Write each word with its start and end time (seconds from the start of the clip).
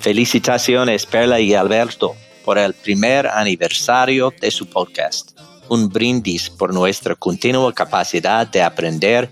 Felicitaciones 0.00 1.04
Perla 1.04 1.38
y 1.38 1.52
Alberto 1.52 2.16
por 2.42 2.56
el 2.56 2.72
primer 2.72 3.26
aniversario 3.26 4.32
de 4.40 4.50
su 4.50 4.66
podcast. 4.66 5.38
Un 5.68 5.90
brindis 5.90 6.48
por 6.48 6.72
nuestra 6.72 7.14
continua 7.14 7.74
capacidad 7.74 8.46
de 8.46 8.62
aprender 8.62 9.30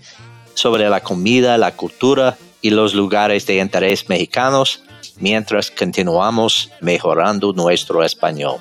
sobre 0.53 0.87
la 0.87 1.01
comida, 1.01 1.57
la 1.57 1.75
cultura 1.75 2.37
y 2.67 2.69
los 2.69 2.93
lugares 2.93 3.45
de 3.45 3.59
interés 3.59 4.09
mexicanos 4.09 4.81
mientras 5.21 5.71
continuamos 5.71 6.69
mejorando 6.81 7.53
nuestro 7.53 8.03
español. 8.03 8.57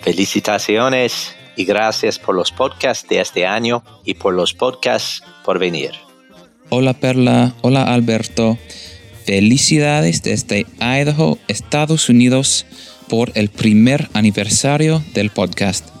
Felicitaciones 0.00 1.34
y 1.54 1.66
gracias 1.66 2.18
por 2.18 2.34
los 2.34 2.50
podcasts 2.50 3.06
de 3.06 3.20
este 3.20 3.44
año 3.44 3.84
y 4.06 4.14
por 4.14 4.32
los 4.32 4.54
podcasts 4.54 5.22
por 5.44 5.58
venir. 5.58 5.90
Hola 6.70 6.94
Perla, 6.94 7.52
hola 7.60 7.92
Alberto. 7.92 8.56
Felicidades 9.26 10.22
desde 10.22 10.64
Idaho, 10.80 11.36
Estados 11.46 12.08
Unidos, 12.08 12.64
por 13.06 13.32
el 13.34 13.50
primer 13.50 14.08
aniversario 14.14 15.02
del 15.12 15.28
podcast. 15.28 15.95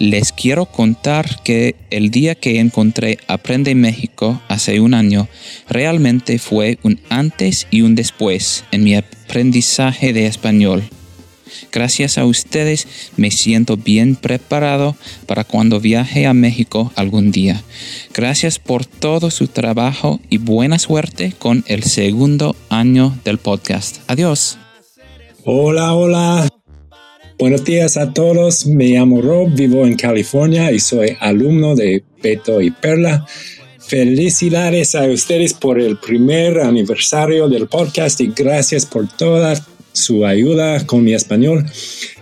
Les 0.00 0.32
quiero 0.32 0.64
contar 0.64 1.42
que 1.42 1.76
el 1.90 2.10
día 2.10 2.34
que 2.34 2.58
encontré 2.58 3.18
Aprende 3.28 3.74
México 3.74 4.40
hace 4.48 4.80
un 4.80 4.94
año 4.94 5.28
realmente 5.68 6.38
fue 6.38 6.78
un 6.82 6.98
antes 7.10 7.66
y 7.70 7.82
un 7.82 7.94
después 7.94 8.64
en 8.70 8.82
mi 8.82 8.94
aprendizaje 8.94 10.14
de 10.14 10.24
español. 10.24 10.82
Gracias 11.70 12.16
a 12.16 12.24
ustedes 12.24 12.88
me 13.18 13.30
siento 13.30 13.76
bien 13.76 14.16
preparado 14.16 14.96
para 15.26 15.44
cuando 15.44 15.80
viaje 15.80 16.24
a 16.24 16.32
México 16.32 16.90
algún 16.96 17.30
día. 17.30 17.62
Gracias 18.14 18.58
por 18.58 18.86
todo 18.86 19.30
su 19.30 19.48
trabajo 19.48 20.18
y 20.30 20.38
buena 20.38 20.78
suerte 20.78 21.34
con 21.38 21.62
el 21.66 21.82
segundo 21.82 22.56
año 22.70 23.18
del 23.22 23.36
podcast. 23.36 23.98
Adiós. 24.06 24.56
Hola, 25.44 25.94
hola. 25.94 26.48
Buenos 27.40 27.64
días 27.64 27.96
a 27.96 28.12
todos. 28.12 28.66
Me 28.66 28.88
llamo 28.88 29.22
Rob, 29.22 29.48
vivo 29.54 29.86
en 29.86 29.96
California 29.96 30.70
y 30.72 30.78
soy 30.78 31.16
alumno 31.20 31.74
de 31.74 32.04
Beto 32.22 32.60
y 32.60 32.70
Perla. 32.70 33.24
Felicidades 33.78 34.94
a 34.94 35.06
ustedes 35.06 35.54
por 35.54 35.80
el 35.80 35.96
primer 35.96 36.60
aniversario 36.60 37.48
del 37.48 37.66
podcast 37.66 38.20
y 38.20 38.26
gracias 38.26 38.84
por 38.84 39.08
todas 39.08 39.62
su 39.94 40.26
ayuda 40.26 40.86
con 40.86 41.02
mi 41.02 41.14
español. 41.14 41.64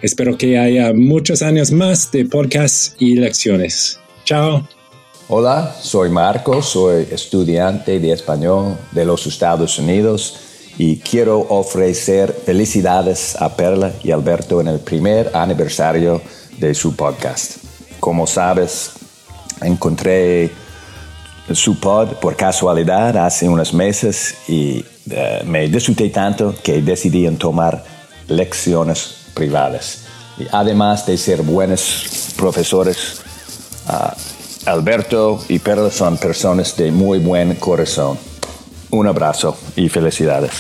Espero 0.03 0.39
que 0.39 0.57
haya 0.57 0.93
muchos 0.95 1.43
años 1.43 1.73
más 1.73 2.13
de 2.13 2.25
podcast 2.25 2.95
y 3.03 3.17
lecciones. 3.17 3.99
Chao. 4.25 4.69
Hola, 5.27 5.75
soy 5.83 6.11
Marco, 6.11 6.63
soy 6.63 7.09
estudiante 7.11 7.99
de 7.99 8.13
español 8.13 8.79
de 8.93 9.05
los 9.05 9.27
Estados 9.27 9.81
Unidos 9.81 10.48
y 10.79 10.99
quiero 10.99 11.41
ofrecer 11.41 12.33
felicidades 12.33 13.35
a 13.37 13.57
Perla 13.57 13.93
y 14.05 14.13
Alberto 14.13 14.61
en 14.61 14.69
el 14.69 14.79
primer 14.79 15.33
aniversario 15.35 16.23
de 16.57 16.73
su 16.73 16.95
podcast. 16.95 17.57
Como 17.99 18.29
sabes, 18.29 18.93
encontré 19.61 20.53
su 21.53 21.81
pod 21.81 22.15
por 22.21 22.37
casualidad 22.37 23.17
hace 23.17 23.49
unos 23.49 23.75
meses 23.75 24.37
y 24.47 24.85
eh, 25.11 25.43
me 25.45 25.69
disfruté 25.69 26.11
tanto 26.11 26.55
que 26.63 26.81
decidí 26.81 27.27
en 27.27 27.39
tomar 27.39 27.83
lecciones 28.29 29.17
privadas. 29.35 30.05
Y 30.39 30.47
además 30.53 31.05
de 31.07 31.17
ser 31.17 31.43
buenos 31.43 32.35
profesores, 32.37 33.21
ah, 33.89 34.15
Alberto 34.67 35.43
y 35.49 35.59
Perla 35.59 35.91
son 35.91 36.19
personas 36.19 36.77
de 36.77 36.93
muy 36.93 37.19
buen 37.19 37.57
corazón. 37.57 38.28
Un 38.91 39.07
abrazo 39.07 39.59
y 39.77 39.89
felicidades. 39.89 40.53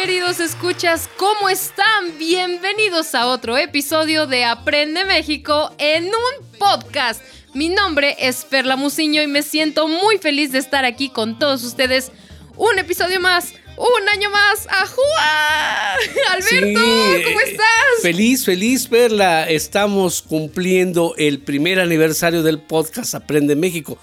queridos 0.00 0.40
escuchas, 0.40 1.08
¿cómo 1.16 1.48
están? 1.48 2.18
Bienvenidos 2.18 3.14
a 3.14 3.26
otro 3.26 3.56
episodio 3.56 4.26
de 4.26 4.44
Aprende 4.44 5.04
México 5.04 5.72
en 5.78 6.04
un 6.06 6.58
podcast. 6.58 7.20
Mi 7.52 7.68
nombre 7.68 8.14
es 8.18 8.44
Perla 8.44 8.76
Muciño 8.76 9.22
y 9.22 9.26
me 9.26 9.42
siento 9.42 9.88
muy 9.88 10.18
feliz 10.18 10.52
de 10.52 10.58
estar 10.58 10.84
aquí 10.84 11.08
con 11.08 11.38
todos 11.38 11.64
ustedes. 11.64 12.12
Un 12.56 12.78
episodio 12.78 13.20
más, 13.20 13.54
un 13.78 14.08
año 14.08 14.30
más. 14.30 14.66
¡Ajúa! 14.68 15.94
Alberto, 16.32 16.80
¿cómo 17.24 17.40
estás? 17.40 18.02
Feliz, 18.02 18.44
feliz, 18.44 18.86
Perla. 18.86 19.48
Estamos 19.48 20.22
cumpliendo 20.22 21.14
el 21.16 21.38
primer 21.40 21.80
aniversario 21.80 22.42
del 22.42 22.60
podcast 22.60 23.14
Aprende 23.14 23.56
México. 23.56 23.98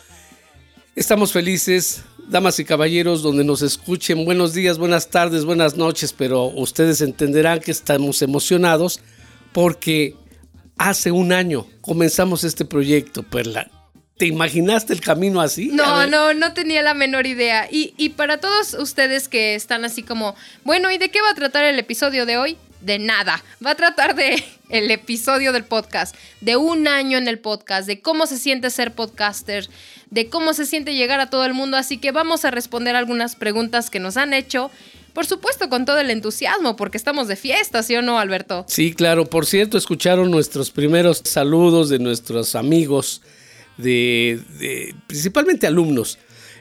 Estamos 0.95 1.33
felices, 1.33 2.03
damas 2.29 2.59
y 2.59 2.65
caballeros, 2.65 3.21
donde 3.21 3.43
nos 3.43 3.61
escuchen. 3.61 4.23
Buenos 4.25 4.53
días, 4.53 4.77
buenas 4.77 5.09
tardes, 5.09 5.43
buenas 5.43 5.75
noches, 5.75 6.13
pero 6.13 6.45
ustedes 6.45 7.01
entenderán 7.01 7.59
que 7.59 7.71
estamos 7.71 8.21
emocionados 8.21 9.01
porque 9.51 10.15
hace 10.77 11.11
un 11.11 11.33
año 11.33 11.67
comenzamos 11.81 12.43
este 12.43 12.65
proyecto, 12.65 13.23
Perla. 13.23 13.69
¿Te 14.17 14.25
imaginaste 14.25 14.93
el 14.93 15.01
camino 15.01 15.41
así? 15.41 15.67
No, 15.67 16.07
no, 16.07 16.33
no 16.33 16.53
tenía 16.53 16.81
la 16.81 16.93
menor 16.93 17.27
idea. 17.27 17.67
Y, 17.69 17.93
y 17.97 18.09
para 18.09 18.39
todos 18.39 18.73
ustedes 18.73 19.27
que 19.27 19.55
están 19.55 19.83
así 19.83 20.03
como, 20.03 20.35
bueno, 20.63 20.89
¿y 20.89 20.97
de 20.97 21.09
qué 21.09 21.21
va 21.21 21.31
a 21.31 21.35
tratar 21.35 21.65
el 21.65 21.77
episodio 21.79 22.25
de 22.25 22.37
hoy? 22.37 22.57
de 22.85 22.99
nada. 22.99 23.43
Va 23.65 23.71
a 23.71 23.75
tratar 23.75 24.15
de 24.15 24.43
el 24.69 24.91
episodio 24.91 25.51
del 25.51 25.65
podcast, 25.65 26.15
de 26.41 26.55
un 26.55 26.87
año 26.87 27.17
en 27.17 27.27
el 27.27 27.39
podcast, 27.39 27.87
de 27.87 27.99
cómo 27.99 28.27
se 28.27 28.37
siente 28.37 28.69
ser 28.69 28.93
podcaster, 28.93 29.67
de 30.11 30.29
cómo 30.29 30.53
se 30.53 30.65
siente 30.65 30.93
llegar 30.93 31.19
a 31.19 31.29
todo 31.29 31.45
el 31.45 31.53
mundo. 31.53 31.77
Así 31.77 31.97
que 31.97 32.11
vamos 32.11 32.45
a 32.45 32.51
responder 32.51 32.95
algunas 32.95 33.35
preguntas 33.35 33.89
que 33.89 33.99
nos 33.99 34.17
han 34.17 34.33
hecho. 34.33 34.71
Por 35.13 35.25
supuesto, 35.25 35.69
con 35.69 35.85
todo 35.85 35.99
el 35.99 36.09
entusiasmo, 36.09 36.75
porque 36.75 36.97
estamos 36.97 37.27
de 37.27 37.37
fiesta, 37.37 37.81
¿sí 37.83 37.95
o 37.95 38.01
no, 38.01 38.19
Alberto? 38.19 38.65
Sí, 38.67 38.93
claro. 38.93 39.25
Por 39.25 39.45
cierto, 39.45 39.77
escucharon 39.77 40.29
nuestros 40.29 40.71
primeros 40.71 41.21
saludos 41.23 41.89
de 41.89 41.99
nuestros 41.99 42.53
amigos, 42.53 43.21
de, 43.77 44.93
principalmente 45.07 45.67
alumnos. 45.67 46.17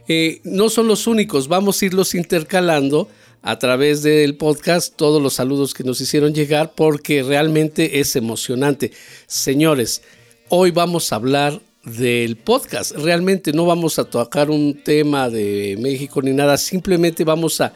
Eh, 0.06 0.40
no 0.44 0.68
son 0.68 0.86
los 0.86 1.06
únicos, 1.06 1.48
vamos 1.48 1.80
a 1.80 1.86
irlos 1.86 2.14
intercalando 2.14 3.08
a 3.40 3.58
través 3.58 4.02
del 4.02 4.36
podcast 4.36 4.96
todos 4.96 5.22
los 5.22 5.34
saludos 5.34 5.74
que 5.74 5.84
nos 5.84 6.00
hicieron 6.00 6.34
llegar 6.34 6.74
porque 6.74 7.22
realmente 7.22 8.00
es 8.00 8.16
emocionante. 8.16 8.92
Señores, 9.26 10.02
hoy 10.48 10.70
vamos 10.70 11.12
a 11.12 11.16
hablar 11.16 11.60
del 11.84 12.36
podcast. 12.36 12.92
Realmente 12.92 13.52
no 13.52 13.66
vamos 13.66 13.98
a 13.98 14.04
tocar 14.04 14.50
un 14.50 14.82
tema 14.82 15.28
de 15.28 15.76
México 15.78 16.22
ni 16.22 16.32
nada, 16.32 16.56
simplemente 16.56 17.24
vamos 17.24 17.60
a 17.60 17.74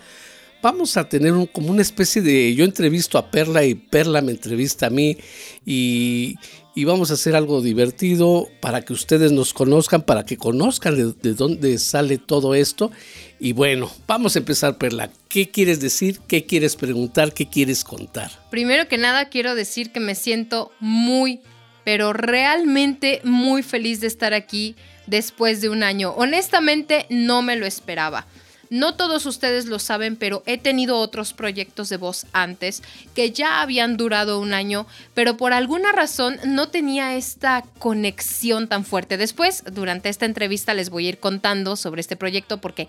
vamos 0.60 0.96
a 0.96 1.08
tener 1.08 1.34
como 1.52 1.70
una 1.70 1.82
especie 1.82 2.20
de 2.20 2.54
yo 2.54 2.64
entrevisto 2.64 3.16
a 3.18 3.30
Perla 3.30 3.64
y 3.64 3.74
Perla 3.74 4.20
me 4.22 4.32
entrevista 4.32 4.86
a 4.86 4.90
mí 4.90 5.16
y, 5.64 6.34
y 6.78 6.84
vamos 6.84 7.10
a 7.10 7.14
hacer 7.14 7.34
algo 7.34 7.60
divertido 7.60 8.46
para 8.60 8.82
que 8.82 8.92
ustedes 8.92 9.32
nos 9.32 9.52
conozcan, 9.52 10.02
para 10.02 10.24
que 10.24 10.36
conozcan 10.36 10.94
de, 10.94 11.12
de 11.12 11.34
dónde 11.34 11.76
sale 11.76 12.18
todo 12.18 12.54
esto 12.54 12.92
y 13.40 13.52
bueno, 13.52 13.90
vamos 14.06 14.36
a 14.36 14.38
empezar, 14.38 14.78
Perla. 14.78 15.10
¿Qué 15.28 15.50
quieres 15.50 15.80
decir? 15.80 16.20
¿Qué 16.28 16.46
quieres 16.46 16.76
preguntar? 16.76 17.34
¿Qué 17.34 17.48
quieres 17.48 17.82
contar? 17.82 18.30
Primero 18.52 18.86
que 18.86 18.96
nada, 18.96 19.28
quiero 19.28 19.56
decir 19.56 19.90
que 19.90 19.98
me 19.98 20.14
siento 20.14 20.70
muy, 20.78 21.40
pero 21.82 22.12
realmente 22.12 23.22
muy 23.24 23.64
feliz 23.64 24.00
de 24.00 24.06
estar 24.06 24.32
aquí 24.32 24.76
después 25.08 25.60
de 25.60 25.70
un 25.70 25.82
año. 25.82 26.12
Honestamente, 26.12 27.06
no 27.10 27.42
me 27.42 27.56
lo 27.56 27.66
esperaba. 27.66 28.28
No 28.70 28.94
todos 28.94 29.26
ustedes 29.26 29.66
lo 29.66 29.78
saben, 29.78 30.16
pero 30.16 30.42
he 30.46 30.58
tenido 30.58 30.98
otros 30.98 31.32
proyectos 31.32 31.88
de 31.88 31.96
voz 31.96 32.26
antes 32.32 32.82
que 33.14 33.30
ya 33.30 33.60
habían 33.62 33.96
durado 33.96 34.40
un 34.40 34.52
año, 34.52 34.86
pero 35.14 35.36
por 35.36 35.52
alguna 35.52 35.92
razón 35.92 36.38
no 36.44 36.68
tenía 36.68 37.16
esta 37.16 37.64
conexión 37.78 38.68
tan 38.68 38.84
fuerte. 38.84 39.16
Después, 39.16 39.64
durante 39.72 40.08
esta 40.08 40.26
entrevista, 40.26 40.74
les 40.74 40.90
voy 40.90 41.06
a 41.06 41.08
ir 41.10 41.18
contando 41.18 41.76
sobre 41.76 42.00
este 42.00 42.16
proyecto 42.16 42.60
porque 42.60 42.88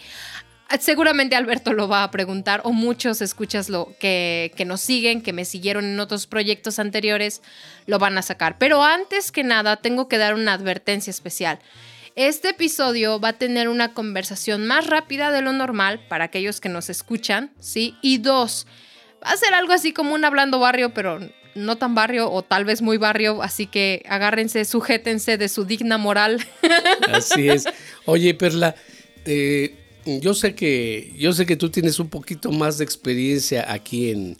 seguramente 0.79 1.35
Alberto 1.35 1.73
lo 1.73 1.87
va 1.87 2.03
a 2.03 2.11
preguntar 2.11 2.61
o 2.63 2.71
muchos 2.71 3.21
escuchas 3.21 3.69
lo 3.69 3.93
que, 3.99 4.51
que 4.55 4.65
nos 4.65 4.81
siguen, 4.81 5.21
que 5.21 5.33
me 5.33 5.45
siguieron 5.45 5.85
en 5.85 5.99
otros 5.99 6.27
proyectos 6.27 6.77
anteriores, 6.77 7.41
lo 7.87 7.97
van 7.97 8.17
a 8.17 8.21
sacar. 8.21 8.57
Pero 8.59 8.83
antes 8.83 9.31
que 9.31 9.43
nada, 9.43 9.77
tengo 9.77 10.07
que 10.07 10.17
dar 10.17 10.35
una 10.35 10.53
advertencia 10.53 11.09
especial. 11.09 11.59
Este 12.19 12.50
episodio 12.50 13.18
va 13.21 13.30
a 13.30 13.38
tener 13.38 13.69
una 13.69 13.94
conversación 13.94 14.68
más 14.68 14.88
rápida 14.88 15.31
de 15.31 15.42
lo 15.42 15.54
normal 15.54 16.06
para 16.10 16.25
aquellos 16.25 16.60
que 16.60 16.68
nos 16.68 16.89
escuchan, 16.89 17.54
¿sí? 17.62 17.95
Y 18.01 18.18
dos, 18.18 18.68
va 19.24 19.31
a 19.31 19.38
ser 19.38 19.54
algo 19.54 19.71
así 19.71 19.94
como 19.94 20.13
un 20.13 20.25
hablando 20.25 20.60
barrio, 20.60 20.94
pero 20.94 21.21
no 21.56 21.77
tan 21.77 21.95
barrio 21.95 22.30
o 22.30 22.42
tal 22.42 22.66
vez 22.66 22.81
muy 22.81 22.98
barrio, 22.98 23.42
así 23.42 23.68
que 23.68 24.04
agárrense, 24.06 24.66
sujétense 24.66 25.38
de 25.38 25.48
su 25.48 25.63
digna 25.63 25.98
moral. 25.98 26.45
Así 27.10 27.48
es. 27.48 27.63
Oye, 28.04 28.33
Perla, 28.33 28.75
eh, 29.24 29.77
yo 30.06 30.33
sé 30.33 30.56
que 30.56 31.13
yo 31.18 31.31
sé 31.31 31.45
que 31.45 31.56
tú 31.56 31.69
tienes 31.69 32.01
un 32.01 32.10
poquito 32.10 32.51
más 32.51 32.80
de 32.80 32.83
experiencia 32.83 33.71
aquí 33.71 34.12
en, 34.12 34.38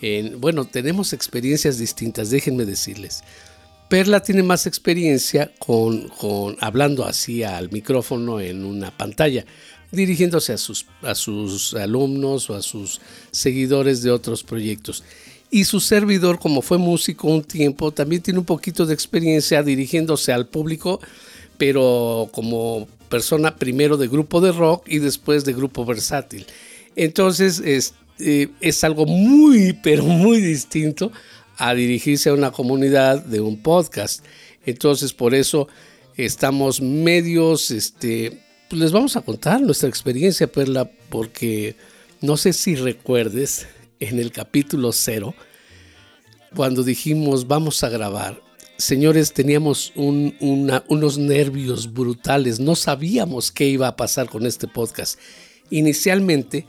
en 0.00 0.40
bueno, 0.40 0.64
tenemos 0.64 1.12
experiencias 1.12 1.76
distintas, 1.76 2.30
déjenme 2.30 2.64
decirles. 2.64 3.22
Perla 3.88 4.22
tiene 4.22 4.42
más 4.42 4.66
experiencia 4.66 5.50
con, 5.58 6.10
hablando 6.60 7.06
así 7.06 7.42
al 7.42 7.70
micrófono 7.70 8.38
en 8.38 8.64
una 8.64 8.90
pantalla, 8.90 9.46
dirigiéndose 9.90 10.52
a 10.52 10.58
sus, 10.58 10.86
a 11.02 11.14
sus 11.14 11.72
alumnos 11.72 12.50
o 12.50 12.54
a 12.54 12.60
sus 12.60 13.00
seguidores 13.30 14.02
de 14.02 14.10
otros 14.10 14.42
proyectos. 14.42 15.02
Y 15.50 15.64
su 15.64 15.80
servidor, 15.80 16.38
como 16.38 16.60
fue 16.60 16.76
músico 16.76 17.28
un 17.28 17.42
tiempo, 17.42 17.90
también 17.90 18.20
tiene 18.20 18.38
un 18.38 18.44
poquito 18.44 18.84
de 18.84 18.92
experiencia 18.92 19.62
dirigiéndose 19.62 20.32
al 20.32 20.46
público, 20.46 21.00
pero 21.56 22.28
como 22.32 22.86
persona 23.08 23.56
primero 23.56 23.96
de 23.96 24.08
grupo 24.08 24.42
de 24.42 24.52
rock 24.52 24.86
y 24.86 24.98
después 24.98 25.46
de 25.46 25.54
grupo 25.54 25.86
versátil. 25.86 26.44
Entonces 26.94 27.60
es, 27.60 27.94
eh, 28.18 28.48
es 28.60 28.84
algo 28.84 29.06
muy, 29.06 29.72
pero 29.82 30.04
muy 30.04 30.42
distinto 30.42 31.10
a 31.58 31.74
dirigirse 31.74 32.30
a 32.30 32.34
una 32.34 32.52
comunidad 32.52 33.24
de 33.24 33.40
un 33.40 33.60
podcast. 33.60 34.24
Entonces 34.64 35.12
por 35.12 35.34
eso 35.34 35.68
estamos 36.16 36.80
medios, 36.80 37.70
este, 37.70 38.40
pues 38.70 38.80
les 38.80 38.92
vamos 38.92 39.16
a 39.16 39.20
contar 39.20 39.60
nuestra 39.60 39.88
experiencia, 39.88 40.50
Perla, 40.50 40.90
porque 41.10 41.74
no 42.20 42.36
sé 42.36 42.52
si 42.52 42.76
recuerdes 42.76 43.66
en 44.00 44.18
el 44.18 44.30
capítulo 44.30 44.92
cero, 44.92 45.34
cuando 46.54 46.82
dijimos 46.82 47.46
vamos 47.46 47.82
a 47.82 47.88
grabar, 47.88 48.40
señores, 48.78 49.32
teníamos 49.32 49.92
unos 49.96 51.18
nervios 51.18 51.92
brutales, 51.92 52.60
no 52.60 52.76
sabíamos 52.76 53.50
qué 53.50 53.66
iba 53.66 53.88
a 53.88 53.96
pasar 53.96 54.28
con 54.28 54.46
este 54.46 54.68
podcast. 54.68 55.18
Inicialmente 55.70 56.66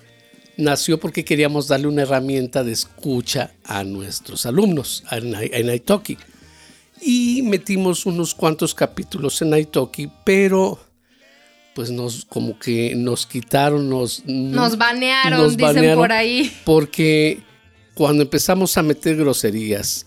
nació 0.59 0.99
porque 0.99 1.25
queríamos 1.25 1.67
darle 1.67 1.87
una 1.87 2.03
herramienta 2.03 2.63
de 2.63 2.73
escucha 2.73 3.53
a 3.63 3.83
nuestros 3.83 4.45
alumnos 4.45 5.03
en, 5.11 5.73
Italki. 5.73 6.17
Y 7.01 7.41
metimos 7.43 8.05
unos 8.05 8.35
cuantos 8.35 8.75
capítulos 8.75 9.41
en 9.41 9.57
Italki, 9.57 10.11
pero 10.25 10.79
pues 11.73 11.91
nos 11.91 12.25
como 12.25 12.59
que 12.59 12.93
nos 12.95 13.25
quitaron, 13.25 13.89
nos, 13.89 14.25
nos 14.25 14.77
banearon, 14.77 15.55
dicen 15.55 15.95
por 15.95 16.11
ahí. 16.11 16.51
Porque 16.65 17.39
cuando 17.93 18.23
empezamos 18.23 18.77
a 18.77 18.83
meter 18.83 19.15
groserías, 19.15 20.05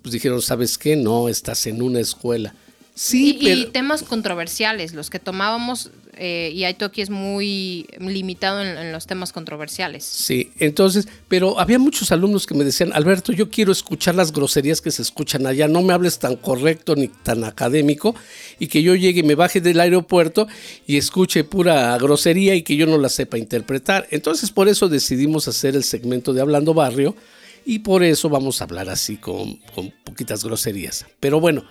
pues 0.00 0.14
dijeron, 0.14 0.40
¿sabes 0.40 0.78
qué? 0.78 0.96
No, 0.96 1.28
estás 1.28 1.66
en 1.66 1.82
una 1.82 2.00
escuela. 2.00 2.54
Sí, 2.96 3.36
y, 3.40 3.66
temas 3.66 4.04
controversiales, 4.04 4.94
los 4.94 5.10
que 5.10 5.18
tomábamos, 5.18 5.90
eh, 6.16 6.52
y 6.54 6.64
Italki 6.64 7.02
es 7.02 7.10
muy 7.10 7.88
limitado 7.98 8.62
en, 8.62 8.92
los 8.92 9.08
temas 9.08 9.32
controversiales. 9.32 10.04
Sí, 10.04 10.52
entonces, 10.60 11.08
pero 11.26 11.58
había 11.58 11.80
muchos 11.80 12.12
alumnos 12.12 12.46
que 12.46 12.54
me 12.54 12.62
decían, 12.62 12.92
Alberto, 12.92 13.32
yo 13.32 13.50
quiero 13.50 13.72
escuchar 13.72 14.14
las 14.14 14.32
groserías 14.32 14.80
que 14.80 14.92
se 14.92 15.02
escuchan 15.02 15.44
allá, 15.44 15.66
no 15.66 15.82
me 15.82 15.92
hables 15.92 16.20
tan 16.20 16.36
correcto 16.36 16.94
ni 16.94 17.08
tan 17.08 17.42
académico, 17.42 18.14
y 18.60 18.68
que 18.68 18.84
yo 18.84 18.94
llegue 18.94 19.20
y 19.20 19.24
me 19.24 19.34
baje 19.34 19.60
del 19.60 19.80
aeropuerto 19.80 20.46
y 20.86 20.96
escuche 20.96 21.42
pura 21.42 21.98
grosería 21.98 22.54
y 22.54 22.62
que 22.62 22.76
yo 22.76 22.86
no 22.86 22.96
la 22.96 23.08
sepa 23.08 23.38
interpretar. 23.38 24.06
Entonces, 24.12 24.52
por 24.52 24.68
eso 24.68 24.88
decidimos 24.88 25.48
hacer 25.48 25.74
el 25.74 25.82
segmento 25.82 26.32
de 26.32 26.42
Hablando 26.42 26.74
Barrio, 26.74 27.16
y 27.66 27.80
por 27.80 28.04
eso 28.04 28.28
vamos 28.28 28.60
a 28.60 28.64
hablar 28.64 28.88
así 28.88 29.16
con, 29.16 29.54
con 29.74 29.90
poquitas 30.04 30.44
groserías. 30.44 31.06
Pero 31.18 31.40
bueno, 31.40 31.64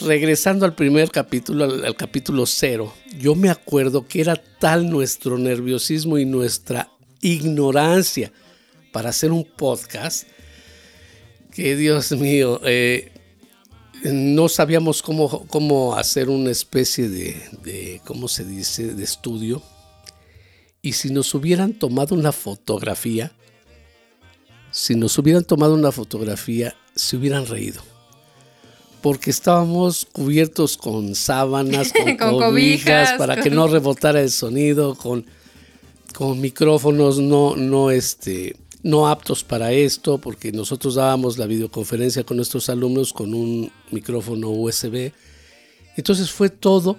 regresando 0.00 0.64
al 0.64 0.74
primer 0.74 1.10
capítulo, 1.10 1.64
al, 1.64 1.96
capítulo 1.96 2.46
cero, 2.46 2.92
yo 3.18 3.34
me 3.34 3.50
acuerdo 3.50 4.06
que 4.06 4.20
era 4.20 4.36
tal 4.36 4.88
nuestro 4.88 5.38
nerviosismo 5.38 6.18
y 6.18 6.24
nuestra 6.24 6.90
ignorancia 7.20 8.32
para 8.90 9.10
hacer 9.10 9.32
un 9.32 9.44
podcast 9.44 10.26
que 11.52 11.76
Dios 11.76 12.12
mío, 12.12 12.60
eh, 12.64 13.12
no 14.04 14.48
sabíamos 14.48 15.02
cómo, 15.02 15.46
cómo, 15.46 15.94
hacer 15.94 16.28
una 16.30 16.50
especie 16.50 17.08
de, 17.08 17.36
de, 17.62 18.00
¿cómo 18.04 18.26
se 18.26 18.44
dice?, 18.44 18.94
de 18.94 19.04
estudio. 19.04 19.62
Y 20.80 20.94
si 20.94 21.10
nos 21.10 21.34
hubieran 21.34 21.74
tomado 21.74 22.14
una 22.14 22.32
fotografía, 22.32 23.32
si 24.70 24.96
nos 24.96 25.16
hubieran 25.18 25.44
tomado 25.44 25.74
una 25.74 25.92
fotografía, 25.92 26.74
se 26.96 27.16
hubieran 27.16 27.46
reído 27.46 27.91
porque 29.02 29.30
estábamos 29.30 30.06
cubiertos 30.12 30.76
con 30.76 31.14
sábanas, 31.14 31.92
con, 31.92 32.16
cobijas, 32.38 33.12
para 33.18 33.36
que 33.42 33.50
no 33.50 33.66
rebotara 33.66 34.20
el 34.20 34.30
sonido, 34.30 34.94
con, 34.94 35.26
con 36.14 36.40
micrófonos 36.40 37.18
no, 37.18 37.56
no, 37.56 37.90
este, 37.90 38.56
no 38.82 39.08
aptos 39.08 39.42
para 39.42 39.72
esto, 39.72 40.18
porque 40.18 40.52
nosotros 40.52 40.94
dábamos 40.94 41.36
la 41.36 41.46
videoconferencia 41.46 42.24
con 42.24 42.36
nuestros 42.36 42.68
alumnos 42.70 43.12
con 43.12 43.34
un 43.34 43.70
micrófono 43.90 44.50
USB. 44.50 45.12
Entonces 45.96 46.30
fue 46.30 46.48
todo 46.48 46.96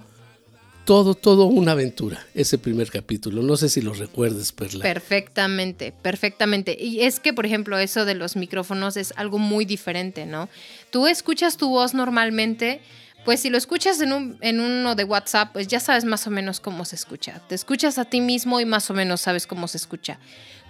todo, 0.85 1.15
todo 1.15 1.45
una 1.45 1.71
aventura, 1.71 2.25
ese 2.33 2.57
primer 2.57 2.91
capítulo. 2.91 3.41
No 3.41 3.55
sé 3.55 3.69
si 3.69 3.81
lo 3.81 3.93
recuerdes, 3.93 4.51
Perla. 4.51 4.83
Perfectamente, 4.83 5.93
perfectamente. 6.01 6.77
Y 6.79 7.01
es 7.01 7.19
que, 7.19 7.33
por 7.33 7.45
ejemplo, 7.45 7.77
eso 7.77 8.05
de 8.05 8.15
los 8.15 8.35
micrófonos 8.35 8.97
es 8.97 9.13
algo 9.15 9.39
muy 9.39 9.65
diferente, 9.65 10.25
¿no? 10.25 10.49
Tú 10.89 11.07
escuchas 11.07 11.57
tu 11.57 11.69
voz 11.69 11.93
normalmente, 11.93 12.81
pues 13.25 13.39
si 13.39 13.49
lo 13.49 13.57
escuchas 13.57 14.01
en, 14.01 14.13
un, 14.13 14.37
en 14.41 14.59
uno 14.59 14.95
de 14.95 15.03
WhatsApp, 15.03 15.53
pues 15.53 15.67
ya 15.67 15.79
sabes 15.79 16.05
más 16.05 16.27
o 16.27 16.29
menos 16.29 16.59
cómo 16.59 16.85
se 16.85 16.95
escucha. 16.95 17.41
Te 17.47 17.55
escuchas 17.55 17.97
a 17.97 18.05
ti 18.05 18.21
mismo 18.21 18.59
y 18.59 18.65
más 18.65 18.89
o 18.89 18.93
menos 18.93 19.21
sabes 19.21 19.47
cómo 19.47 19.67
se 19.67 19.77
escucha. 19.77 20.19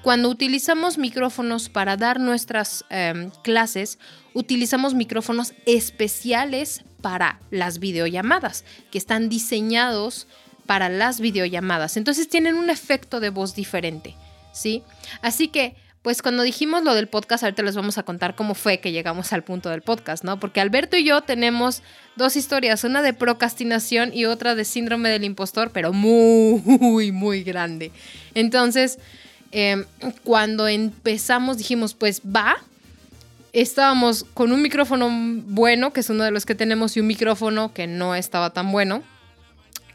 Cuando 0.03 0.29
utilizamos 0.29 0.97
micrófonos 0.97 1.69
para 1.69 1.95
dar 1.95 2.19
nuestras 2.19 2.83
em, 2.89 3.31
clases, 3.41 4.00
utilizamos 4.33 4.94
micrófonos 4.94 5.53
especiales 5.65 6.83
para 7.01 7.39
las 7.51 7.79
videollamadas, 7.79 8.65
que 8.91 8.97
están 8.97 9.29
diseñados 9.29 10.27
para 10.65 10.89
las 10.89 11.19
videollamadas. 11.19 11.97
Entonces 11.97 12.27
tienen 12.27 12.55
un 12.55 12.69
efecto 12.69 13.19
de 13.19 13.29
voz 13.29 13.55
diferente, 13.55 14.15
¿sí? 14.51 14.83
Así 15.21 15.47
que, 15.47 15.75
pues 16.03 16.21
cuando 16.21 16.44
dijimos 16.44 16.83
lo 16.83 16.94
del 16.94 17.07
podcast, 17.07 17.44
ahorita 17.44 17.63
les 17.63 17.75
vamos 17.75 17.97
a 17.97 18.03
contar 18.03 18.35
cómo 18.35 18.53
fue 18.53 18.79
que 18.79 18.91
llegamos 18.91 19.33
al 19.33 19.44
punto 19.44 19.69
del 19.69 19.81
podcast, 19.81 20.23
¿no? 20.23 20.39
Porque 20.39 20.61
Alberto 20.61 20.95
y 20.97 21.03
yo 21.03 21.21
tenemos 21.21 21.81
dos 22.15 22.35
historias, 22.35 22.83
una 22.83 23.01
de 23.01 23.13
procrastinación 23.13 24.13
y 24.13 24.25
otra 24.25 24.53
de 24.53 24.65
síndrome 24.65 25.10
del 25.10 25.24
impostor, 25.24 25.72
pero 25.72 25.93
muy, 25.93 27.12
muy 27.12 27.43
grande. 27.43 27.91
Entonces, 28.36 29.00
Em, 29.55 29.86
cuando 30.24 30.67
empezamos 30.67 31.60
dijimos, 31.60 31.93
pues 31.93 32.22
va. 32.22 32.57
Estábamos 33.53 34.25
con 34.33 34.51
un 34.51 34.63
micrófono 34.63 35.10
bueno, 35.45 35.93
que 35.93 36.00
es 36.00 36.10
uno 36.10 36.24
de 36.24 36.31
los 36.31 36.43
que 36.48 36.55
tenemos, 36.55 36.98
y 36.98 37.01
un 37.01 37.07
micrófono 37.07 37.72
que 37.72 37.86
no 37.86 38.15
estaba 38.15 38.50
tan 38.50 38.72
bueno, 38.72 39.03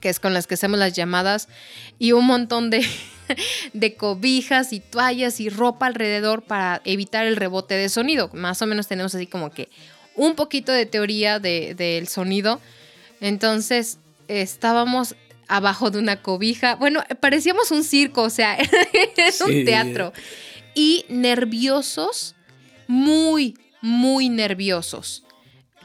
que 0.00 0.08
es 0.08 0.20
con 0.20 0.34
las 0.34 0.46
que 0.46 0.54
hacemos 0.54 0.78
las 0.78 0.94
llamadas, 0.94 1.48
y 1.98 2.12
un 2.12 2.26
montón 2.26 2.70
de, 2.70 2.86
de 3.72 3.94
cobijas 3.94 4.72
y 4.72 4.80
toallas 4.80 5.40
y 5.40 5.48
ropa 5.48 5.86
alrededor 5.86 6.42
para 6.42 6.80
evitar 6.84 7.26
el 7.26 7.36
rebote 7.36 7.74
de 7.74 7.88
sonido. 7.88 8.30
Más 8.32 8.62
o 8.62 8.66
menos 8.66 8.86
tenemos 8.88 9.14
así 9.14 9.26
como 9.26 9.50
que 9.50 9.68
un 10.18 10.34
poquito 10.34 10.72
de 10.72 10.84
teoría 10.84 11.38
del 11.38 12.08
sonido. 12.08 12.60
Entonces 13.20 13.98
estábamos 14.26 15.14
abajo 15.46 15.90
de 15.90 15.98
una 15.98 16.22
cobija. 16.22 16.74
Bueno, 16.74 17.02
parecíamos 17.20 17.70
un 17.70 17.84
circo, 17.84 18.22
o 18.22 18.30
sea, 18.30 18.58
es 19.16 19.40
un 19.40 19.64
teatro. 19.64 20.12
Y 20.74 21.04
nerviosos, 21.08 22.34
muy, 22.86 23.56
muy 23.80 24.28
nerviosos. 24.28 25.24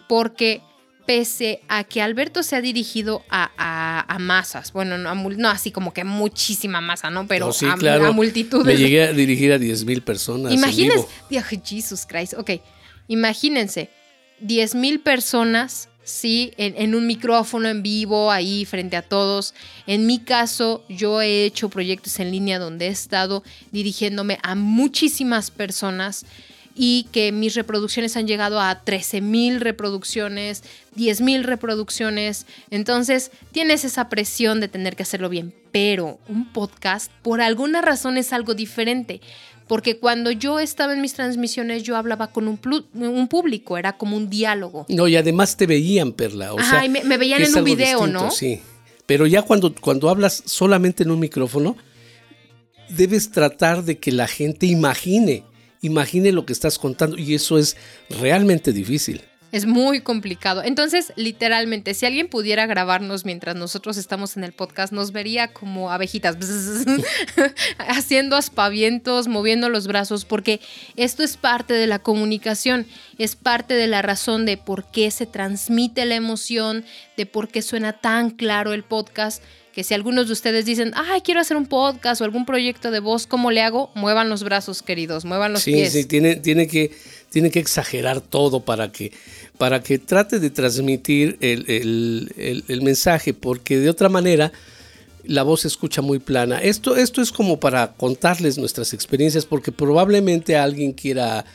Porque 0.10 0.62
pese 1.06 1.62
a 1.68 1.84
que 1.84 2.02
Alberto 2.02 2.44
se 2.44 2.56
ha 2.56 2.62
dirigido 2.62 3.24
a, 3.30 4.18
masas, 4.20 4.72
bueno, 4.72 4.98
no, 4.98 5.50
así 5.50 5.72
como 5.72 5.94
que 5.94 6.04
muchísima 6.04 6.82
masa, 6.82 7.10
¿no? 7.10 7.28
Pero 7.28 7.50
a, 7.50 8.12
multitudes. 8.12 8.66
Me 8.66 8.78
llegué 8.78 9.04
a 9.04 9.14
dirigir 9.14 9.52
a 9.52 9.58
10 9.58 9.86
mil 9.86 10.02
personas. 10.02 10.54
Imagínense, 10.54 11.08
Jesus 11.64 12.06
Christ, 12.06 12.34
ok, 12.36 12.52
imagínense, 13.08 13.90
10 14.40 14.76
mil 14.76 15.00
personas 15.00 15.90
¿sí? 16.04 16.52
En, 16.58 16.96
un 16.96 17.08
micrófono 17.08 17.70
en 17.70 17.82
vivo, 17.82 18.32
ahí 18.32 18.66
frente 18.66 18.96
a 18.98 19.02
todos. 19.02 19.54
En 19.88 20.06
mi 20.06 20.20
caso, 20.20 20.84
yo 20.90 21.22
he 21.22 21.46
hecho 21.46 21.70
proyectos 21.70 22.20
en 22.20 22.32
línea 22.32 22.60
donde 22.60 22.88
he 22.88 22.90
estado 22.90 23.44
dirigiéndome 23.72 24.38
a 24.44 24.56
muchísimas 24.56 25.52
personas 25.52 26.26
y 26.76 27.08
que 27.12 27.32
mis 27.32 27.56
reproducciones 27.56 28.18
han 28.18 28.28
llegado 28.28 28.60
a 28.60 28.82
13 28.84 29.22
mil 29.22 29.62
reproducciones, 29.62 30.64
10 30.96 31.22
mil 31.22 31.44
reproducciones. 31.44 32.46
Entonces 32.72 33.32
tienes 33.52 33.86
esa 33.86 34.10
presión 34.10 34.60
de 34.60 34.68
tener 34.68 34.96
que 34.96 35.04
hacerlo 35.04 35.30
bien. 35.30 35.54
Pero 35.72 36.20
un 36.28 36.52
podcast, 36.52 37.12
por 37.22 37.42
alguna 37.42 37.82
razón, 37.82 38.18
es 38.18 38.34
algo 38.34 38.54
diferente 38.54 39.22
porque 39.68 39.98
cuando 39.98 40.32
yo 40.32 40.60
estaba 40.60 40.94
en 40.94 41.02
mis 41.02 41.14
transmisiones 41.14 41.84
yo 41.84 41.96
hablaba 41.96 42.28
con 42.28 42.48
un, 42.48 42.60
un 42.94 43.28
público, 43.28 43.78
era 43.78 43.98
como 43.98 44.18
un 44.18 44.30
diálogo. 44.30 44.86
No, 44.90 45.08
y 45.08 45.16
además 45.16 45.58
te 45.58 45.66
veían, 45.66 46.12
Perla. 46.12 46.54
O 46.54 46.60
sea, 46.60 46.88
me, 46.88 47.18
veían 47.18 47.42
en 47.42 47.56
un 47.56 47.64
video, 47.64 48.08
¿no? 48.08 48.30
Sí. 48.32 48.62
Pero 49.06 49.26
ya 49.26 49.42
cuando, 49.42 49.74
cuando 49.74 50.10
hablas 50.10 50.44
solamente 50.46 51.04
en 51.04 51.12
un 51.12 51.20
micrófono, 51.20 51.76
debes 52.90 53.32
tratar 53.32 53.84
de 53.84 53.98
que 53.98 54.12
la 54.12 54.28
gente 54.28 54.66
imagine, 54.66 55.44
imagine 55.84 56.32
lo 56.32 56.46
que 56.46 56.54
estás 56.54 56.80
contando 56.80 57.18
y 57.18 57.36
eso 57.36 57.60
es 57.60 57.78
realmente 58.10 58.74
difícil. 58.74 59.22
Es 59.52 59.68
muy 59.68 60.02
complicado. 60.02 60.64
Entonces, 60.64 61.14
literalmente, 61.16 61.94
si 61.94 62.08
alguien 62.08 62.28
pudiera 62.28 62.66
grabarnos 62.66 63.24
mientras 63.24 63.56
nosotros 63.56 63.98
estamos 63.98 64.36
en 64.36 64.44
el 64.44 64.52
podcast, 64.52 64.92
nos 64.92 65.12
vería 65.12 65.54
como 65.54 65.92
abejitas 65.92 66.38
haciendo 67.78 68.36
aspavientos, 68.36 69.28
moviendo 69.28 69.70
los 69.70 69.86
brazos, 69.86 70.26
porque 70.26 70.60
esto 70.96 71.22
es 71.22 71.38
parte 71.38 71.76
de 71.76 71.86
la 71.86 72.00
comunicación, 72.00 72.88
es 73.20 73.36
parte 73.36 73.76
de 73.76 73.86
la 73.86 74.02
razón 74.02 74.48
de 74.48 74.58
por 74.58 74.90
qué 74.90 75.12
se 75.12 75.28
transmite 75.28 76.06
la 76.06 76.16
emoción, 76.16 76.84
de 77.16 77.28
por 77.28 77.48
qué 77.48 77.62
suena 77.62 77.94
tan 77.94 78.32
claro 78.32 78.74
el 78.74 78.84
podcast 78.84 79.44
que 79.74 79.84
si 79.84 79.96
algunos 79.96 80.28
de 80.28 80.34
ustedes 80.34 80.66
dicen, 80.66 80.92
ay, 80.96 81.22
quiero 81.22 81.42
hacer 81.42 81.58
un 81.58 81.66
podcast 81.66 82.22
o 82.22 82.24
algún 82.24 82.46
proyecto 82.46 82.92
de 82.92 83.00
voz, 83.00 83.26
¿cómo 83.26 83.50
le 83.50 83.62
hago? 83.62 83.92
Muevan 83.96 84.30
los 84.30 84.44
brazos, 84.44 84.84
queridos, 84.84 85.26
muevan 85.26 85.52
los 85.52 85.64
pies. 85.64 85.92
Sí, 85.92 86.04
sí, 86.04 86.08
tiene, 86.08 86.36
tiene, 86.36 86.68
que, 86.68 86.92
tiene 87.32 87.50
que 87.50 87.60
exagerar 87.60 88.22
todo 88.22 88.60
para 88.60 88.92
que, 88.92 89.12
para 89.58 89.82
que 89.82 89.98
trate 89.98 90.40
de 90.40 90.52
transmitir 90.52 91.38
el, 91.42 92.80
mensaje, 92.84 93.34
porque 93.34 93.80
de 93.80 93.90
otra 93.90 94.10
manera 94.10 94.54
la 95.24 95.42
voz 95.42 95.62
se 95.62 95.70
escucha 95.70 96.04
muy 96.04 96.20
plana. 96.20 96.62
Esto, 96.62 96.96
esto 96.96 97.24
es 97.24 97.32
como 97.32 97.60
para 97.60 97.94
contarles 97.94 98.60
nuestras 98.60 98.94
experiencias, 98.94 99.46
porque 99.48 99.72
probablemente 99.72 100.56
alguien 100.56 100.94
quiera 100.94 101.46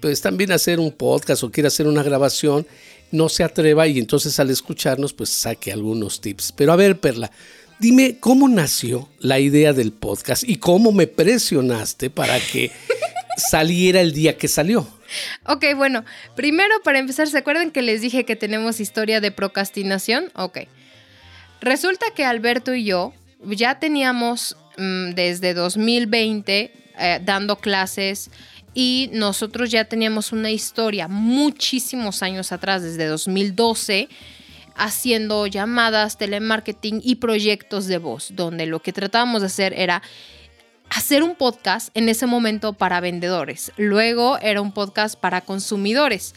pues 0.00 0.20
también 0.20 0.52
hacer 0.52 0.78
un 0.78 0.92
podcast 0.92 1.42
o 1.42 1.50
quiera 1.50 1.66
hacer 1.66 1.88
una 1.88 2.02
grabación 2.04 2.64
no 3.10 3.28
se 3.28 3.44
atreva 3.44 3.86
y 3.86 3.98
entonces 3.98 4.38
al 4.40 4.50
escucharnos 4.50 5.12
pues 5.12 5.30
saque 5.30 5.72
algunos 5.72 6.20
tips. 6.20 6.52
Pero 6.52 6.72
a 6.72 6.76
ver, 6.76 6.98
Perla, 7.00 7.30
dime 7.78 8.18
cómo 8.18 8.48
nació 8.48 9.08
la 9.20 9.38
idea 9.38 9.72
del 9.72 9.92
podcast 9.92 10.44
y 10.46 10.56
cómo 10.56 10.92
me 10.92 11.06
presionaste 11.06 12.10
para 12.10 12.38
que 12.40 12.70
saliera 13.36 14.00
el 14.00 14.12
día 14.12 14.36
que 14.36 14.48
salió. 14.48 14.88
Ok, 15.46 15.64
bueno, 15.76 16.04
primero 16.34 16.74
para 16.82 16.98
empezar, 16.98 17.28
¿se 17.28 17.38
acuerdan 17.38 17.70
que 17.70 17.82
les 17.82 18.00
dije 18.00 18.24
que 18.24 18.36
tenemos 18.36 18.80
historia 18.80 19.20
de 19.20 19.30
procrastinación? 19.30 20.30
Ok. 20.34 20.60
Resulta 21.60 22.06
que 22.14 22.24
Alberto 22.24 22.74
y 22.74 22.84
yo 22.84 23.14
ya 23.44 23.78
teníamos 23.78 24.56
mm, 24.76 25.10
desde 25.10 25.54
2020 25.54 26.72
eh, 26.98 27.20
dando 27.24 27.56
clases 27.56 28.30
y 28.78 29.08
nosotros 29.14 29.70
ya 29.70 29.86
teníamos 29.86 30.32
una 30.32 30.50
historia 30.50 31.08
muchísimos 31.08 32.22
años 32.22 32.52
atrás, 32.52 32.82
desde 32.82 33.06
2012, 33.06 34.10
haciendo 34.74 35.46
llamadas, 35.46 36.18
telemarketing 36.18 37.00
y 37.02 37.14
proyectos 37.14 37.86
de 37.86 37.96
voz, 37.96 38.32
donde 38.36 38.66
lo 38.66 38.82
que 38.82 38.92
tratábamos 38.92 39.40
de 39.40 39.46
hacer 39.46 39.72
era 39.72 40.02
hacer 40.90 41.22
un 41.22 41.36
podcast 41.36 41.88
en 41.94 42.10
ese 42.10 42.26
momento 42.26 42.74
para 42.74 43.00
vendedores, 43.00 43.72
luego 43.78 44.36
era 44.42 44.60
un 44.60 44.72
podcast 44.72 45.18
para 45.18 45.40
consumidores. 45.40 46.34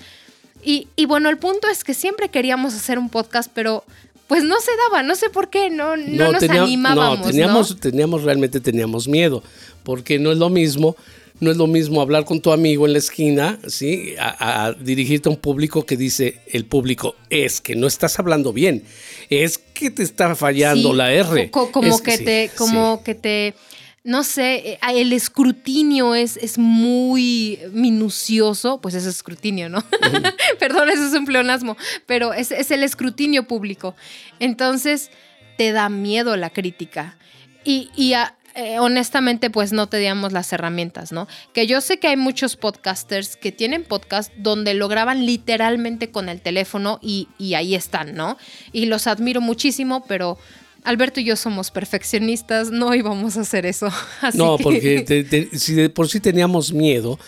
Y, 0.64 0.88
bueno, 1.08 1.30
el 1.30 1.38
punto 1.38 1.68
es 1.68 1.84
que 1.84 1.94
siempre 1.94 2.30
queríamos 2.30 2.74
hacer 2.74 3.00
un 3.00 3.10
podcast, 3.10 3.52
pero 3.54 3.84
pues 4.28 4.46
no 4.46 4.62
se 4.62 4.72
daba, 4.88 5.04
no 5.04 5.16
sé 5.16 5.30
por 5.30 5.50
qué, 5.50 5.70
no, 5.70 5.98
no, 5.98 6.32
nos 6.32 6.44
animábamos. 6.44 7.20
No, 7.20 7.26
teníamos, 7.26 7.80
teníamos, 7.82 8.24
realmente 8.24 8.62
teníamos 8.62 9.10
miedo, 9.10 9.44
porque 9.84 10.20
no 10.20 10.32
es 10.32 10.38
lo 10.38 10.50
mismo 10.50 10.96
no 11.40 11.52
es 11.52 11.58
lo 11.58 11.68
mismo 11.68 12.02
hablar 12.02 12.26
con 12.26 12.42
tu 12.42 12.52
amigo 12.52 12.86
en 12.86 12.94
la 12.94 13.00
esquina, 13.00 13.60
¿sí? 13.68 14.16
A, 14.20 14.74
dirigirte 14.80 15.30
a 15.30 15.32
un 15.32 15.38
público 15.38 15.86
que 15.86 15.98
dice, 15.98 16.42
el 16.48 16.66
público, 16.66 17.16
es 17.30 17.62
que 17.62 17.76
no 17.76 17.88
estás 17.88 18.20
hablando 18.20 18.54
bien, 18.54 18.84
es 19.30 19.58
que 19.58 19.92
te 19.92 20.04
está 20.04 20.36
fallando 20.36 20.94
la 20.94 21.12
R. 21.12 21.52
como 21.52 22.02
que, 22.02 22.18
te, 22.18 22.52
como 22.58 23.04
que 23.04 23.16
te, 23.16 23.56
no 24.04 24.24
sé, 24.24 24.74
eh, 24.74 24.80
el 24.94 25.14
escrutinio 25.14 26.16
es, 26.16 26.38
es 26.38 26.58
muy 26.58 27.60
minucioso, 27.72 28.80
pues 28.82 28.96
es 28.96 29.06
escrutinio, 29.06 29.70
¿no? 29.70 29.84
Perdón, 30.60 30.90
eso 30.90 31.06
es 31.06 31.14
un 31.14 31.26
pleonasmo, 31.26 31.78
pero 32.06 32.34
es, 32.34 32.52
es 32.52 32.72
el 32.72 32.84
escrutinio 32.84 33.48
público. 33.48 33.96
Entonces, 34.40 35.12
te 35.58 35.72
da 35.72 35.90
miedo 35.90 36.38
la 36.38 36.50
crítica. 36.50 37.18
Y, 37.66 37.90
y 37.96 38.14
a, 38.14 38.36
eh, 38.56 38.80
honestamente 38.80 39.50
pues 39.50 39.72
no 39.72 39.88
teníamos 39.88 40.34
las 40.34 40.52
herramientas, 40.54 41.12
¿no? 41.12 41.28
Que 41.54 41.68
yo 41.68 41.82
sé 41.82 42.00
que 42.00 42.08
hay 42.08 42.18
muchos 42.18 42.56
podcasters 42.56 43.36
que 43.36 43.52
tienen 43.52 43.84
podcast 43.84 44.34
donde 44.36 44.74
lo 44.74 44.88
graban 44.88 45.26
literalmente 45.26 46.10
con 46.10 46.30
el 46.30 46.42
teléfono 46.42 47.00
y, 47.02 47.28
ahí 47.56 47.76
están, 47.76 48.16
¿no? 48.16 48.38
Y 48.72 48.86
los 48.86 49.08
admiro 49.08 49.42
muchísimo, 49.42 50.06
pero... 50.08 50.38
Alberto 50.86 51.20
y 51.20 51.26
yo 51.26 51.36
somos 51.36 51.72
perfeccionistas, 51.72 52.72
no 52.72 52.96
íbamos 52.96 53.36
a 53.36 53.42
hacer 53.42 53.66
eso. 53.66 53.90
no, 54.34 54.58
porque 54.58 55.50
si 55.52 55.74
de 55.74 55.90
por 55.90 56.08
sí 56.08 56.22
teníamos 56.22 56.72
miedo, 56.72 57.20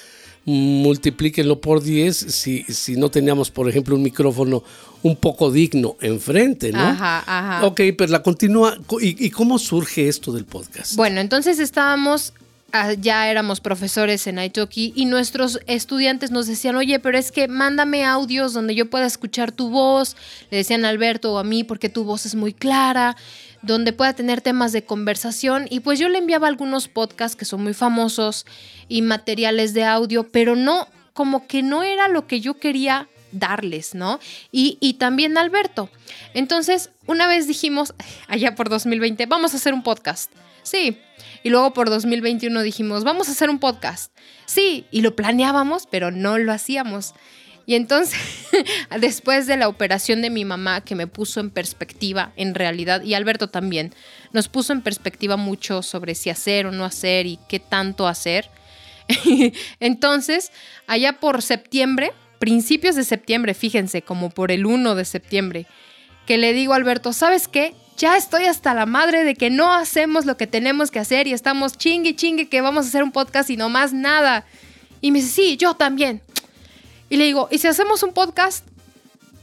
multiplíquenlo 0.46 1.62
por 1.62 1.84
10 1.84 2.18
si, 2.18 2.64
si 2.64 2.96
no 2.96 3.10
teníamos, 3.10 3.52
por 3.52 3.70
ejemplo, 3.70 3.96
un 3.96 4.02
micrófono 4.02 4.64
un 5.04 5.16
poco 5.16 5.52
digno 5.52 5.98
enfrente, 6.02 6.72
¿no? 6.72 6.80
Ajá, 6.80 7.24
ajá. 7.26 7.66
Ok, 7.66 7.82
pero 7.98 8.12
la 8.12 8.22
continúa. 8.22 8.78
¿Y, 9.00 9.30
cómo 9.32 9.58
surge 9.60 10.08
esto 10.08 10.32
del 10.32 10.46
podcast? 10.46 10.96
Bueno, 10.96 11.22
entonces 11.22 11.60
estábamos 11.60 12.34
ya 13.00 13.30
éramos 13.30 13.60
profesores 13.60 14.28
en 14.28 14.40
Italki 14.40 14.94
y 14.96 15.06
nuestros 15.06 15.60
estudiantes 15.68 16.32
nos 16.32 16.48
decían, 16.48 16.76
oye, 16.76 17.00
pero 17.00 17.18
es 17.18 17.32
que 17.32 17.48
mándame 17.48 18.06
audios 18.06 18.54
donde 18.54 18.76
yo 18.76 18.90
pueda 18.90 19.06
escuchar 19.06 19.52
tu 19.52 19.70
voz, 19.70 20.16
le 20.50 20.58
decían 20.58 20.86
a 20.86 20.90
Alberto 20.90 21.34
o 21.34 21.38
a 21.38 21.44
mí, 21.44 21.64
porque 21.64 21.90
tu 21.90 22.04
voz 22.04 22.26
es 22.26 22.36
muy 22.36 22.54
clara, 22.54 23.16
donde 23.62 23.94
pueda 23.94 24.14
tener 24.14 24.42
temas 24.42 24.72
de 24.72 24.84
conversación. 24.84 25.68
Y 25.70 25.82
pues 25.82 26.00
yo 26.00 26.10
le 26.10 26.18
enviaba 26.18 26.48
algunos 26.48 26.88
podcasts 26.88 27.36
que 27.36 27.46
son 27.46 27.64
muy 27.64 27.74
famosos 27.74 28.46
y 28.88 29.02
materiales 29.02 29.74
de 29.74 29.84
audio, 29.84 30.30
pero 30.30 30.56
no, 30.56 30.88
como 31.14 31.48
que 31.48 31.64
no 31.64 31.84
era 31.84 32.08
lo 32.08 32.28
que 32.28 32.42
yo 32.42 32.56
quería 32.60 33.08
darles, 33.32 33.96
¿no? 33.96 34.20
Y, 34.52 34.78
y, 34.82 34.96
también 34.96 35.38
Alberto. 35.38 35.90
Entonces, 36.34 36.90
una 37.08 37.28
vez 37.28 37.48
dijimos, 37.48 37.94
allá 38.28 38.56
por 38.56 38.70
2020, 38.70 39.26
vamos 39.26 39.54
a 39.54 39.58
hacer 39.58 39.74
un 39.74 39.84
podcast. 39.84 40.32
Sí. 40.64 41.00
Y 41.44 41.50
luego 41.50 41.74
por 41.74 41.90
2021 41.90 42.62
dijimos, 42.62 43.04
vamos 43.04 43.30
a 43.30 43.32
hacer 43.32 43.50
un 43.50 43.60
podcast. 43.60 44.16
Sí. 44.46 44.86
Y 44.92 45.02
lo 45.02 45.16
planeábamos, 45.16 45.88
pero 45.90 46.12
no 46.12 46.38
lo 46.38 46.52
hacíamos. 46.52 47.14
Y 47.66 47.76
entonces, 47.76 48.20
después 49.00 49.48
de 49.48 49.58
la 49.58 49.68
operación 49.68 50.22
de 50.22 50.30
mi 50.30 50.46
mamá, 50.46 50.82
que 50.82 50.96
me 50.96 51.08
puso 51.08 51.40
en 51.40 51.50
perspectiva, 51.50 52.34
en 52.36 52.56
realidad, 52.56 53.04
y 53.04 53.14
Alberto 53.14 53.50
también, 53.50 53.94
nos 54.34 54.48
puso 54.48 54.74
en 54.74 54.82
perspectiva 54.82 55.38
mucho 55.38 55.82
sobre 55.82 56.16
si 56.16 56.30
hacer 56.30 56.66
o 56.66 56.72
no 56.72 56.86
hacer 56.86 57.28
y 57.28 57.40
qué 57.48 57.60
tanto 57.60 58.08
hacer. 58.08 58.50
entonces, 59.80 60.52
allá 60.88 61.20
por 61.20 61.42
septiembre, 61.42 62.14
principios 62.40 62.96
de 62.96 63.04
septiembre, 63.04 63.54
fíjense, 63.54 64.02
como 64.02 64.32
por 64.32 64.52
el 64.52 64.66
1 64.66 64.96
de 64.96 65.06
septiembre, 65.06 65.68
que 66.26 66.38
le 66.38 66.54
digo 66.54 66.74
Alberto, 66.74 67.14
¿sabes 67.14 67.48
qué? 67.48 67.74
Ya 67.98 68.18
estoy 68.18 68.46
hasta 68.46 68.74
la 68.74 68.86
madre 68.86 69.24
de 69.24 69.36
que 69.36 69.50
no 69.50 69.74
hacemos 69.74 70.26
lo 70.26 70.38
que 70.38 70.48
tenemos 70.48 70.92
que 70.92 71.00
hacer 71.00 71.28
y 71.28 71.34
estamos 71.34 71.78
chingue 71.78 72.16
chingue 72.16 72.48
que 72.48 72.62
vamos 72.62 72.86
a 72.86 72.90
hacer 72.90 73.04
un 73.04 73.12
podcast 73.12 73.50
y 73.50 73.58
no 73.58 73.70
más 73.70 73.94
nada. 73.94 74.46
Y 75.02 75.12
me 75.12 75.20
dice, 75.20 75.32
sí, 75.32 75.58
yo 75.58 75.76
también. 75.76 76.22
Y 77.10 77.18
le 77.18 77.26
digo, 77.26 77.48
¿y 77.52 77.58
si 77.58 77.68
hacemos 77.68 78.04
un 78.04 78.14
podcast? 78.14 78.66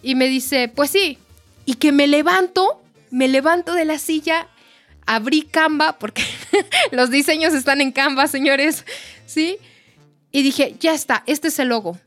Y 0.02 0.14
me 0.14 0.28
dice, 0.28 0.68
pues 0.68 0.90
sí. 0.90 1.18
Y 1.66 1.74
que 1.74 1.92
me 1.92 2.06
levanto, 2.06 2.82
me 3.10 3.28
levanto 3.28 3.74
de 3.74 3.84
la 3.84 3.98
silla, 3.98 4.48
abrí 5.06 5.42
Canva, 5.42 5.98
porque 5.98 6.22
los 6.92 7.10
diseños 7.10 7.52
están 7.52 7.80
en 7.80 7.92
Canva, 7.92 8.26
señores, 8.26 8.84
¿sí? 9.26 9.58
Y 10.32 10.42
dije, 10.42 10.76
ya 10.80 10.94
está, 10.94 11.24
este 11.26 11.48
es 11.48 11.58
el 11.58 11.68
logo. 11.68 11.98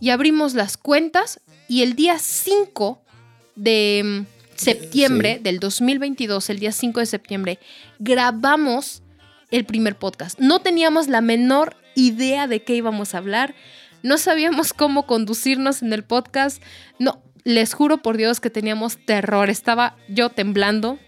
Y 0.00 0.10
abrimos 0.10 0.54
las 0.54 0.76
cuentas 0.76 1.40
y 1.68 1.82
el 1.82 1.94
día 1.94 2.18
5 2.18 3.03
de 3.56 4.02
mm, 4.04 4.56
septiembre 4.56 5.40
del 5.42 5.60
2022, 5.60 6.50
el 6.50 6.58
día 6.58 6.72
5 6.72 7.00
de 7.00 7.06
septiembre, 7.06 7.58
grabamos 7.98 9.02
el 9.50 9.64
primer 9.64 9.96
podcast. 9.96 10.38
No 10.38 10.60
teníamos 10.60 11.08
la 11.08 11.20
menor 11.20 11.76
idea 11.94 12.46
de 12.46 12.62
qué 12.62 12.74
íbamos 12.74 13.14
a 13.14 13.18
hablar 13.18 13.54
no 14.04 14.18
sabíamos 14.18 14.74
cómo 14.74 15.06
conducirnos 15.06 15.80
en 15.80 15.94
el 15.94 16.04
podcast. 16.04 16.62
No, 16.98 17.22
les 17.42 17.72
juro 17.72 18.02
por 18.02 18.18
Dios 18.18 18.38
que 18.38 18.50
teníamos 18.50 18.98
terror. 18.98 19.48
Estaba 19.48 19.96
yo 20.08 20.28
temblando. 20.28 20.98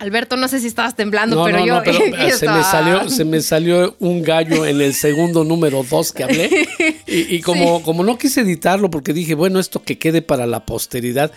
Alberto, 0.00 0.36
no 0.36 0.48
sé 0.48 0.58
si 0.58 0.66
estabas 0.66 0.96
temblando, 0.96 1.42
pero 1.44 1.64
yo, 1.64 1.80
se, 2.36 2.48
me 2.48 2.62
salió, 2.64 3.08
se 3.08 3.24
me 3.24 3.40
salió 3.40 3.94
un 4.00 4.24
gallo 4.24 4.66
en 4.66 4.80
el 4.80 4.92
segundo 4.92 5.44
número 5.44 5.84
dos 5.88 6.12
que 6.12 6.24
hablé. 6.24 6.68
Y, 7.06 7.40
como, 7.42 7.82
como 7.84 8.02
no 8.02 8.18
quise 8.18 8.40
editarlo, 8.40 8.90
porque 8.90 9.12
dije, 9.12 9.36
bueno, 9.36 9.60
esto 9.60 9.80
que 9.84 9.96
quede 9.96 10.20
para 10.20 10.46
la 10.46 10.66
posteridad, 10.66 11.30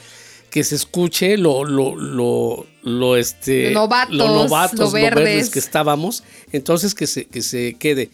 que 0.49 0.63
se 0.63 0.75
escuche 0.75 1.37
lo, 1.37 1.63
lo, 1.63 1.95
lo, 1.95 2.65
lo 2.83 3.15
este, 3.15 3.71
novatos, 3.71 4.15
lo 4.15 4.27
novatos, 4.27 4.79
lo 4.79 4.91
verdes. 4.91 5.49
que 5.49 5.59
estábamos, 5.59 6.23
entonces 6.51 6.95
que 6.95 7.07
se, 7.07 7.25
que 7.25 7.41
se 7.41 7.75
quede. 7.75 8.09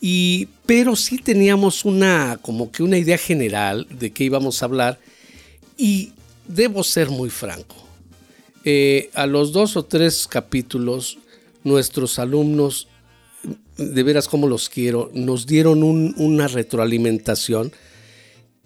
Y, 0.00 0.48
pero 0.66 0.96
sí 0.96 1.18
teníamos 1.18 1.84
una, 1.84 2.38
como 2.40 2.72
que 2.72 2.82
una 2.82 2.96
idea 2.96 3.18
general 3.18 3.86
de 3.90 4.12
qué 4.12 4.24
íbamos 4.24 4.62
a 4.62 4.66
hablar. 4.66 4.98
Y 5.76 6.12
debo 6.46 6.82
ser 6.84 7.10
muy 7.10 7.30
franco. 7.30 7.76
Eh, 8.64 9.10
a 9.14 9.26
los 9.26 9.52
dos 9.52 9.76
o 9.76 9.84
tres 9.84 10.26
capítulos, 10.26 11.18
nuestros 11.64 12.18
alumnos, 12.18 12.88
de 13.76 14.02
veras 14.02 14.28
como 14.28 14.46
los 14.46 14.68
quiero, 14.68 15.10
nos 15.14 15.46
dieron 15.46 15.82
una 15.82 16.48
retroalimentación 16.48 17.72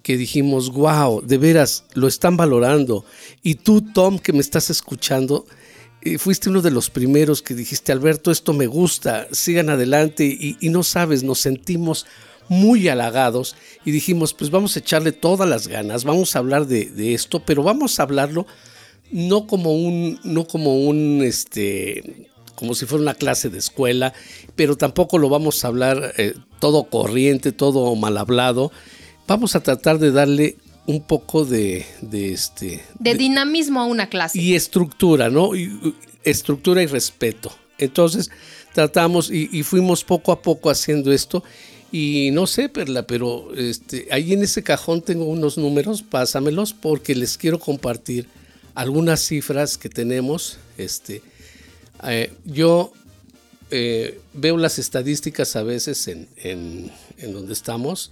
que 0.05 0.19
dijimos, 0.19 0.71
wow, 0.71 1.23
de 1.23 1.39
veras, 1.39 1.85
lo 1.95 2.07
están 2.07 2.37
valorando. 2.37 3.07
Y 3.43 3.55
tú, 3.55 3.81
Tom, 3.81 4.19
que 4.19 4.35
me 4.35 4.41
estás 4.41 4.69
escuchando, 4.69 5.47
eh, 6.03 6.19
fuiste 6.19 6.51
uno 6.51 6.61
de 6.61 6.71
los 6.71 6.91
primeros 6.91 7.41
que 7.41 7.55
dijiste, 7.55 7.91
Alberto, 7.91 8.31
esto 8.31 8.53
me 8.53 8.67
gusta, 8.67 9.27
sigan 9.33 9.71
adelante. 9.71 10.27
Y, 10.27 10.69
no 10.69 10.83
sabes, 10.83 11.23
nos 11.23 11.39
sentimos 11.41 12.05
muy 12.51 12.87
halagados 12.89 13.57
y 13.87 13.93
dijimos, 13.93 14.35
pues 14.35 14.51
vamos 14.51 14.77
a 14.77 14.81
echarle 14.81 15.11
todas 15.13 15.49
las 15.49 15.69
ganas, 15.69 16.05
vamos 16.05 16.37
a 16.37 16.41
hablar 16.41 16.67
de, 16.67 17.15
esto, 17.15 17.43
pero 17.43 17.63
vamos 17.63 17.99
a 17.99 18.03
hablarlo 18.03 18.47
no 19.11 19.47
como 19.47 19.73
un, 19.73 20.21
no 20.23 20.47
como 20.47 20.77
un, 20.77 21.23
este, 21.25 22.29
como 22.57 22.75
si 22.75 22.85
fuera 22.85 23.01
una 23.01 23.15
clase 23.15 23.49
de 23.49 23.59
escuela, 23.59 24.13
pero 24.55 24.77
tampoco 24.77 25.17
lo 25.17 25.31
vamos 25.31 25.65
a 25.65 25.69
hablar 25.69 26.13
eh, 26.19 26.35
todo 26.61 26.85
corriente, 26.85 27.53
todo 27.53 27.97
mal 27.97 28.19
hablado. 28.19 28.71
Vamos 29.27 29.57
a 29.57 29.61
tratar 29.61 29.99
de 29.99 30.13
darle 30.13 30.57
un 30.87 31.03
poco 31.03 31.45
de, 31.45 31.87
este 32.13 32.83
de, 32.99 33.15
dinamismo 33.15 33.81
a 33.81 33.87
una 33.87 34.09
clase 34.09 34.39
y 34.39 34.55
estructura, 34.55 35.31
¿no? 35.31 35.51
estructura 36.25 36.83
y 36.83 36.87
respeto. 36.87 37.51
Entonces 37.79 38.31
tratamos 38.75 39.31
y, 39.31 39.63
fuimos 39.63 40.05
poco 40.05 40.33
a 40.33 40.43
poco 40.43 40.69
haciendo 40.71 41.13
esto 41.13 41.43
y 41.91 42.31
no 42.33 42.47
sé, 42.47 42.69
Perla, 42.69 43.07
pero 43.07 43.55
este, 43.55 44.09
ahí 44.11 44.33
en 44.33 44.43
ese 44.43 44.63
cajón 44.63 45.01
tengo 45.01 45.25
unos 45.25 45.57
números, 45.57 46.03
pásamelos 46.03 46.73
porque 46.75 47.15
les 47.15 47.39
quiero 47.39 47.59
compartir 47.59 48.27
algunas 48.75 49.21
cifras 49.21 49.79
que 49.79 49.89
tenemos. 49.89 50.59
Este, 50.77 51.23
eh, 52.03 52.33
yo 52.45 52.93
eh, 53.71 54.21
veo 54.35 54.59
las 54.59 54.79
estadísticas 54.79 55.57
a 55.57 55.63
veces 55.63 56.09
en, 56.09 56.29
en, 56.37 56.91
en 57.19 57.33
donde 57.33 57.53
estamos 57.53 58.11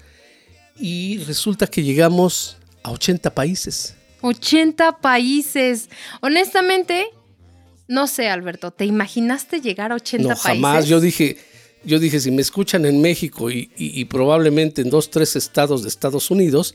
y 0.78 1.18
resulta 1.18 1.66
que 1.66 1.82
llegamos 1.82 2.56
a 2.82 2.90
80 2.90 3.34
países. 3.34 3.94
80 4.22 4.98
países. 4.98 5.90
Honestamente, 6.20 7.06
no 7.88 8.06
sé, 8.06 8.28
Alberto, 8.28 8.70
¿te 8.70 8.84
imaginaste 8.84 9.60
llegar 9.60 9.92
a 9.92 9.96
80 9.96 10.28
países? 10.28 10.44
No, 10.44 10.48
jamás. 10.48 10.86
Yo 10.86 11.00
dije, 11.00 11.38
yo 11.84 11.98
dije, 11.98 12.20
si 12.20 12.30
me 12.30 12.42
escuchan 12.42 12.86
en 12.86 13.00
México 13.00 13.50
y, 13.50 14.04
probablemente 14.06 14.82
en 14.82 14.90
dos, 14.90 15.10
tres 15.10 15.36
estados 15.36 15.82
de 15.82 15.88
Estados 15.88 16.30
Unidos, 16.30 16.74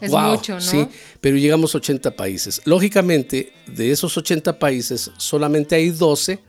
es 0.00 0.10
mucho, 0.10 0.54
¿no? 0.54 0.60
Sí, 0.60 0.88
pero 1.20 1.36
llegamos 1.36 1.74
a 1.74 1.78
80 1.78 2.16
países. 2.16 2.60
Lógicamente, 2.64 3.52
de 3.68 3.92
esos 3.92 4.16
80 4.16 4.58
países, 4.58 5.12
solamente 5.16 5.76
hay 5.76 5.90
12 5.90 6.40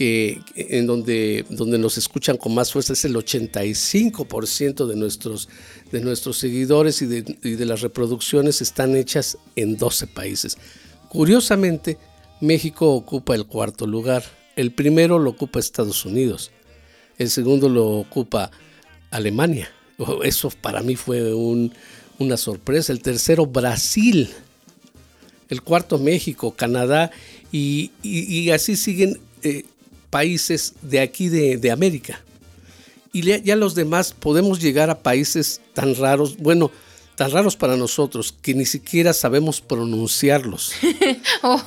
en 0.00 0.86
donde, 0.86 1.44
donde 1.50 1.78
nos 1.78 1.98
escuchan 1.98 2.36
con 2.36 2.54
más 2.54 2.72
fuerza 2.72 2.92
es 2.92 3.04
el 3.04 3.16
85% 3.16 4.86
de 4.86 4.96
nuestros, 4.96 5.48
de 5.90 6.00
nuestros 6.00 6.38
seguidores 6.38 7.02
y 7.02 7.06
de, 7.06 7.64
las 7.66 7.80
reproducciones 7.80 8.62
están 8.62 8.94
hechas 8.94 9.38
en 9.56 9.76
12 9.76 10.06
países. 10.06 10.56
Curiosamente, 11.08 11.98
México 12.40 12.92
ocupa 12.94 13.34
el 13.34 13.46
cuarto 13.46 13.86
lugar. 13.86 14.22
El 14.54 14.72
primero 14.72 15.18
lo 15.18 15.30
ocupa 15.30 15.58
Estados 15.58 16.04
Unidos. 16.04 16.52
El 17.16 17.30
segundo 17.30 17.68
lo 17.68 17.86
ocupa 17.86 18.52
Alemania. 19.10 19.70
Eso 20.22 20.50
para 20.62 20.82
mí 20.82 20.94
fue 20.94 21.34
una 21.34 22.36
sorpresa. 22.36 22.92
El 22.92 23.02
tercero, 23.02 23.46
Brasil. 23.46 24.30
El 25.48 25.62
cuarto, 25.62 25.98
México, 25.98 26.54
Canadá. 26.54 27.10
Y, 27.50 28.50
así 28.50 28.76
siguen 28.76 29.18
eh, 29.42 29.64
países 30.10 30.74
de 30.82 31.00
aquí 31.00 31.28
de, 31.28 31.70
América. 31.70 32.20
Y 33.12 33.22
ya 33.42 33.56
los 33.56 33.74
demás 33.74 34.12
podemos 34.12 34.60
llegar 34.60 34.90
a 34.90 35.00
países 35.00 35.60
tan 35.74 35.94
raros, 35.94 36.36
bueno, 36.36 36.70
tan 37.16 37.30
raros 37.30 37.56
para 37.56 37.76
nosotros 37.76 38.34
que 38.42 38.54
ni 38.54 38.64
siquiera 38.64 39.12
sabemos 39.12 39.60
pronunciarlos. 39.60 40.72
Oh, 41.42 41.62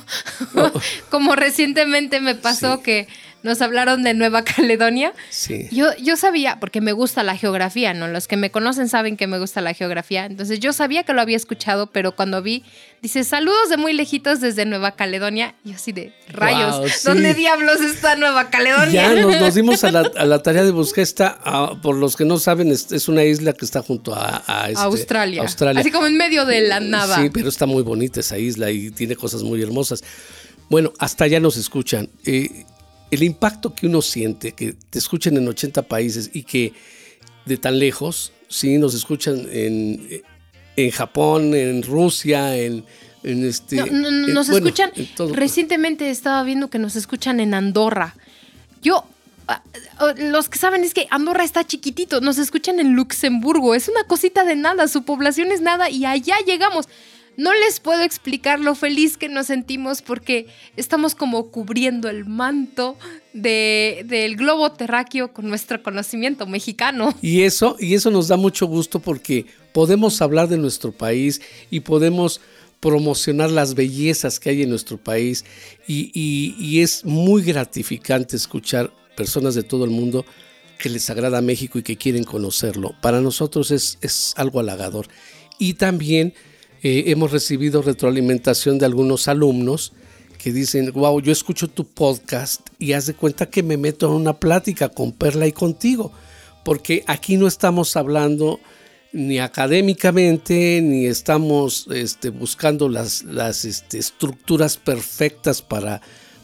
como 1.10 1.34
recientemente 1.34 2.20
me 2.20 2.34
pasó 2.34 2.82
que 2.82 3.08
nos 3.42 3.60
hablaron 3.60 4.02
de 4.02 4.14
Nueva 4.14 4.44
Caledonia. 4.56 5.12
Sí. 5.30 5.68
Yo, 5.70 5.94
yo 5.96 6.16
sabía, 6.16 6.58
porque 6.60 6.80
me 6.80 6.92
gusta 6.92 7.22
la 7.22 7.36
geografía, 7.36 7.94
¿no? 7.94 8.08
Los 8.08 8.28
que 8.28 8.36
me 8.36 8.50
conocen 8.50 8.88
saben 8.88 9.16
que 9.16 9.26
me 9.26 9.38
gusta 9.38 9.60
la 9.60 9.74
geografía. 9.74 10.26
Entonces 10.26 10.60
yo 10.60 10.72
sabía 10.72 11.04
que 11.04 11.12
lo 11.12 11.20
había 11.20 11.36
escuchado, 11.36 11.88
pero 11.88 12.14
cuando 12.14 12.42
vi, 12.42 12.64
dice, 13.00 13.24
saludos 13.24 13.68
de 13.70 13.76
muy 13.76 13.92
lejitos 13.92 14.40
desde 14.40 14.64
Nueva 14.64 14.92
Caledonia. 14.92 15.54
Y 15.64 15.72
así 15.72 15.92
de 15.92 16.12
rayos, 16.28 17.02
¿dónde 17.04 17.34
diablos 17.34 17.80
está 17.80 18.16
Nueva 18.16 18.50
Caledonia? 18.50 19.14
Ya 19.14 19.40
nos, 19.40 19.54
dimos 19.54 19.84
a 19.84 19.90
la, 19.90 20.42
tarea 20.42 20.64
de 20.64 20.70
buscar 20.70 21.02
esta, 21.02 21.38
por 21.82 21.96
los 21.96 22.16
que 22.16 22.24
no 22.24 22.38
saben, 22.38 22.70
es, 22.70 23.08
una 23.08 23.24
isla 23.24 23.52
que 23.52 23.64
está 23.64 23.82
junto 23.82 24.14
a, 24.14 24.66
este, 24.68 24.82
Australia. 24.82 25.42
Australia. 25.42 25.80
Así 25.80 25.90
como 25.90 26.06
en 26.06 26.16
medio 26.16 26.44
de 26.44 26.62
la 26.62 26.80
nada. 26.80 27.16
Sí, 27.16 27.30
pero 27.30 27.48
está 27.48 27.66
muy 27.66 27.82
bonita 27.82 28.20
esa 28.20 28.38
isla 28.38 28.70
y 28.70 28.90
tiene 28.90 29.16
cosas 29.16 29.42
muy 29.42 29.60
hermosas. 29.62 30.02
Bueno, 30.68 30.92
hasta 30.98 31.24
allá 31.24 31.40
nos 31.40 31.56
escuchan. 31.56 32.08
Eh, 32.24 32.64
el 33.12 33.22
impacto 33.22 33.74
que 33.74 33.86
uno 33.86 34.00
siente, 34.00 34.52
que 34.52 34.72
te 34.72 34.98
escuchen 34.98 35.36
en 35.36 35.46
80 35.46 35.82
países 35.82 36.30
y 36.32 36.44
que 36.44 36.72
de 37.44 37.58
tan 37.58 37.78
lejos, 37.78 38.32
sí, 38.48 38.78
nos 38.78 38.94
escuchan 38.94 39.46
en, 39.52 40.22
en 40.76 40.90
Japón, 40.90 41.54
en 41.54 41.82
Rusia, 41.82 42.56
en, 42.56 42.84
este... 43.22 43.76
nos 43.90 44.48
escuchan, 44.48 44.92
recientemente 45.34 46.08
estaba 46.08 46.42
viendo 46.42 46.70
que 46.70 46.78
nos 46.78 46.96
escuchan 46.96 47.38
en 47.38 47.52
Andorra. 47.52 48.14
Yo, 48.80 49.04
ah, 49.46 49.62
los 50.16 50.48
que 50.48 50.58
saben 50.58 50.82
es 50.82 50.94
que 50.94 51.06
Andorra 51.10 51.44
está 51.44 51.66
chiquitito, 51.66 52.22
nos 52.22 52.38
escuchan 52.38 52.80
en 52.80 52.94
Luxemburgo, 52.94 53.74
es 53.74 53.88
una 53.88 54.04
cosita 54.04 54.44
de 54.44 54.56
nada, 54.56 54.88
su 54.88 55.02
población 55.02 55.52
es 55.52 55.60
nada 55.60 55.90
y 55.90 56.06
allá 56.06 56.36
llegamos. 56.46 56.88
No 57.36 57.52
les 57.54 57.80
puedo 57.80 58.02
explicar 58.02 58.60
lo 58.60 58.74
feliz 58.74 59.16
que 59.16 59.28
nos 59.28 59.46
sentimos 59.46 60.02
porque 60.02 60.46
estamos 60.76 61.14
como 61.14 61.50
cubriendo 61.50 62.08
el 62.08 62.26
manto 62.26 62.96
del 63.32 64.36
globo 64.36 64.72
terráqueo 64.72 65.32
con 65.32 65.48
nuestro 65.48 65.82
conocimiento 65.82 66.46
mexicano. 66.46 67.14
Y 67.22 67.42
eso, 67.42 67.76
y 67.78 67.94
eso 67.94 68.10
nos 68.10 68.28
da 68.28 68.36
mucho 68.36 68.66
gusto 68.66 69.00
porque 69.00 69.46
podemos 69.72 70.20
hablar 70.20 70.48
de 70.48 70.58
nuestro 70.58 70.92
país 70.92 71.40
y 71.70 71.80
podemos 71.80 72.40
promocionar 72.80 73.50
las 73.50 73.74
bellezas 73.74 74.40
que 74.40 74.50
hay 74.50 74.62
en 74.62 74.70
nuestro 74.70 74.98
país 74.98 75.44
y, 75.86 76.80
es 76.80 77.04
muy 77.04 77.42
gratificante 77.42 78.36
escuchar 78.36 78.92
personas 79.16 79.54
de 79.54 79.62
todo 79.62 79.84
el 79.84 79.90
mundo 79.90 80.26
que 80.78 80.88
les 80.88 81.08
agrada 81.08 81.40
México 81.40 81.78
y 81.78 81.84
que 81.84 81.96
quieren 81.96 82.24
conocerlo. 82.24 82.94
Para 83.00 83.20
nosotros 83.20 83.70
es, 83.70 83.98
es 84.02 84.34
algo 84.36 84.58
halagador. 84.58 85.06
Y 85.60 85.74
también 85.74 86.34
eh, 86.82 87.04
hemos 87.06 87.30
recibido 87.30 87.82
retroalimentación 87.82 88.78
de 88.78 88.86
algunos 88.86 89.28
alumnos 89.28 89.92
que 90.38 90.52
dicen, 90.52 90.90
wow, 90.92 91.20
yo 91.20 91.30
escucho 91.30 91.68
tu 91.68 91.86
podcast 91.86 92.62
y 92.78 92.94
haz 92.94 93.06
de 93.06 93.14
cuenta 93.14 93.46
que 93.46 93.62
me 93.62 93.76
meto 93.76 94.08
en 94.08 94.14
una 94.14 94.40
plática 94.40 94.88
con 94.88 95.12
Perla 95.12 95.46
y 95.46 95.52
contigo, 95.52 96.12
porque 96.64 97.04
aquí 97.06 97.36
no 97.36 97.46
estamos 97.46 97.96
hablando 97.96 98.58
ni 99.12 99.38
académicamente, 99.38 100.80
ni 100.82 101.06
estamos 101.06 101.86
este, 101.92 102.30
buscando 102.30 102.88
las, 102.88 103.22
este, 103.64 103.98
estructuras 103.98 104.78
perfectas 104.78 105.62
para 105.62 106.00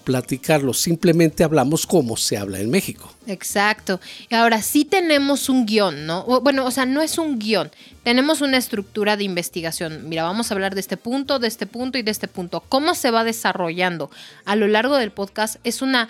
platicarlo, 0.08 0.72
simplemente 0.72 1.44
hablamos 1.44 1.86
como 1.86 2.16
se 2.16 2.38
habla 2.38 2.60
en 2.60 2.70
México. 2.70 3.12
Exacto. 3.26 4.00
Y 4.30 4.34
ahora 4.34 4.62
sí 4.62 4.86
tenemos 4.86 5.50
un 5.50 5.66
guion, 5.66 6.06
¿no? 6.06 6.24
Bueno, 6.40 6.64
o 6.64 6.70
sea, 6.70 6.86
no 6.86 7.02
es 7.02 7.18
un 7.18 7.38
guion, 7.38 7.70
tenemos 8.04 8.40
una 8.40 8.56
estructura 8.56 9.18
de 9.18 9.24
investigación. 9.24 10.08
Mira, 10.08 10.22
vamos 10.22 10.50
a 10.50 10.54
hablar 10.54 10.74
de 10.74 10.80
este 10.80 10.96
punto, 10.96 11.38
de 11.38 11.48
este 11.48 11.66
punto 11.66 11.98
y 11.98 12.02
de 12.02 12.10
este 12.10 12.26
punto. 12.26 12.64
¿Cómo 12.70 12.94
se 12.94 13.10
va 13.10 13.22
desarrollando 13.22 14.10
a 14.46 14.56
lo 14.56 14.66
largo 14.66 14.96
del 14.96 15.10
podcast? 15.10 15.56
Es 15.62 15.82
una 15.82 16.08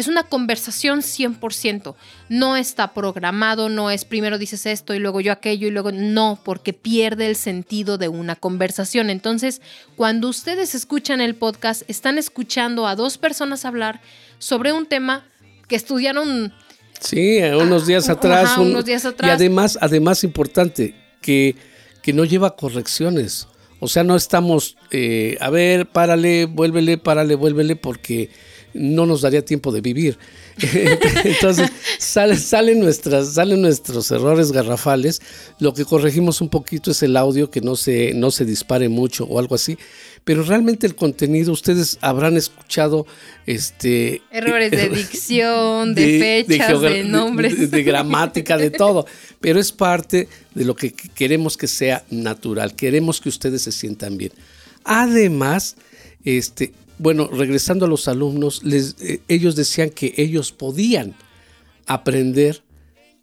es 0.00 0.08
una 0.08 0.24
conversación 0.24 1.00
100%. 1.00 1.94
No 2.28 2.56
está 2.56 2.92
programado, 2.92 3.68
no 3.68 3.90
es 3.90 4.04
primero 4.04 4.38
dices 4.38 4.66
esto 4.66 4.94
y 4.94 4.98
luego 4.98 5.20
yo 5.20 5.32
aquello 5.32 5.68
y 5.68 5.70
luego 5.70 5.92
no, 5.92 6.40
porque 6.44 6.72
pierde 6.72 7.26
el 7.26 7.36
sentido 7.36 7.98
de 7.98 8.08
una 8.08 8.36
conversación. 8.36 9.10
Entonces, 9.10 9.60
cuando 9.96 10.28
ustedes 10.28 10.74
escuchan 10.74 11.20
el 11.20 11.34
podcast, 11.34 11.82
están 11.88 12.18
escuchando 12.18 12.86
a 12.86 12.96
dos 12.96 13.18
personas 13.18 13.64
hablar 13.64 14.00
sobre 14.38 14.72
un 14.72 14.86
tema 14.86 15.26
que 15.68 15.76
estudiaron 15.76 16.52
Sí, 17.00 17.38
unos 17.42 17.86
días 17.86 18.08
atrás. 18.08 18.58
unos 18.58 18.84
días 18.84 19.04
atrás. 19.06 19.28
Y 19.28 19.32
además, 19.32 19.78
además 19.80 20.22
importante, 20.22 20.94
que, 21.22 21.56
que 22.02 22.12
no 22.12 22.24
lleva 22.24 22.56
correcciones. 22.56 23.48
O 23.78 23.88
sea, 23.88 24.04
no 24.04 24.16
estamos, 24.16 24.76
eh, 24.90 25.38
a 25.40 25.48
ver, 25.48 25.86
párale, 25.86 26.44
vuélvele, 26.44 26.98
párale, 26.98 27.34
vuélvele, 27.34 27.76
porque 27.76 28.28
no 28.74 29.06
nos 29.06 29.22
daría 29.22 29.44
tiempo 29.44 29.72
de 29.72 29.80
vivir. 29.80 30.18
Entonces 31.24 31.70
salen, 31.98 32.38
salen, 32.38 32.80
nuestras, 32.80 33.34
salen 33.34 33.62
nuestros 33.62 34.10
errores 34.10 34.52
garrafales. 34.52 35.20
Lo 35.58 35.74
que 35.74 35.84
corregimos 35.84 36.40
un 36.40 36.48
poquito 36.48 36.90
es 36.90 37.02
el 37.02 37.16
audio 37.16 37.50
que 37.50 37.60
no 37.60 37.76
se, 37.76 38.12
no 38.14 38.30
se 38.30 38.44
dispare 38.44 38.88
mucho 38.88 39.24
o 39.24 39.38
algo 39.38 39.54
así. 39.54 39.78
Pero 40.24 40.42
realmente 40.42 40.86
el 40.86 40.94
contenido, 40.94 41.52
ustedes 41.52 41.98
habrán 42.02 42.36
escuchado 42.36 43.06
este 43.46 44.20
errores 44.30 44.70
de 44.70 44.88
dicción, 44.90 45.94
de, 45.94 46.44
fechas, 46.46 46.80
de, 46.80 47.04
nombres, 47.04 47.70
de, 47.70 47.82
gramática, 47.82 48.58
de 48.58 48.70
todo. 48.70 49.06
Pero 49.40 49.58
es 49.58 49.72
parte 49.72 50.28
de 50.54 50.64
lo 50.64 50.76
que 50.76 50.92
queremos 50.92 51.56
que 51.56 51.66
sea 51.66 52.04
natural. 52.10 52.74
Queremos 52.74 53.20
que 53.20 53.30
ustedes 53.30 53.62
se 53.62 53.72
sientan 53.72 54.18
bien. 54.18 54.32
Además, 54.84 55.76
este, 56.24 56.72
bueno, 57.00 57.28
regresando 57.32 57.86
a 57.86 57.88
los 57.88 58.08
alumnos, 58.08 58.62
les, 58.62 58.94
eh, 59.00 59.22
ellos 59.26 59.56
decían 59.56 59.88
que 59.88 60.12
ellos 60.18 60.52
podían 60.52 61.14
aprender 61.86 62.62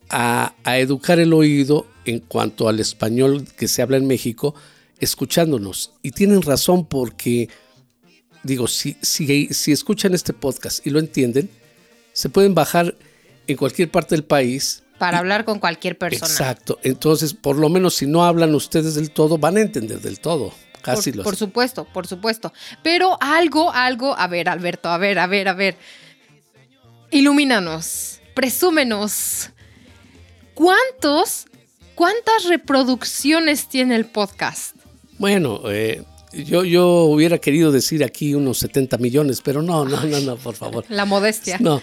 a, 0.09 0.55
educar 0.65 1.19
el 1.19 1.31
oído 1.31 1.85
en 2.05 2.19
cuanto 2.21 2.69
al 2.69 2.79
español 2.79 3.45
que 3.55 3.67
se 3.67 3.83
habla 3.83 3.97
en 3.97 4.07
México, 4.07 4.55
escuchándonos. 4.99 5.93
Y 6.01 6.09
tienen 6.09 6.41
razón 6.41 6.87
porque, 6.87 7.49
digo, 8.41 8.67
si, 8.67 8.97
si, 9.03 9.49
si 9.53 9.71
escuchan 9.71 10.15
este 10.15 10.33
podcast 10.33 10.85
y 10.87 10.89
lo 10.89 10.97
entienden, 10.97 11.47
se 12.13 12.29
pueden 12.29 12.55
bajar 12.55 12.95
en 13.45 13.57
cualquier 13.57 13.91
parte 13.91 14.15
del 14.15 14.23
país. 14.23 14.81
Para 14.97 15.19
hablar 15.19 15.45
con 15.45 15.59
cualquier 15.59 15.99
persona. 15.99 16.31
Exacto. 16.31 16.79
Entonces, 16.81 17.35
por 17.35 17.57
lo 17.57 17.69
menos 17.69 17.93
si 17.93 18.07
no 18.07 18.25
hablan 18.25 18.55
ustedes 18.55 18.95
del 18.95 19.11
todo, 19.11 19.37
van 19.37 19.57
a 19.57 19.61
entender 19.61 20.01
del 20.01 20.19
todo 20.19 20.51
por, 21.23 21.35
supuesto, 21.35 21.85
por 21.85 22.07
supuesto. 22.07 22.53
Pero 22.83 23.17
algo, 23.21 23.71
algo, 23.71 24.17
a 24.17 24.27
ver, 24.27 24.49
Alberto, 24.49 24.89
a 24.89 24.97
ver, 24.97 25.19
a 25.19 25.27
ver, 25.27 25.47
a 25.47 25.53
ver. 25.53 25.77
Ilumínanos, 27.11 28.19
presúmenos. 28.33 29.49
¿Cuántos, 30.53 31.45
cuántas 31.95 32.45
reproducciones 32.45 33.69
tiene 33.69 33.95
el 33.95 34.05
podcast? 34.05 34.75
Bueno, 35.17 35.61
eh, 35.65 36.03
yo, 36.33 36.63
yo 36.63 37.03
hubiera 37.03 37.37
querido 37.37 37.71
decir 37.71 38.03
aquí 38.03 38.35
unos 38.35 38.59
70 38.59 38.97
millones, 38.97 39.41
pero 39.41 39.61
no, 39.61 39.85
no, 39.85 40.03
no, 40.03 40.19
no, 40.21 40.35
por 40.37 40.55
favor. 40.55 40.85
La 40.89 41.05
modestia. 41.05 41.57
No. 41.59 41.81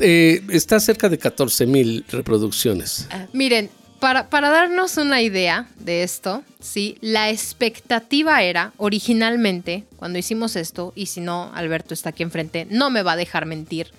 Eh, 0.00 0.42
está 0.50 0.80
cerca 0.80 1.08
de 1.08 1.16
14 1.16 1.66
mil 1.66 2.04
reproducciones. 2.10 3.06
Miren, 3.32 3.70
para, 4.04 4.50
darnos 4.50 4.98
una 4.98 5.22
idea 5.22 5.66
de 5.76 6.02
esto, 6.02 6.42
¿sí? 6.60 6.98
la 7.00 7.30
expectativa 7.30 8.42
era 8.42 8.74
originalmente, 8.76 9.84
cuando 9.96 10.18
hicimos 10.18 10.56
esto, 10.56 10.92
y 10.94 11.06
si 11.06 11.22
no, 11.22 11.50
Alberto 11.54 11.94
está 11.94 12.10
aquí 12.10 12.22
enfrente, 12.22 12.66
no 12.68 12.90
me 12.90 13.02
va 13.02 13.12
a 13.12 13.16
dejar 13.16 13.46
mentir, 13.46 13.92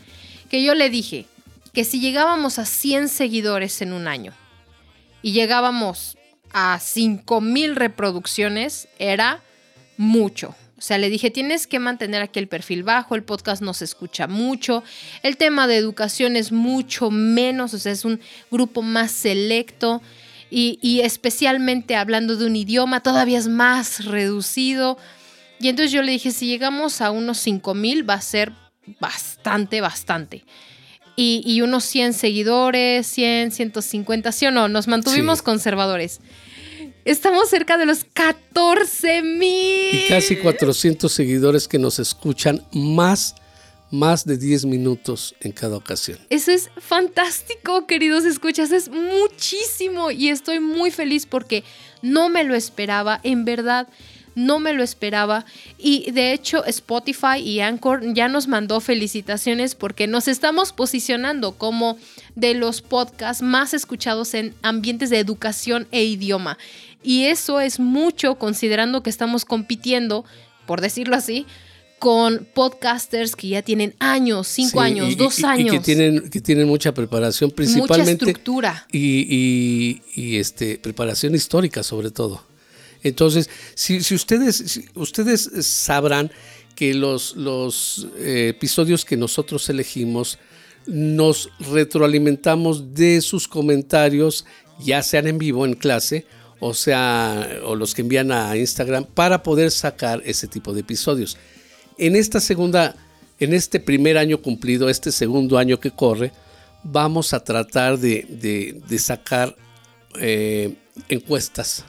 que 0.47 0.61
yo 0.61 0.75
le 0.75 0.91
dije 0.91 1.25
que 1.73 1.83
si 1.83 1.99
llegábamos 1.99 2.59
a 2.59 2.65
100 2.65 3.09
seguidores 3.09 3.81
en 3.81 3.93
un 3.93 4.07
año 4.07 4.31
y 5.23 5.31
llegábamos 5.31 6.19
a 6.53 6.77
5 6.79 7.41
mil 7.41 7.75
reproducciones, 7.75 8.87
era 8.99 9.41
mucho. 9.97 10.53
O 10.85 10.87
sea, 10.87 10.99
le 10.99 11.09
dije, 11.09 11.31
tienes 11.31 11.65
que 11.65 11.79
mantener 11.79 12.21
aquí 12.21 12.37
el 12.37 12.47
perfil 12.47 12.83
bajo, 12.83 13.15
el 13.15 13.23
podcast 13.23 13.63
no 13.63 13.73
se 13.73 13.85
escucha 13.85 14.27
mucho, 14.27 14.83
el 15.23 15.35
tema 15.35 15.65
de 15.65 15.77
educación 15.77 16.35
es 16.35 16.51
mucho 16.51 17.09
menos, 17.09 17.73
o 17.73 17.79
sea, 17.79 17.91
es 17.91 18.05
un 18.05 18.19
grupo 18.51 18.83
más 18.83 19.09
selecto 19.09 20.03
y, 20.51 21.01
especialmente 21.03 21.95
hablando 21.95 22.35
de 22.35 22.45
un 22.45 22.55
idioma 22.55 23.01
todavía 23.01 23.39
es 23.39 23.47
más 23.47 24.05
reducido. 24.05 24.99
Y 25.59 25.69
entonces 25.69 25.91
yo 25.91 26.03
le 26.03 26.11
dije, 26.11 26.29
si 26.29 26.45
llegamos 26.45 27.01
a 27.01 27.09
unos 27.09 27.39
5 27.39 27.73
mil 27.73 28.07
va 28.07 28.13
a 28.13 28.21
ser 28.21 28.51
bastante, 28.99 29.81
bastante. 29.81 30.45
Y, 31.15 31.61
unos 31.61 31.83
100 31.85 32.13
seguidores, 32.13 33.07
100, 33.07 33.53
150, 33.53 34.31
¿sí 34.31 34.45
o 34.45 34.51
no? 34.51 34.67
Nos 34.67 34.87
mantuvimos 34.87 35.41
conservadores. 35.41 36.21
Estamos 37.05 37.49
cerca 37.49 37.77
de 37.77 37.85
los 37.85 38.03
14 38.03 39.21
mil. 39.21 39.93
Y 39.93 40.07
casi 40.09 40.37
400 40.37 41.11
seguidores 41.11 41.67
que 41.67 41.77
nos 41.77 41.99
escuchan 41.99 42.65
más, 42.71 43.35
más 43.91 44.25
de 44.25 44.39
10 44.39 44.65
minutos 44.65 45.35
en 45.41 45.51
cada 45.51 45.77
ocasión. 45.77 46.17
Eso 46.31 46.49
es 46.49 46.71
fantástico, 46.79 47.85
queridos 47.85 48.25
escuchas. 48.25 48.71
Es 48.71 48.89
muchísimo 48.89 50.09
y 50.09 50.29
estoy 50.29 50.59
muy 50.59 50.89
feliz 50.89 51.27
porque 51.27 51.63
no 52.01 52.27
me 52.29 52.43
lo 52.43 52.55
esperaba. 52.55 53.19
En 53.21 53.45
verdad, 53.45 53.87
no 54.35 54.59
me 54.59 54.73
lo 54.73 54.83
esperaba. 54.83 55.45
Y 55.77 56.11
de 56.11 56.33
hecho 56.33 56.63
Spotify 56.65 57.39
y 57.39 57.61
Anchor 57.61 58.13
ya 58.13 58.27
nos 58.27 58.47
mandó 58.47 58.79
felicitaciones 58.81 59.75
porque 59.75 60.07
nos 60.07 60.27
estamos 60.27 60.73
posicionando 60.73 61.53
como 61.53 61.97
de 62.35 62.53
los 62.53 62.81
podcasts 62.81 63.41
más 63.41 63.73
escuchados 63.73 64.33
en 64.33 64.53
ambientes 64.61 65.09
de 65.09 65.19
educación 65.19 65.87
e 65.91 66.03
idioma. 66.03 66.57
Y 67.01 67.25
eso 67.25 67.59
es 67.59 67.79
mucho 67.79 68.35
considerando 68.35 69.03
que 69.03 69.09
estamos 69.09 69.45
compitiendo, 69.45 70.25
por 70.65 70.81
decirlo 70.81 71.15
así, 71.15 71.45
con 71.99 72.47
podcasters 72.53 73.35
que 73.35 73.49
ya 73.49 73.61
tienen 73.61 73.95
años, 73.99 74.47
cinco 74.47 74.81
años, 74.81 75.15
dos 75.15 75.43
años. 75.43 75.73
Y 75.73 75.77
que 75.77 75.83
tienen, 75.83 76.29
que 76.29 76.41
tienen 76.41 76.67
mucha 76.67 76.93
preparación, 76.93 77.51
principalmente. 77.51 78.25
Mucha 78.25 78.31
estructura. 78.31 78.87
Y, 78.91 80.01
este, 80.37 80.77
preparación 80.77 81.35
histórica, 81.35 81.83
sobre 81.83 82.11
todo. 82.11 82.43
Entonces, 83.05 83.51
si, 83.75 83.99
ustedes, 84.15 85.49
sabrán 85.61 86.31
que 86.75 86.95
los, 86.95 87.35
los 87.35 88.07
eh, 88.17 88.47
episodios 88.49 89.05
que 89.05 89.15
nosotros 89.15 89.69
elegimos 89.69 90.39
nos 90.87 91.51
retroalimentamos 91.59 92.95
de 92.95 93.21
sus 93.21 93.47
comentarios, 93.47 94.43
ya 94.83 95.03
sean 95.03 95.27
en 95.27 95.37
vivo, 95.37 95.67
en 95.67 95.75
clase, 95.75 96.25
o 96.59 96.73
sea, 96.73 97.47
o 97.63 97.75
los 97.75 97.93
que 97.93 98.01
envían 98.01 98.31
a 98.31 98.57
Instagram 98.57 99.05
para 99.05 99.43
poder 99.43 99.69
sacar 99.69 100.23
ese 100.25 100.47
tipo 100.47 100.73
de 100.73 100.79
episodios. 100.79 101.37
En 101.99 102.15
esta 102.15 102.39
segunda, 102.39 102.95
en 103.39 103.53
este 103.53 103.79
primer 103.79 104.17
año 104.17 104.41
cumplido, 104.41 104.89
este 104.89 105.11
segundo 105.11 105.59
año 105.59 105.79
que 105.79 105.91
corre, 105.91 106.31
vamos 106.81 107.33
a 107.33 107.43
tratar 107.43 107.99
de, 107.99 108.81
sacar 108.97 109.55
eh, 110.19 110.73
encuestas 111.07 111.85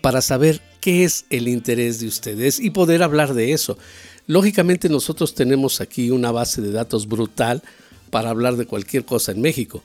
para 0.00 0.22
saber 0.22 0.60
qué 0.80 1.04
es 1.04 1.24
el 1.30 1.48
interés 1.48 2.00
de 2.00 2.06
ustedes 2.06 2.60
y 2.60 2.70
poder 2.70 3.02
hablar 3.02 3.34
de 3.34 3.52
eso. 3.52 3.78
Lógicamente 4.26 4.88
nosotros 4.88 5.34
tenemos 5.34 5.80
aquí 5.80 6.10
una 6.10 6.30
base 6.30 6.62
de 6.62 6.72
datos 6.72 7.06
brutal 7.06 7.62
para 8.10 8.30
hablar 8.30 8.56
de 8.56 8.66
cualquier 8.66 9.04
cosa 9.04 9.32
en 9.32 9.40
México 9.40 9.82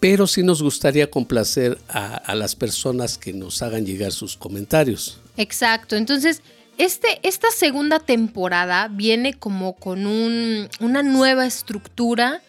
pero 0.00 0.26
sí 0.26 0.42
nos 0.42 0.62
gustaría 0.62 1.10
complacer 1.10 1.78
a, 1.88 2.34
las 2.34 2.54
personas 2.54 3.18
que 3.18 3.32
nos 3.32 3.62
hagan 3.62 3.84
llegar 3.84 4.12
sus 4.12 4.36
comentarios. 4.36 5.20
Exacto, 5.36 5.96
entonces 5.96 6.42
este, 6.76 7.18
esta 7.22 7.50
segunda 7.50 7.98
temporada 7.98 8.88
viene 8.88 9.34
como 9.34 9.74
con 9.74 10.06
una 10.06 11.02
nueva 11.02 11.46
estructura 11.46 12.42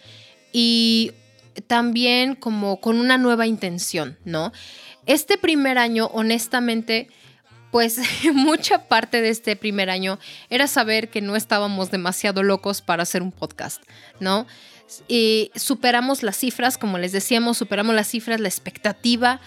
y 0.51 1.13
también 1.67 2.35
como 2.35 2.79
con 2.79 2.99
una 2.99 3.17
nueva 3.17 3.47
intención, 3.47 4.17
¿no? 4.25 4.53
Este 5.09 5.39
primer 5.39 5.79
año, 5.79 6.05
honestamente, 6.13 7.07
pues 7.71 7.99
mucha 8.33 8.87
parte 8.87 9.23
de 9.23 9.29
este 9.29 9.55
primer 9.55 9.89
año 9.89 10.19
era 10.51 10.67
saber 10.67 11.09
que 11.09 11.19
no 11.19 11.35
estábamos 11.35 11.89
demasiado 11.89 12.43
locos 12.43 12.83
para 12.83 13.01
hacer 13.01 13.23
un 13.23 13.31
podcast, 13.31 13.81
¿no? 14.19 14.45
y 15.07 15.51
superamos 15.55 16.23
las 16.23 16.37
cifras, 16.37 16.77
como 16.77 16.97
les 16.97 17.11
decíamos, 17.11 17.57
superamos 17.57 17.95
las 17.95 18.07
cifras, 18.07 18.39
la 18.39 18.47
expectativa, 18.47 19.39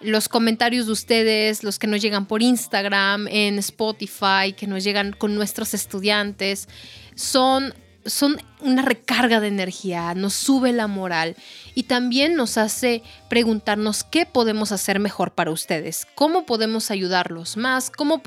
los 0.00 0.28
comentarios 0.28 0.86
de 0.86 0.92
ustedes, 0.92 1.64
los 1.64 1.78
que 1.78 1.88
nos 1.88 2.00
llegan 2.00 2.26
por 2.26 2.42
Instagram, 2.42 3.26
en 3.28 3.58
Spotify, 3.58 4.52
que 4.56 4.66
nos 4.68 4.84
llegan 4.84 5.12
con 5.12 5.34
nuestros 5.34 5.74
estudiantes, 5.74 6.68
son, 7.16 7.74
son 8.08 8.40
una 8.60 8.82
recarga 8.82 9.40
de 9.40 9.48
energía, 9.48 10.14
nos 10.14 10.34
sube 10.34 10.72
la 10.72 10.86
moral 10.86 11.36
y 11.74 11.84
también 11.84 12.34
nos 12.34 12.58
hace 12.58 13.02
preguntarnos 13.28 14.04
qué 14.04 14.26
podemos 14.26 14.72
hacer 14.72 14.98
mejor 14.98 15.32
para 15.32 15.50
ustedes, 15.50 16.06
cómo 16.14 16.46
podemos 16.46 16.90
ayudarlos 16.90 17.56
más, 17.56 17.90
cómo 17.90 18.22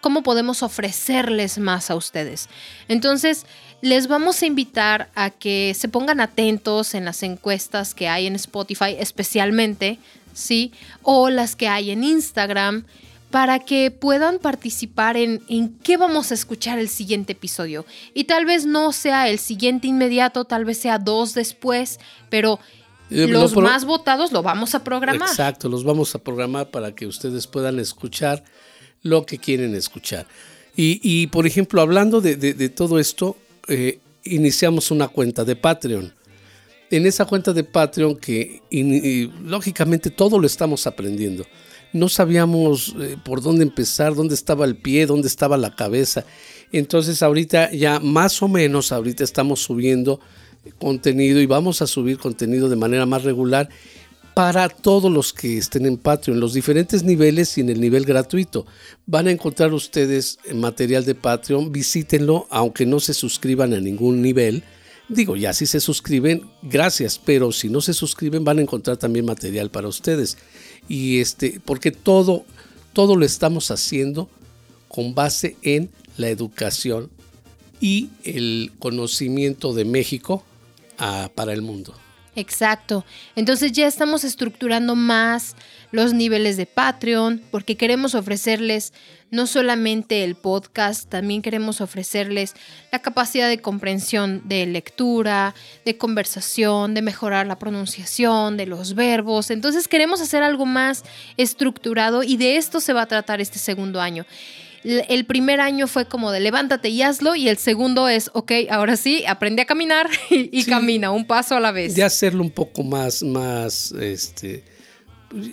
cómo 0.00 0.22
podemos 0.24 0.62
ofrecerles 0.64 1.58
más 1.58 1.90
a 1.90 1.94
ustedes. 1.94 2.48
Entonces, 2.88 3.46
les 3.82 4.08
vamos 4.08 4.42
a 4.42 4.46
invitar 4.46 5.08
a 5.14 5.30
que 5.30 5.74
se 5.78 5.88
pongan 5.88 6.20
atentos 6.20 6.94
en 6.94 7.04
las 7.04 7.22
encuestas 7.22 7.94
que 7.94 8.08
hay 8.08 8.26
en 8.26 8.34
Spotify, 8.34 8.96
especialmente, 8.98 9.98
¿sí? 10.34 10.72
O 11.02 11.30
las 11.30 11.54
que 11.54 11.68
hay 11.68 11.92
en 11.92 12.02
Instagram, 12.04 12.84
para 13.32 13.58
que 13.58 13.90
puedan 13.90 14.38
participar 14.38 15.16
en, 15.16 15.42
en 15.48 15.70
qué 15.78 15.96
vamos 15.96 16.30
a 16.30 16.34
escuchar 16.34 16.78
el 16.78 16.88
siguiente 16.88 17.32
episodio. 17.32 17.84
Y 18.14 18.24
tal 18.24 18.44
vez 18.44 18.66
no 18.66 18.92
sea 18.92 19.28
el 19.28 19.40
siguiente 19.40 19.88
inmediato, 19.88 20.44
tal 20.44 20.64
vez 20.64 20.78
sea 20.78 20.98
dos 20.98 21.34
después, 21.34 21.98
pero 22.28 22.60
eh, 23.10 23.26
los 23.26 23.56
más 23.56 23.86
votados 23.86 24.32
lo 24.32 24.42
vamos 24.42 24.74
a 24.74 24.84
programar. 24.84 25.28
Exacto, 25.28 25.68
los 25.70 25.82
vamos 25.82 26.14
a 26.14 26.18
programar 26.18 26.70
para 26.70 26.94
que 26.94 27.06
ustedes 27.06 27.46
puedan 27.46 27.78
escuchar 27.78 28.44
lo 29.02 29.26
que 29.26 29.38
quieren 29.38 29.74
escuchar. 29.74 30.26
Y, 30.74 31.26
por 31.28 31.46
ejemplo, 31.46 31.82
hablando 31.82 32.20
de, 32.20 32.68
todo 32.70 32.98
esto, 32.98 33.36
eh, 33.68 33.98
iniciamos 34.24 34.90
una 34.90 35.08
cuenta 35.08 35.44
de 35.44 35.56
Patreon. 35.56 36.12
En 36.90 37.06
esa 37.06 37.24
cuenta 37.24 37.52
de 37.54 37.64
Patreon 37.64 38.16
que 38.16 38.60
lógicamente 39.42 40.10
todo 40.10 40.38
lo 40.38 40.46
estamos 40.46 40.86
aprendiendo. 40.86 41.46
No 41.92 42.08
sabíamos 42.08 42.94
eh, 43.00 43.16
por 43.22 43.42
dónde 43.42 43.64
empezar, 43.64 44.14
dónde 44.14 44.34
estaba 44.34 44.64
el 44.64 44.76
pie, 44.76 45.06
dónde 45.06 45.28
estaba 45.28 45.56
la 45.56 45.74
cabeza. 45.74 46.24
Entonces 46.72 47.22
ahorita 47.22 47.70
ya 47.72 48.00
más 48.00 48.42
o 48.42 48.48
menos, 48.48 48.92
ahorita 48.92 49.24
estamos 49.24 49.60
subiendo 49.60 50.20
contenido 50.78 51.40
y 51.40 51.46
vamos 51.46 51.82
a 51.82 51.86
subir 51.86 52.18
contenido 52.18 52.68
de 52.68 52.76
manera 52.76 53.06
más 53.06 53.24
regular 53.24 53.68
para 54.34 54.68
todos 54.68 55.12
los 55.12 55.32
que 55.32 55.58
estén 55.58 55.84
en 55.84 55.98
Patreon, 55.98 56.40
los 56.40 56.54
diferentes 56.54 57.02
niveles 57.02 57.58
y 57.58 57.60
en 57.60 57.68
el 57.68 57.80
nivel 57.80 58.04
gratuito. 58.04 58.66
Van 59.04 59.26
a 59.26 59.30
encontrar 59.30 59.74
ustedes 59.74 60.38
material 60.54 61.04
de 61.04 61.14
Patreon, 61.14 61.70
visítenlo, 61.70 62.46
aunque 62.50 62.86
no 62.86 62.98
se 63.00 63.12
suscriban 63.12 63.74
a 63.74 63.80
ningún 63.80 64.22
nivel. 64.22 64.62
Digo, 65.08 65.36
ya 65.36 65.52
si 65.52 65.66
se 65.66 65.80
suscriben, 65.80 66.48
gracias, 66.62 67.20
pero 67.22 67.52
si 67.52 67.68
no 67.68 67.82
se 67.82 67.92
suscriben 67.92 68.44
van 68.44 68.58
a 68.58 68.62
encontrar 68.62 68.96
también 68.96 69.26
material 69.26 69.70
para 69.70 69.88
ustedes. 69.88 70.38
Y 70.88 71.20
este, 71.20 71.60
porque 71.64 71.90
todo, 71.90 72.44
todo 72.92 73.16
lo 73.16 73.24
estamos 73.24 73.70
haciendo 73.70 74.28
con 74.88 75.14
base 75.14 75.56
en 75.62 75.90
la 76.16 76.28
educación 76.28 77.10
y 77.80 78.10
el 78.24 78.72
conocimiento 78.78 79.74
de 79.74 79.84
México 79.84 80.44
ah, 80.98 81.30
para 81.34 81.52
el 81.52 81.62
mundo. 81.62 81.94
Exacto. 82.34 83.04
Entonces 83.36 83.72
ya 83.72 83.86
estamos 83.86 84.24
estructurando 84.24 84.96
más 84.96 85.54
los 85.90 86.14
niveles 86.14 86.56
de 86.56 86.64
Patreon 86.64 87.42
porque 87.50 87.76
queremos 87.76 88.14
ofrecerles 88.14 88.94
no 89.30 89.46
solamente 89.46 90.24
el 90.24 90.34
podcast, 90.34 91.08
también 91.08 91.42
queremos 91.42 91.80
ofrecerles 91.80 92.54
la 92.90 93.00
capacidad 93.00 93.48
de 93.48 93.60
comprensión 93.60 94.42
de 94.44 94.66
lectura, 94.66 95.54
de 95.84 95.96
conversación, 95.96 96.94
de 96.94 97.02
mejorar 97.02 97.46
la 97.46 97.58
pronunciación 97.58 98.56
de 98.56 98.66
los 98.66 98.94
verbos. 98.94 99.50
Entonces 99.50 99.88
queremos 99.88 100.20
hacer 100.22 100.42
algo 100.42 100.64
más 100.64 101.04
estructurado 101.36 102.22
y 102.22 102.36
de 102.38 102.56
esto 102.56 102.80
se 102.80 102.92
va 102.94 103.02
a 103.02 103.06
tratar 103.06 103.40
este 103.40 103.58
segundo 103.58 104.00
año 104.00 104.24
el 104.84 105.24
primer 105.26 105.60
año 105.60 105.86
fue 105.86 106.06
como 106.06 106.32
de 106.32 106.40
levántate 106.40 106.88
y 106.88 107.02
hazlo 107.02 107.36
y 107.36 107.48
el 107.48 107.56
segundo 107.56 108.08
es, 108.08 108.30
ok, 108.34 108.52
ahora 108.70 108.96
sí, 108.96 109.24
aprende 109.26 109.62
a 109.62 109.64
caminar 109.64 110.08
y, 110.30 110.64
camina 110.64 111.10
un 111.10 111.26
paso 111.26 111.54
a 111.54 111.60
la 111.60 111.72
vez. 111.72 111.94
De 111.94 112.02
hacerlo 112.02 112.42
un 112.42 112.50
poco 112.50 112.82
más, 112.82 113.22
más, 113.22 113.92
este, 113.92 114.64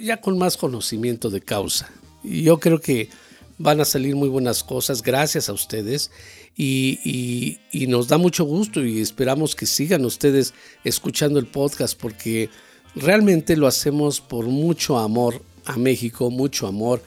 ya 0.01 0.17
con 0.17 0.37
más 0.37 0.57
conocimiento 0.57 1.29
de 1.29 1.41
causa. 1.41 1.91
Y 2.23 2.43
yo 2.43 2.59
creo 2.59 2.81
que 2.81 3.09
van 3.57 3.81
a 3.81 3.85
salir 3.85 4.15
muy 4.15 4.29
buenas 4.29 4.63
cosas 4.63 5.01
gracias 5.01 5.49
a 5.49 5.53
ustedes 5.53 6.11
y, 6.55 7.59
y 7.71 7.87
nos 7.87 8.07
da 8.07 8.17
mucho 8.17 8.45
gusto 8.45 8.83
y 8.83 8.99
esperamos 9.01 9.55
que 9.55 9.65
sigan 9.65 10.05
ustedes 10.05 10.53
escuchando 10.83 11.39
el 11.39 11.45
podcast 11.45 11.99
porque 11.99 12.49
realmente 12.95 13.55
lo 13.55 13.67
hacemos 13.67 14.21
por 14.21 14.45
mucho 14.45 14.97
amor 14.97 15.41
a 15.65 15.77
México, 15.77 16.31
mucho 16.31 16.67
amor 16.67 17.01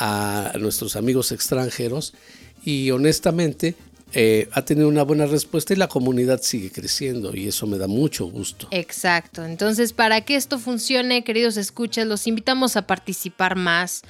a 0.00 0.52
nuestros 0.58 0.96
amigos 0.96 1.30
extranjeros 1.30 2.14
y 2.64 2.90
honestamente 2.90 3.76
eh, 4.12 4.48
ha 4.52 4.62
tenido 4.62 4.88
una 4.88 5.04
buena 5.04 5.26
respuesta 5.26 5.72
y 5.72 5.76
la 5.76 5.86
comunidad 5.86 6.40
sigue 6.42 6.72
creciendo 6.72 7.36
y 7.36 7.46
eso 7.46 7.66
me 7.66 7.78
da 7.78 7.86
mucho 7.86 8.26
gusto. 8.26 8.66
Exacto, 8.72 9.44
entonces 9.44 9.92
para 9.92 10.22
que 10.22 10.34
esto 10.34 10.58
funcione, 10.58 11.22
queridos 11.22 11.56
escuchas, 11.58 12.06
los 12.06 12.26
invitamos 12.26 12.76
a 12.76 12.86
participar 12.86 13.56
más 13.56 14.02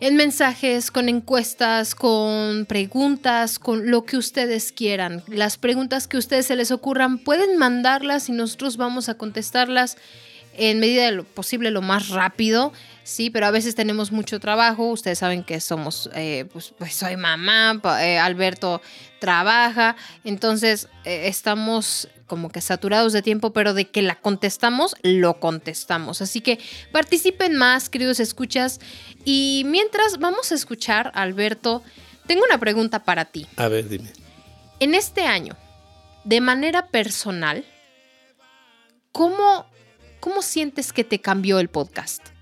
en 0.00 0.16
mensajes, 0.16 0.90
con 0.90 1.08
encuestas, 1.08 1.94
con 1.94 2.64
preguntas, 2.66 3.58
con 3.58 3.90
lo 3.90 4.04
que 4.04 4.16
ustedes 4.16 4.72
quieran. 4.72 5.22
Las 5.28 5.58
preguntas 5.58 6.08
que 6.08 6.16
ustedes 6.16 6.46
se 6.46 6.56
les 6.56 6.70
ocurran, 6.70 7.18
pueden 7.18 7.58
mandarlas 7.58 8.28
y 8.30 8.32
nosotros 8.32 8.78
vamos 8.78 9.08
a 9.08 9.14
contestarlas 9.14 9.96
en 10.56 10.80
medida 10.80 11.04
de 11.04 11.12
lo 11.12 11.24
posible 11.24 11.70
lo 11.70 11.82
más 11.82 12.08
rápido 12.08 12.72
sí, 13.04 13.30
pero 13.30 13.46
a 13.46 13.52
veces 13.52 13.76
tenemos 13.76 14.10
mucho 14.10 14.40
trabajo. 14.40 14.90
Ustedes 14.90 15.18
saben 15.20 15.44
que 15.44 15.60
somos, 15.60 16.10
eh, 16.14 16.46
pues, 16.52 16.74
pues, 16.76 16.94
soy 16.94 17.16
mamá, 17.16 17.80
eh, 18.00 18.18
Alberto 18.18 18.82
trabaja, 19.20 19.96
entonces 20.22 20.86
eh, 21.04 21.28
estamos 21.28 22.08
como 22.26 22.50
que 22.50 22.60
saturados 22.60 23.14
de 23.14 23.22
tiempo, 23.22 23.54
pero 23.54 23.72
de 23.72 23.86
que 23.86 24.02
la 24.02 24.16
contestamos, 24.16 24.96
lo 25.02 25.40
contestamos. 25.40 26.20
Así 26.20 26.40
que 26.40 26.58
participen 26.92 27.56
más, 27.56 27.88
queridos 27.88 28.20
escuchas. 28.20 28.80
Y 29.24 29.62
mientras 29.66 30.18
vamos 30.18 30.52
a 30.52 30.54
escuchar, 30.54 31.10
Alberto, 31.14 31.82
tengo 32.26 32.44
una 32.44 32.58
pregunta 32.58 33.04
para 33.04 33.24
ti. 33.24 33.46
A 33.56 33.68
ver, 33.68 33.88
dime. 33.88 34.10
En 34.80 34.94
este 34.94 35.22
año, 35.22 35.56
de 36.24 36.40
manera 36.40 36.88
personal, 36.88 37.64
¿cómo, 39.12 39.66
cómo 40.20 40.42
sientes 40.42 40.92
que 40.92 41.04
te 41.04 41.20
cambió 41.20 41.60
el 41.60 41.68
podcast? 41.68 42.33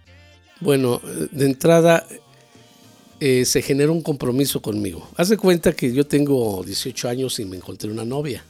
Bueno, 0.63 1.01
de 1.33 1.47
entrada 1.47 2.07
eh, 3.19 3.45
se 3.45 3.63
genera 3.63 3.91
un 3.91 4.01
compromiso 4.01 4.63
conmigo. 4.63 5.09
Haz 5.17 5.29
de 5.31 5.37
cuenta 5.37 5.73
que 5.73 5.93
yo 5.93 6.07
tengo 6.07 6.63
18 6.65 7.09
años 7.09 7.41
y 7.41 7.45
me 7.45 7.57
encontré 7.57 7.91
una 7.91 8.05
novia. 8.05 8.45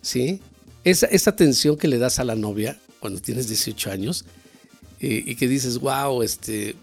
¿Sí? 0.00 0.40
Esa, 0.84 1.06
esa 1.08 1.36
que 1.36 1.86
le 1.86 1.98
das 1.98 2.18
a 2.18 2.24
la 2.24 2.34
novia 2.34 2.78
cuando 2.98 3.20
tienes 3.20 3.46
18 3.46 3.90
años 3.90 4.24
eh, 5.00 5.22
y 5.26 5.34
que 5.34 5.46
dices, 5.48 5.78
wow, 5.78 6.22
este, 6.22 6.76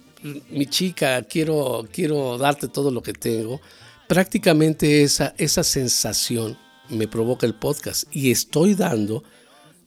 mi 0.51 0.67
chica, 0.67 1.23
quiero, 1.23 1.87
quiero 1.91 2.37
darte 2.37 2.67
todo 2.67 2.91
lo 2.91 3.01
que 3.01 3.13
tengo. 3.13 3.59
Prácticamente 4.07 5.01
esa, 5.01 5.33
esa 5.39 5.63
sensación 5.63 6.55
me 6.89 7.07
provoca 7.07 7.47
el 7.47 7.55
podcast 7.55 8.03
y 8.15 8.29
estoy 8.29 8.75
dando 8.75 9.23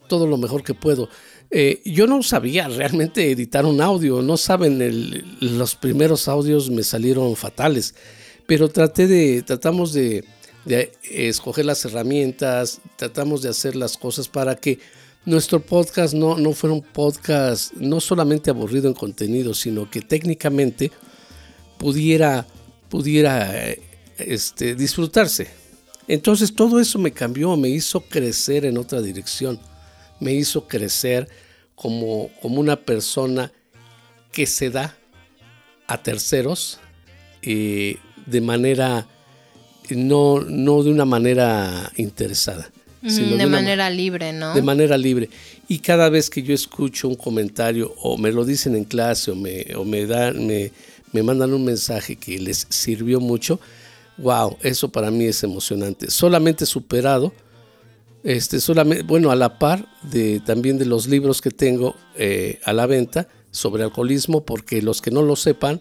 todo 0.08 0.26
lo 0.26 0.36
mejor 0.36 0.64
que 0.64 0.74
puedo. 0.74 1.08
Eh, 1.50 1.80
yo 1.84 2.06
no 2.06 2.22
sabía 2.22 2.68
realmente 2.68 3.30
editar 3.30 3.64
un 3.64 3.80
audio, 3.80 4.20
no 4.20 4.36
saben, 4.36 5.24
los 5.40 5.76
primeros 5.76 6.28
audios 6.28 6.70
me 6.70 6.82
salieron 6.82 7.34
fatales, 7.36 7.94
pero 8.46 8.68
traté 8.68 9.06
de, 9.06 9.42
tratamos 9.42 9.92
de, 9.94 10.24
escoger 11.02 11.64
las 11.64 11.82
herramientas, 11.86 12.82
tratamos 12.96 13.40
de 13.40 13.48
hacer 13.48 13.74
las 13.74 13.96
cosas 13.96 14.28
para 14.28 14.54
que 14.56 14.78
nuestro 15.24 15.60
podcast 15.60 16.12
no, 16.12 16.36
no 16.36 16.52
fuera 16.52 16.74
un 16.74 16.82
podcast 16.82 17.72
no 17.72 18.00
solamente 18.00 18.50
aburrido 18.50 18.86
en 18.86 18.94
contenido, 18.94 19.54
sino 19.54 19.90
que 19.90 20.02
técnicamente 20.02 20.92
pudiera, 21.78 22.46
pudiera 22.90 23.50
este, 24.18 24.74
disfrutarse. 24.74 25.48
Entonces 26.06 26.54
todo 26.54 26.80
eso 26.80 26.98
me 26.98 27.12
cambió, 27.12 27.56
me 27.56 27.70
hizo 27.70 28.02
crecer 28.02 28.66
en 28.66 28.76
otra 28.76 29.00
dirección 29.00 29.58
me 30.20 30.32
hizo 30.32 30.66
crecer 30.66 31.28
como, 31.74 32.30
como 32.42 32.60
una 32.60 32.76
persona 32.76 33.52
que 34.32 34.46
se 34.46 34.70
da 34.70 34.96
a 35.86 36.02
terceros 36.02 36.78
eh, 37.42 37.96
de 38.26 38.40
manera, 38.40 39.06
no, 39.90 40.40
no 40.40 40.82
de 40.82 40.90
una 40.90 41.04
manera 41.04 41.90
interesada. 41.96 42.70
Sino 43.06 43.36
de, 43.36 43.46
manera 43.46 43.88
libre, 43.90 44.32
¿no? 44.32 44.54
De 44.54 44.60
manera 44.60 44.98
libre. 44.98 45.30
Y 45.68 45.78
cada 45.78 46.08
vez 46.08 46.28
que 46.28 46.42
yo 46.42 46.52
escucho 46.52 47.08
un 47.08 47.14
comentario 47.14 47.94
o 48.02 48.18
me 48.18 48.32
lo 48.32 48.44
dicen 48.44 48.74
en 48.74 48.84
clase 48.84 49.30
o 49.30 49.36
me, 49.36 49.66
o 49.76 49.84
me, 49.84 50.04
dan, 50.04 50.46
me, 50.46 50.72
me 51.12 51.22
mandan 51.22 51.54
un 51.54 51.64
mensaje 51.64 52.16
que 52.16 52.38
les 52.40 52.66
sirvió 52.68 53.20
mucho, 53.20 53.60
wow, 54.18 54.58
eso 54.62 54.88
para 54.88 55.12
mí 55.12 55.26
es 55.26 55.44
emocionante. 55.44 56.10
Solamente 56.10 56.66
superado 56.66 57.32
este, 58.28 58.60
solamente, 58.60 59.04
bueno, 59.04 59.30
a 59.30 59.36
la 59.36 59.58
par 59.58 59.88
de 60.02 60.40
también 60.40 60.76
de 60.76 60.84
los 60.84 61.06
libros 61.06 61.40
que 61.40 61.50
tengo 61.50 61.96
eh, 62.14 62.60
a 62.64 62.74
la 62.74 62.84
venta 62.84 63.26
sobre 63.50 63.84
alcoholismo, 63.84 64.44
porque 64.44 64.82
los 64.82 65.00
que 65.00 65.10
no 65.10 65.22
lo 65.22 65.34
sepan, 65.34 65.80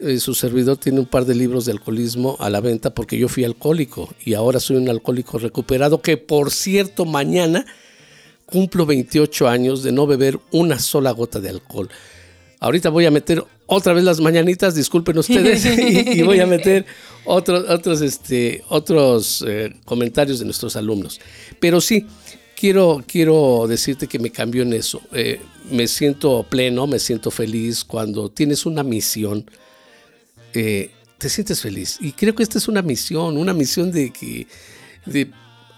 eh, 0.00 0.18
su 0.18 0.34
servidor 0.34 0.78
tiene 0.78 0.98
un 0.98 1.06
par 1.06 1.26
de 1.26 1.36
libros 1.36 1.64
de 1.64 1.70
alcoholismo 1.70 2.36
a 2.40 2.50
la 2.50 2.60
venta 2.60 2.92
porque 2.92 3.16
yo 3.16 3.28
fui 3.28 3.44
alcohólico 3.44 4.12
y 4.24 4.34
ahora 4.34 4.58
soy 4.58 4.78
un 4.78 4.88
alcohólico 4.88 5.38
recuperado 5.38 6.02
que 6.02 6.16
por 6.16 6.50
cierto 6.50 7.04
mañana 7.04 7.64
cumplo 8.46 8.84
28 8.84 9.46
años 9.46 9.84
de 9.84 9.92
no 9.92 10.08
beber 10.08 10.40
una 10.50 10.80
sola 10.80 11.12
gota 11.12 11.38
de 11.38 11.50
alcohol. 11.50 11.88
Ahorita 12.58 12.90
voy 12.90 13.06
a 13.06 13.12
meter 13.12 13.44
otra 13.66 13.92
vez 13.92 14.04
las 14.04 14.20
mañanitas, 14.20 14.74
disculpen 14.74 15.18
ustedes, 15.18 15.64
y, 16.16 16.22
voy 16.22 16.40
a 16.40 16.46
meter 16.46 16.86
otros, 17.24 17.68
otros, 17.68 18.00
este, 18.00 18.62
otros 18.68 19.44
eh, 19.46 19.74
comentarios 19.84 20.38
de 20.38 20.44
nuestros 20.44 20.76
alumnos. 20.76 21.20
Pero 21.58 21.80
sí, 21.80 22.06
quiero, 22.56 23.04
quiero 23.06 23.66
decirte 23.68 24.06
que 24.06 24.18
me 24.18 24.30
cambió 24.30 24.62
en 24.62 24.72
eso. 24.72 25.00
Eh, 25.12 25.40
me 25.70 25.88
siento 25.88 26.44
pleno, 26.48 26.86
me 26.86 26.98
siento 26.98 27.30
feliz 27.30 27.84
cuando 27.84 28.30
tienes 28.30 28.66
una 28.66 28.82
misión. 28.82 29.50
Eh, 30.54 30.90
te 31.18 31.28
sientes 31.28 31.60
feliz. 31.60 31.98
Y 32.00 32.12
creo 32.12 32.34
que 32.34 32.42
esta 32.42 32.58
es 32.58 32.68
una 32.68 32.82
misión, 32.82 33.36
una 33.36 33.52
misión 33.52 33.90
de 33.90 34.12
que 34.12 34.46
de 35.06 35.30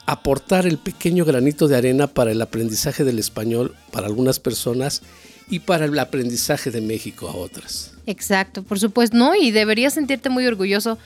aportar 0.07 0.67
el 0.67 0.79
pequeño 0.79 1.25
granito 1.25 1.69
de 1.69 1.77
arena 1.77 2.07
para 2.07 2.33
el 2.33 2.41
aprendizaje 2.41 3.05
del 3.05 3.19
español 3.19 3.75
para 3.93 4.07
algunas 4.07 4.41
personas 4.41 5.03
y 5.51 5.61
para 5.61 5.87
el 5.87 5.99
aprendizaje 5.99 6.71
de 6.71 6.81
México 6.81 7.29
a 7.29 7.35
otras. 7.35 7.93
Exacto, 8.07 8.63
por 8.63 8.79
supuesto, 8.79 9.17
¿no? 9.17 9.35
Y 9.35 9.51
deberías 9.51 9.95
sentirte 9.95 10.31
muy 10.31 10.47
orgulloso 10.47 10.99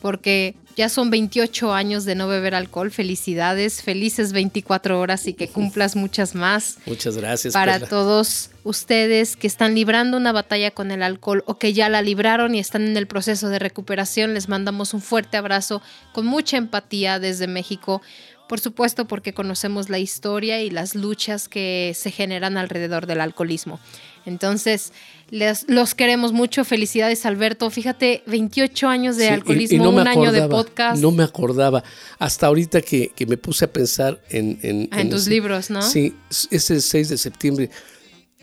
porque 0.00 0.54
ya 0.76 0.88
son 0.88 1.08
28 1.08 1.72
años 1.72 2.04
de 2.04 2.14
no 2.14 2.28
beber 2.28 2.54
alcohol. 2.54 2.90
Felicidades, 2.90 3.82
felices 3.82 4.32
24 4.32 5.00
horas 5.00 5.26
y 5.26 5.32
que 5.32 5.48
cumplas 5.48 5.96
muchas 5.96 6.34
más. 6.34 6.76
Muchas 6.84 7.16
gracias. 7.16 7.54
Para 7.54 7.80
todos 7.80 8.50
ustedes 8.64 9.36
que 9.36 9.46
están 9.46 9.74
librando 9.74 10.16
una 10.16 10.32
batalla 10.32 10.70
con 10.70 10.90
el 10.90 11.02
alcohol 11.02 11.42
o 11.46 11.58
que 11.58 11.72
ya 11.72 11.88
la 11.88 12.02
libraron 12.02 12.54
y 12.54 12.58
están 12.58 12.82
en 12.82 12.96
el 12.96 13.06
proceso 13.06 13.48
de 13.48 13.58
recuperación, 13.58 14.34
les 14.34 14.48
mandamos 14.48 14.94
un 14.94 15.00
fuerte 15.00 15.36
abrazo 15.36 15.80
con 16.12 16.26
mucha 16.26 16.56
empatía 16.56 17.18
desde 17.18 17.46
México. 17.46 18.02
Por 18.48 18.60
supuesto, 18.60 19.06
porque 19.06 19.32
conocemos 19.32 19.88
la 19.88 19.98
historia 19.98 20.62
y 20.62 20.70
las 20.70 20.94
luchas 20.94 21.48
que 21.48 21.92
se 21.94 22.10
generan 22.10 22.58
alrededor 22.58 23.06
del 23.06 23.20
alcoholismo. 23.20 23.80
Entonces, 24.26 24.92
les, 25.30 25.68
los 25.68 25.94
queremos 25.94 26.32
mucho. 26.32 26.64
Felicidades, 26.64 27.26
Alberto. 27.26 27.68
Fíjate, 27.70 28.22
28 28.26 28.88
años 28.88 29.16
de 29.16 29.28
alcoholismo, 29.28 29.90
un 29.90 30.06
año 30.06 30.32
de 30.32 30.48
podcast. 30.48 31.00
No 31.00 31.10
me 31.10 31.24
acordaba. 31.24 31.84
Hasta 32.18 32.46
ahorita 32.46 32.80
que, 32.80 33.12
me 33.26 33.36
puse 33.36 33.66
a 33.66 33.72
pensar 33.72 34.20
en... 34.30 34.58
En, 34.62 34.88
ah, 34.92 35.02
tus 35.08 35.26
libros, 35.26 35.70
¿no? 35.70 35.82
Sí, 35.82 36.14
ese 36.50 36.80
6 36.80 37.08
de 37.08 37.18
septiembre. 37.18 37.70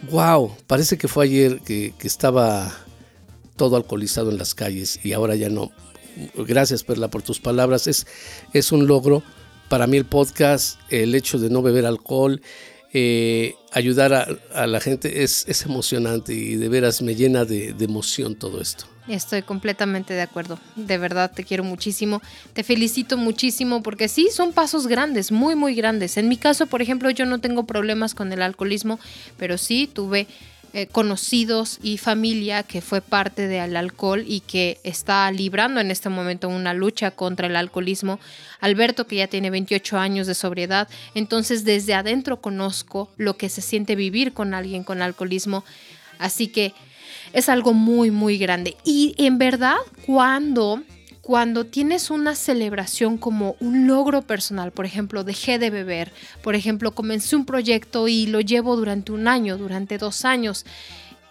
¡Wow! 0.09 0.55
Parece 0.67 0.97
que 0.97 1.07
fue 1.07 1.25
ayer 1.25 1.59
que, 1.61 1.93
estaba 2.03 2.75
todo 3.55 3.75
alcoholizado 3.75 4.31
en 4.31 4.37
las 4.37 4.55
calles 4.55 4.99
y 5.03 5.13
ahora 5.13 5.35
ya 5.35 5.49
no. 5.49 5.71
Gracias, 6.35 6.83
Perla, 6.83 7.09
por 7.09 7.21
tus 7.21 7.39
palabras. 7.39 7.87
Es, 7.87 8.05
es 8.53 8.71
un 8.71 8.87
logro. 8.87 9.23
Para 9.71 9.87
mí 9.87 9.95
el 9.95 10.03
podcast, 10.03 10.77
el 10.89 11.15
hecho 11.15 11.39
de 11.39 11.49
no 11.49 11.61
beber 11.61 11.85
alcohol, 11.85 12.41
eh, 12.91 13.55
ayudar 13.71 14.13
a, 14.53 14.67
la 14.67 14.81
gente 14.81 15.23
es, 15.23 15.45
emocionante 15.65 16.33
y 16.33 16.55
de 16.57 16.67
veras 16.67 17.01
me 17.01 17.15
llena 17.15 17.45
de, 17.45 17.73
emoción 17.79 18.35
todo 18.35 18.59
esto. 18.59 18.83
Estoy 19.07 19.43
completamente 19.43 20.13
de 20.13 20.23
acuerdo. 20.23 20.59
De 20.75 20.97
verdad 20.97 21.31
te 21.33 21.45
quiero 21.45 21.63
muchísimo. 21.63 22.21
Te 22.51 22.65
felicito 22.65 23.15
muchísimo 23.15 23.81
porque 23.81 24.09
sí, 24.09 24.27
son 24.29 24.51
pasos 24.51 24.87
grandes, 24.87 25.31
muy, 25.31 25.55
muy 25.55 25.73
grandes. 25.73 26.17
En 26.17 26.27
mi 26.27 26.35
caso, 26.35 26.67
por 26.67 26.81
ejemplo, 26.81 27.09
yo 27.09 27.25
no 27.25 27.39
tengo 27.39 27.65
problemas 27.65 28.13
con 28.13 28.33
el 28.33 28.41
alcoholismo, 28.41 28.99
pero 29.37 29.57
sí 29.57 29.87
tuve 29.87 30.27
eh, 30.73 30.87
conocidos 30.87 31.79
y 31.83 31.97
familia 31.97 32.63
que 32.63 32.79
fue 32.81 33.01
parte 33.01 33.47
del 33.47 33.75
alcohol 33.75 34.23
y 34.25 34.39
que 34.39 34.79
está 34.83 35.29
librando 35.31 35.81
en 35.81 35.91
este 35.91 36.07
momento 36.07 36.47
una 36.47 36.73
lucha 36.73 37.11
contra 37.11 37.47
el 37.47 37.57
alcoholismo. 37.57 38.19
Alberto, 38.61 39.05
que 39.05 39.17
ya 39.17 39.27
tiene 39.27 39.49
28 39.49 39.97
años 39.97 40.27
de 40.27 40.33
sobriedad, 40.33 40.87
entonces 41.13 41.65
desde 41.65 41.93
adentro 41.93 42.39
conozco 42.39 43.09
lo 43.17 43.35
que 43.35 43.49
se 43.49 43.61
siente 43.61 43.95
vivir 43.95 44.33
con 44.33 44.53
alguien 44.53 44.83
con 44.83 45.01
alcoholismo. 45.01 45.65
Así 46.19 46.47
que 46.47 46.73
es 47.33 47.49
algo 47.49 47.73
muy, 47.73 48.11
muy 48.11 48.37
grande. 48.37 48.77
Y 48.85 49.13
en 49.17 49.37
verdad, 49.37 49.75
cuando 50.05 50.81
cuando 51.21 51.65
tienes 51.65 52.09
una 52.09 52.35
celebración 52.35 53.17
como 53.17 53.55
un 53.59 53.87
logro 53.87 54.23
personal, 54.23 54.71
por 54.71 54.85
ejemplo, 54.85 55.23
dejé 55.23 55.59
de 55.59 55.69
beber, 55.69 56.11
por 56.41 56.55
ejemplo, 56.55 56.91
comencé 56.91 57.35
un 57.35 57.45
proyecto 57.45 58.07
y 58.07 58.25
lo 58.25 58.41
llevo 58.41 58.75
durante 58.75 59.11
un 59.11 59.27
año, 59.27 59.57
durante 59.57 59.97
dos 59.97 60.25
años, 60.25 60.65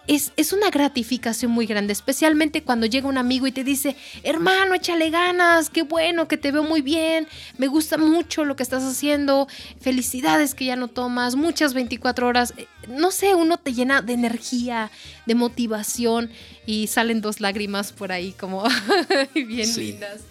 es, 0.07 0.53
una 0.53 0.69
gratificación 0.69 1.51
muy 1.51 1.65
grande, 1.65 1.93
especialmente 1.93 2.63
cuando 2.63 2.85
llega 2.85 3.07
un 3.07 3.17
amigo 3.17 3.47
y 3.47 3.51
te 3.51 3.63
dice, 3.63 3.95
hermano, 4.23 4.73
échale 4.73 5.09
ganas, 5.09 5.69
qué 5.69 5.83
bueno, 5.83 6.27
que 6.27 6.37
te 6.37 6.51
veo 6.51 6.63
muy 6.63 6.81
bien, 6.81 7.27
me 7.57 7.67
gusta 7.67 7.97
mucho 7.97 8.43
lo 8.45 8.55
que 8.55 8.63
estás 8.63 8.83
haciendo, 8.83 9.47
felicidades 9.79 10.55
que 10.55 10.65
ya 10.65 10.75
no 10.75 10.87
tomas, 10.87 11.35
muchas 11.35 11.73
24 11.73 12.27
horas, 12.27 12.53
eh, 12.57 12.67
no 12.87 13.11
sé, 13.11 13.35
uno 13.35 13.57
te 13.57 13.73
llena 13.73 14.01
de 14.01 14.13
energía, 14.13 14.91
de 15.25 15.35
motivación 15.35 16.29
y 16.65 16.87
salen 16.87 17.21
dos 17.21 17.39
lágrimas 17.39 17.93
por 17.93 18.11
ahí 18.11 18.33
como 18.33 18.63
bien 19.33 19.75
lindas. 19.77 20.21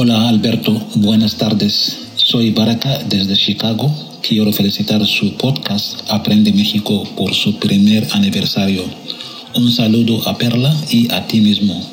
Hola 0.00 0.28
Alberto, 0.28 0.80
buenas 0.94 1.38
tardes. 1.38 1.98
Soy 2.14 2.52
Baraka 2.52 3.02
desde 3.08 3.34
Chicago. 3.36 3.92
Quiero 4.22 4.52
felicitar 4.52 5.04
su 5.04 5.34
podcast 5.34 6.08
Aprende 6.08 6.52
México 6.52 7.02
por 7.16 7.34
su 7.34 7.58
primer 7.58 8.06
aniversario. 8.12 8.84
Un 9.56 9.72
saludo 9.72 10.22
a 10.28 10.38
Perla 10.38 10.72
y 10.88 11.12
a 11.12 11.26
ti 11.26 11.40
mismo. 11.40 11.84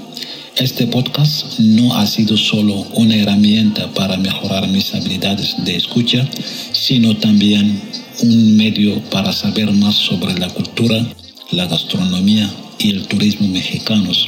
Este 0.55 0.85
podcast 0.85 1.57
no 1.57 1.95
ha 1.95 2.05
sido 2.05 2.37
solo 2.37 2.75
una 2.93 3.15
herramienta 3.15 3.91
para 3.95 4.17
mejorar 4.17 4.67
mis 4.67 4.93
habilidades 4.93 5.55
de 5.65 5.75
escucha, 5.75 6.29
sino 6.73 7.17
también 7.17 7.81
un 8.21 8.55
medio 8.55 9.01
para 9.09 9.33
saber 9.33 9.71
más 9.71 9.95
sobre 9.95 10.37
la 10.37 10.49
cultura, 10.49 11.03
la 11.49 11.65
gastronomía 11.65 12.47
y 12.77 12.91
el 12.91 13.07
turismo 13.07 13.47
mexicanos 13.47 14.27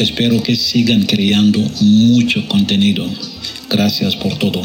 Espero 0.00 0.42
que 0.42 0.56
sigan 0.56 1.02
creando 1.02 1.58
mucho 1.82 2.48
contenido. 2.48 3.04
Gracias 3.68 4.16
por 4.16 4.38
todo. 4.38 4.62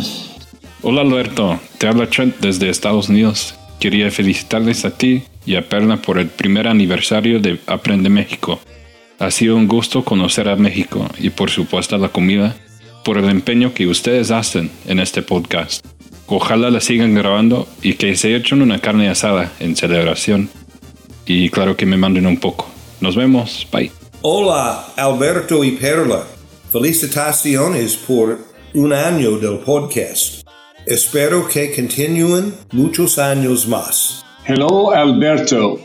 Hola 0.81 1.01
Alberto, 1.01 1.59
te 1.77 1.87
habla 1.87 2.09
Trent 2.09 2.37
desde 2.39 2.69
Estados 2.69 3.09
Unidos. 3.09 3.53
Quería 3.81 4.09
felicitarles 4.11 4.85
a 4.85 4.91
ti 4.91 5.23
y 5.45 5.55
a 5.55 5.67
Perla 5.67 5.97
por 5.97 6.19
el 6.19 6.29
primer 6.29 6.69
aniversario 6.69 7.41
de 7.41 7.59
Aprende 7.67 8.09
México. 8.09 8.61
Ha 9.19 9.29
sido 9.29 9.57
un 9.57 9.67
gusto 9.67 10.05
conocer 10.05 10.47
a 10.47 10.55
México 10.55 11.05
y 11.19 11.31
por 11.31 11.51
supuesto 11.51 11.97
la 11.97 12.07
comida, 12.07 12.55
por 13.03 13.17
el 13.17 13.25
empeño 13.25 13.73
que 13.73 13.87
ustedes 13.87 14.31
hacen 14.31 14.71
en 14.87 14.99
este 14.99 15.21
podcast. 15.21 15.85
Ojalá 16.27 16.69
la 16.69 16.79
sigan 16.79 17.13
grabando 17.13 17.67
y 17.81 17.95
que 17.95 18.15
se 18.15 18.33
echen 18.37 18.61
una 18.61 18.79
carne 18.79 19.09
asada 19.09 19.51
en 19.59 19.75
celebración. 19.75 20.49
Y 21.25 21.49
claro 21.49 21.75
que 21.75 21.85
me 21.85 21.97
manden 21.97 22.25
un 22.25 22.37
poco. 22.37 22.69
Nos 23.01 23.17
vemos. 23.17 23.67
Bye. 23.69 24.04
Hola, 24.27 24.87
Alberto 24.97 25.63
y 25.63 25.77
Perla. 25.77 26.23
Felicitaciones 26.71 27.95
por 27.95 28.39
un 28.73 28.91
año 28.91 29.37
del 29.37 29.59
podcast. 29.59 30.41
Espero 30.87 31.47
que 31.47 31.71
continúen 31.75 32.51
muchos 32.71 33.19
años 33.19 33.67
más. 33.67 34.25
Hello, 34.43 34.89
Alberto. 34.89 35.79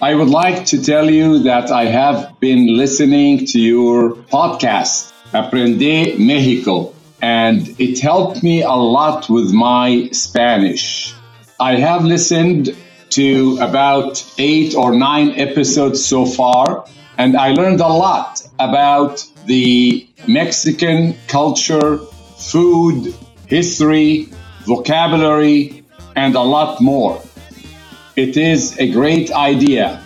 I 0.00 0.14
would 0.14 0.30
like 0.30 0.64
to 0.66 0.80
tell 0.80 1.10
you 1.10 1.42
that 1.42 1.72
I 1.72 1.86
have 1.86 2.38
been 2.38 2.76
listening 2.76 3.44
to 3.46 3.58
your 3.58 4.14
podcast, 4.30 5.10
Aprende 5.32 6.20
Mexico, 6.20 6.92
and 7.20 7.74
it 7.80 7.98
helped 7.98 8.44
me 8.44 8.62
a 8.62 8.76
lot 8.76 9.28
with 9.28 9.52
my 9.52 10.08
Spanish. 10.12 11.12
I 11.58 11.80
have 11.80 12.04
listened 12.04 12.76
to 13.10 13.58
about 13.60 14.24
eight 14.38 14.76
or 14.76 14.94
nine 14.94 15.32
episodes 15.32 16.04
so 16.04 16.26
far, 16.26 16.84
and 17.18 17.36
I 17.36 17.52
learned 17.52 17.80
a 17.80 17.88
lot 17.88 18.42
about 18.58 19.24
the 19.46 20.06
Mexican 20.26 21.16
culture, 21.28 21.98
food, 22.38 23.14
history, 23.46 24.28
vocabulary, 24.64 25.84
and 26.14 26.34
a 26.34 26.42
lot 26.42 26.80
more. 26.80 27.22
It 28.16 28.36
is 28.36 28.78
a 28.78 28.90
great 28.90 29.30
idea. 29.30 30.02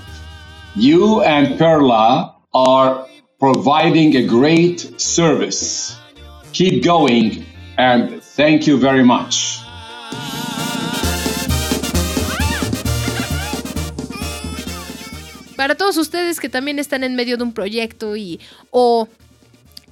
You 0.76 1.22
and 1.22 1.58
Perla 1.58 2.36
are 2.52 3.06
providing 3.38 4.16
a 4.16 4.26
great 4.26 5.00
service. 5.00 5.96
Keep 6.52 6.84
going 6.84 7.44
and 7.78 8.22
thank 8.22 8.66
you 8.66 8.76
very 8.78 9.04
much. 9.04 9.60
Para 15.60 15.74
todos 15.74 15.98
ustedes 15.98 16.40
que 16.40 16.48
también 16.48 16.78
están 16.78 17.04
en 17.04 17.14
medio 17.14 17.36
de 17.36 17.42
un 17.42 17.52
proyecto 17.52 18.16
y 18.16 18.40
o 18.70 19.08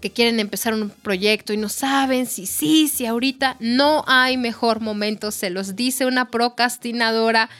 que 0.00 0.10
quieren 0.10 0.40
empezar 0.40 0.72
un 0.72 0.88
proyecto 0.88 1.52
y 1.52 1.58
no 1.58 1.68
saben 1.68 2.24
si 2.24 2.46
sí, 2.46 2.88
si 2.88 3.04
ahorita 3.04 3.58
no 3.60 4.02
hay 4.06 4.38
mejor 4.38 4.80
momento, 4.80 5.30
se 5.30 5.50
los 5.50 5.76
dice 5.76 6.06
una 6.06 6.30
procrastinadora 6.30 7.50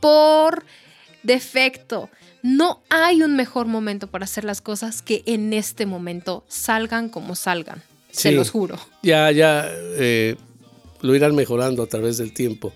por 0.00 0.64
defecto. 1.22 2.08
No 2.42 2.80
hay 2.88 3.22
un 3.22 3.36
mejor 3.36 3.66
momento 3.66 4.06
para 4.06 4.24
hacer 4.24 4.44
las 4.44 4.62
cosas 4.62 5.02
que 5.02 5.22
en 5.26 5.52
este 5.52 5.84
momento 5.84 6.44
salgan 6.48 7.10
como 7.10 7.34
salgan. 7.34 7.82
se 8.10 8.32
los 8.32 8.48
juro. 8.48 8.78
Ya, 9.02 9.30
ya 9.30 9.68
eh, 9.70 10.36
lo 11.02 11.14
irán 11.14 11.34
mejorando 11.34 11.82
a 11.82 11.86
través 11.86 12.16
del 12.16 12.32
tiempo. 12.32 12.72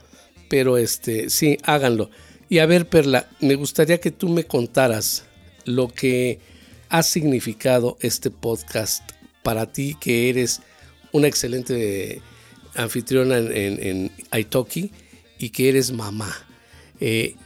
Pero 0.50 0.76
este, 0.76 1.30
sí, 1.30 1.56
háganlo. 1.62 2.10
Y 2.52 2.58
a 2.58 2.66
ver, 2.66 2.86
Perla, 2.86 3.30
me 3.40 3.54
gustaría 3.54 3.98
que 3.98 4.10
tú 4.10 4.28
me 4.28 4.44
contaras 4.44 5.24
lo 5.64 5.88
que 5.88 6.38
ha 6.90 7.02
significado 7.02 7.96
este 8.02 8.30
podcast 8.30 9.10
para 9.42 9.72
ti, 9.72 9.96
que 9.98 10.28
eres 10.28 10.60
una 11.12 11.28
excelente 11.28 12.20
anfitriona 12.74 13.38
en, 13.38 13.82
en, 13.82 14.12
Italki 14.38 14.92
y 15.38 15.48
que 15.48 15.70
eres 15.70 15.92
mamá. 15.92 16.30
Eh, 17.00 17.36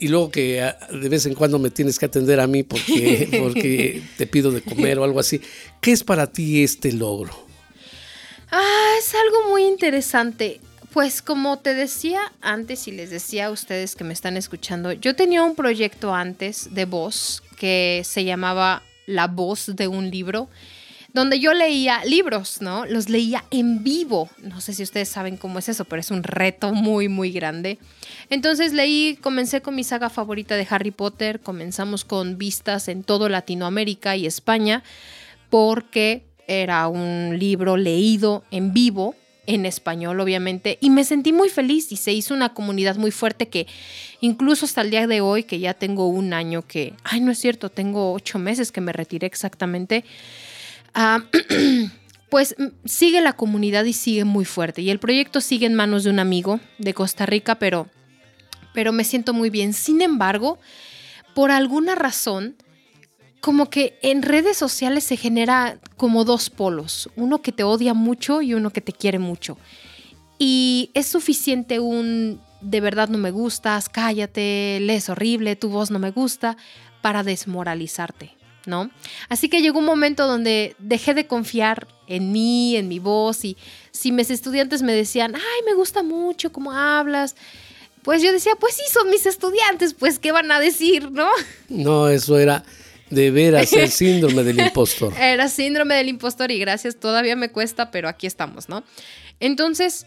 y 0.00 0.08
luego 0.08 0.32
que 0.32 0.62
ah, 0.62 0.76
de 0.90 1.08
vez 1.08 1.24
en 1.26 1.36
cuando 1.36 1.60
me 1.60 1.70
tienes 1.70 1.96
que 1.96 2.06
atender 2.06 2.40
a 2.40 2.48
mí 2.48 2.64
porque, 2.64 3.28
porque 3.40 4.02
te 4.16 4.26
pido 4.26 4.50
de 4.50 4.62
comer 4.62 4.98
o 4.98 5.04
algo 5.04 5.20
así. 5.20 5.40
¿Qué 5.80 5.92
es 5.92 6.02
para 6.02 6.26
ti 6.26 6.64
este 6.64 6.90
logro? 6.90 7.46
Ah, 8.50 8.94
es 8.98 9.14
algo 9.14 9.50
muy 9.50 9.62
interesante. 9.62 10.60
Pues 10.92 11.20
como 11.20 11.58
te 11.58 11.74
decía 11.74 12.20
antes 12.40 12.88
y 12.88 12.92
les 12.92 13.10
decía 13.10 13.46
a 13.46 13.50
ustedes 13.50 13.94
que 13.94 14.04
me 14.04 14.14
están 14.14 14.36
escuchando, 14.36 14.92
yo 14.92 15.14
tenía 15.14 15.42
un 15.42 15.54
proyecto 15.54 16.14
antes 16.14 16.74
de 16.74 16.86
voz 16.86 17.42
que 17.58 18.02
se 18.04 18.24
llamaba 18.24 18.82
La 19.06 19.26
voz 19.26 19.76
de 19.76 19.86
un 19.86 20.10
libro 20.10 20.48
donde 21.12 21.40
yo 21.40 21.52
leía 21.54 22.04
libros, 22.04 22.60
¿no? 22.60 22.84
Los 22.86 23.08
leía 23.08 23.44
en 23.50 23.82
vivo. 23.82 24.28
No 24.38 24.60
sé 24.60 24.74
si 24.74 24.82
ustedes 24.82 25.08
saben 25.08 25.36
cómo 25.36 25.58
es 25.58 25.68
eso, 25.68 25.84
pero 25.84 26.00
es 26.00 26.10
un 26.10 26.22
reto 26.22 26.72
muy, 26.72 27.08
muy 27.08 27.32
grande. 27.32 27.78
Entonces 28.30 28.72
leí, 28.72 29.18
comencé 29.20 29.60
con 29.60 29.74
mi 29.74 29.84
saga 29.84 30.10
favorita 30.10 30.56
de 30.56 30.66
Harry 30.70 30.90
Potter, 30.90 31.40
comenzamos 31.40 32.04
con 32.04 32.38
vistas 32.38 32.88
en 32.88 33.02
todo 33.02 33.28
Latinoamérica 33.28 34.16
y 34.16 34.26
España, 34.26 34.82
porque 35.50 36.24
era 36.46 36.88
un 36.88 37.38
libro 37.38 37.76
leído 37.76 38.44
en 38.50 38.72
vivo 38.72 39.14
en 39.48 39.66
español, 39.66 40.20
obviamente, 40.20 40.78
y 40.80 40.90
me 40.90 41.02
sentí 41.02 41.32
muy 41.32 41.48
feliz 41.48 41.90
y 41.90 41.96
se 41.96 42.12
hizo 42.12 42.34
una 42.34 42.54
comunidad 42.54 42.96
muy 42.96 43.10
fuerte 43.10 43.48
que 43.48 43.66
incluso 44.20 44.66
hasta 44.66 44.82
el 44.82 44.90
día 44.90 45.08
de 45.08 45.20
hoy, 45.20 45.42
que 45.42 45.58
ya 45.58 45.74
tengo 45.74 46.06
un 46.06 46.32
año 46.32 46.62
que, 46.62 46.94
ay, 47.02 47.20
no 47.20 47.32
es 47.32 47.38
cierto, 47.38 47.70
tengo 47.70 48.12
ocho 48.12 48.38
meses 48.38 48.70
que 48.70 48.80
me 48.80 48.92
retiré 48.92 49.26
exactamente, 49.26 50.04
Ah, 50.94 51.22
pues 52.30 52.54
mm, 52.58 52.66
sigue 52.84 53.20
la 53.20 53.34
comunidad 53.34 53.84
y 53.84 53.92
sigue 53.92 54.24
muy 54.24 54.44
fuerte. 54.44 54.82
Y 54.82 54.90
el 54.90 54.98
proyecto 54.98 55.40
sigue 55.40 55.66
en 55.66 55.74
manos 55.74 56.04
de 56.04 56.10
un 56.10 56.18
amigo 56.18 56.60
de 56.78 56.94
Costa 56.94 57.26
Rica, 57.26 57.56
pero, 57.56 57.88
pero 58.74 58.92
me 58.92 59.04
siento 59.04 59.32
muy 59.32 59.50
bien. 59.50 59.72
Sin 59.72 60.02
embargo, 60.02 60.58
por 61.34 61.50
alguna 61.50 61.94
razón, 61.94 62.56
como 63.40 63.70
que 63.70 63.98
en 64.02 64.22
redes 64.22 64.56
sociales 64.56 65.04
se 65.04 65.16
genera 65.16 65.78
como 65.96 66.24
dos 66.24 66.50
polos, 66.50 67.08
uno 67.16 67.40
que 67.42 67.52
te 67.52 67.64
odia 67.64 67.94
mucho 67.94 68.42
y 68.42 68.54
uno 68.54 68.70
que 68.70 68.80
te 68.80 68.92
quiere 68.92 69.18
mucho. 69.18 69.56
Y 70.38 70.90
es 70.94 71.06
suficiente 71.06 71.80
un 71.80 72.40
de 72.60 72.80
verdad 72.80 73.08
no 73.08 73.18
me 73.18 73.30
gustas, 73.30 73.88
cállate, 73.88 74.78
lees 74.80 75.08
horrible, 75.08 75.56
tu 75.56 75.68
voz 75.68 75.90
no 75.90 75.98
me 75.98 76.10
gusta, 76.10 76.56
para 77.02 77.22
desmoralizarte. 77.22 78.32
¿no? 78.66 78.90
Así 79.28 79.48
que 79.48 79.62
llegó 79.62 79.78
un 79.78 79.86
momento 79.86 80.26
donde 80.26 80.76
dejé 80.78 81.14
de 81.14 81.26
confiar 81.26 81.88
en 82.06 82.32
mí, 82.32 82.76
en 82.76 82.86
mi 82.86 82.98
voz, 82.98 83.44
y 83.44 83.56
si 83.92 84.12
mis 84.12 84.30
estudiantes 84.30 84.82
me 84.82 84.92
decían, 84.92 85.34
ay, 85.34 85.64
me 85.64 85.74
gusta 85.74 86.02
mucho 86.02 86.52
cómo 86.52 86.72
hablas, 86.72 87.34
pues 88.02 88.22
yo 88.22 88.30
decía, 88.30 88.52
pues 88.60 88.74
sí, 88.74 88.82
son 88.92 89.08
mis 89.10 89.24
estudiantes, 89.26 89.94
pues 89.94 90.18
¿qué 90.18 90.32
van 90.32 90.52
a 90.52 90.60
decir, 90.60 91.10
no? 91.10 91.28
No, 91.68 92.08
eso 92.08 92.38
era 92.38 92.62
de 93.10 93.30
veras 93.30 93.72
el 93.72 93.88
síndrome 93.90 94.42
del 94.42 94.60
impostor. 94.60 95.12
Era 95.18 95.48
síndrome 95.48 95.94
del 95.94 96.08
impostor 96.08 96.50
y 96.50 96.58
gracias, 96.58 96.96
todavía 96.96 97.36
me 97.36 97.50
cuesta, 97.50 97.90
pero 97.90 98.08
aquí 98.08 98.26
estamos, 98.26 98.68
¿no? 98.68 98.84
Entonces, 99.40 100.06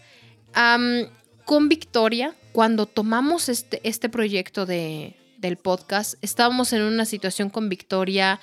con 1.44 1.68
Victoria, 1.68 2.34
cuando 2.52 2.86
tomamos 2.86 3.48
este, 3.48 3.80
este 3.84 4.08
proyecto 4.08 4.66
de, 4.66 5.16
del 5.38 5.56
podcast, 5.56 6.14
estábamos 6.22 6.72
en 6.72 6.82
una 6.82 7.04
situación 7.04 7.50
con 7.50 7.68
Victoria 7.68 8.40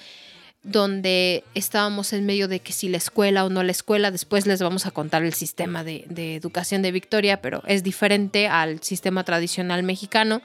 donde 0.64 1.43
estábamos 1.55 2.12
en 2.12 2.26
medio 2.26 2.47
de 2.47 2.60
que 2.60 2.74
si 2.74 2.89
la 2.89 2.97
escuela 2.97 3.45
o 3.45 3.49
no 3.49 3.64
la 3.64 3.72
escuela, 3.72 4.12
después 4.12 4.45
les 4.45 4.62
vamos 4.62 4.86
a 4.86 4.91
contar 4.91 5.24
el 5.24 5.34
sistema 5.34 5.84
de, 5.84 6.05
educación 6.36 6.82
de 6.82 6.91
Victoria, 6.91 7.41
pero 7.41 7.64
es 7.66 7.84
diferente 7.84 8.47
al 8.47 8.84
sistema 8.84 9.24
tradicional 9.24 9.84
mexicano. 9.84 10.41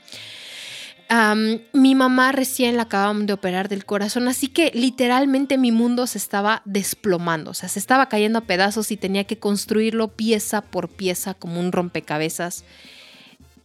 Mi 1.72 1.94
mamá 1.94 2.32
recién 2.32 2.76
la 2.76 2.84
acababan 2.84 3.26
de 3.26 3.34
operar 3.34 3.68
del 3.68 3.84
corazón, 3.84 4.26
así 4.26 4.48
que 4.48 4.70
literalmente 4.74 5.58
mi 5.58 5.70
mundo 5.70 6.06
se 6.06 6.18
estaba 6.18 6.62
desplomando, 6.64 7.50
o 7.50 7.54
sea, 7.54 7.68
se 7.68 7.78
estaba 7.78 8.08
cayendo 8.08 8.38
a 8.38 8.46
pedazos 8.46 8.90
y 8.90 8.96
tenía 8.96 9.24
que 9.24 9.38
construirlo 9.38 10.08
pieza 10.08 10.62
por 10.62 10.88
pieza 10.88 11.34
como 11.34 11.60
un 11.60 11.72
rompecabezas. 11.72 12.64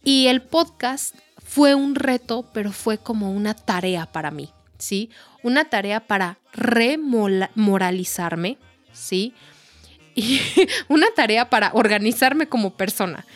Y 0.04 0.28
el 0.28 0.42
podcast 0.42 1.14
fue 1.44 1.74
un 1.74 1.94
reto, 1.94 2.48
pero 2.52 2.72
fue 2.72 2.98
como 2.98 3.32
una 3.32 3.54
tarea 3.54 4.06
para 4.06 4.30
mí, 4.30 4.50
¿sí? 4.78 5.10
Una 5.42 5.64
tarea 5.64 6.00
para 6.00 6.38
remoralizarme, 6.52 8.58
¿sí? 8.92 9.34
Y 10.14 10.40
una 10.88 11.06
tarea 11.14 11.50
para 11.50 11.72
organizarme 11.74 12.48
como 12.48 12.74
persona. 12.74 13.26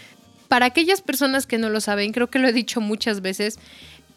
Para 0.49 0.67
aquellas 0.67 1.01
personas 1.01 1.47
que 1.47 1.59
no 1.59 1.71
lo 1.71 1.81
saben, 1.81 2.13
creo 2.13 2.31
que 2.31 2.39
lo 2.39 2.47
he 2.47 2.53
dicho 2.53 2.81
muchas 2.81 3.21
veces, 3.21 3.59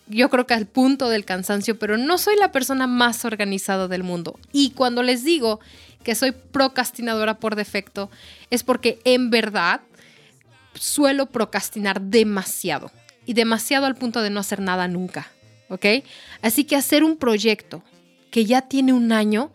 yo 0.09 0.29
creo 0.29 0.47
que 0.47 0.53
al 0.53 0.67
punto 0.67 1.09
del 1.09 1.25
cansancio, 1.25 1.77
pero 1.77 1.97
no 1.97 2.17
soy 2.17 2.35
la 2.37 2.51
persona 2.51 2.87
más 2.87 3.25
organizada 3.25 3.87
del 3.87 4.03
mundo. 4.03 4.39
Y 4.51 4.71
cuando 4.71 5.03
les 5.03 5.23
digo 5.23 5.59
que 6.03 6.15
soy 6.15 6.31
procrastinadora 6.31 7.39
por 7.39 7.55
defecto, 7.55 8.09
es 8.49 8.63
porque 8.63 8.99
en 9.03 9.29
verdad 9.29 9.81
suelo 10.73 11.25
procrastinar 11.25 12.01
demasiado 12.01 12.91
y 13.25 13.33
demasiado 13.33 13.85
al 13.85 13.95
punto 13.95 14.21
de 14.21 14.29
no 14.29 14.39
hacer 14.39 14.61
nada 14.61 14.87
nunca, 14.87 15.27
¿ok? 15.69 15.85
Así 16.41 16.63
que 16.63 16.75
hacer 16.75 17.03
un 17.03 17.17
proyecto 17.17 17.83
que 18.31 18.45
ya 18.45 18.61
tiene 18.61 18.93
un 18.93 19.11
año 19.11 19.51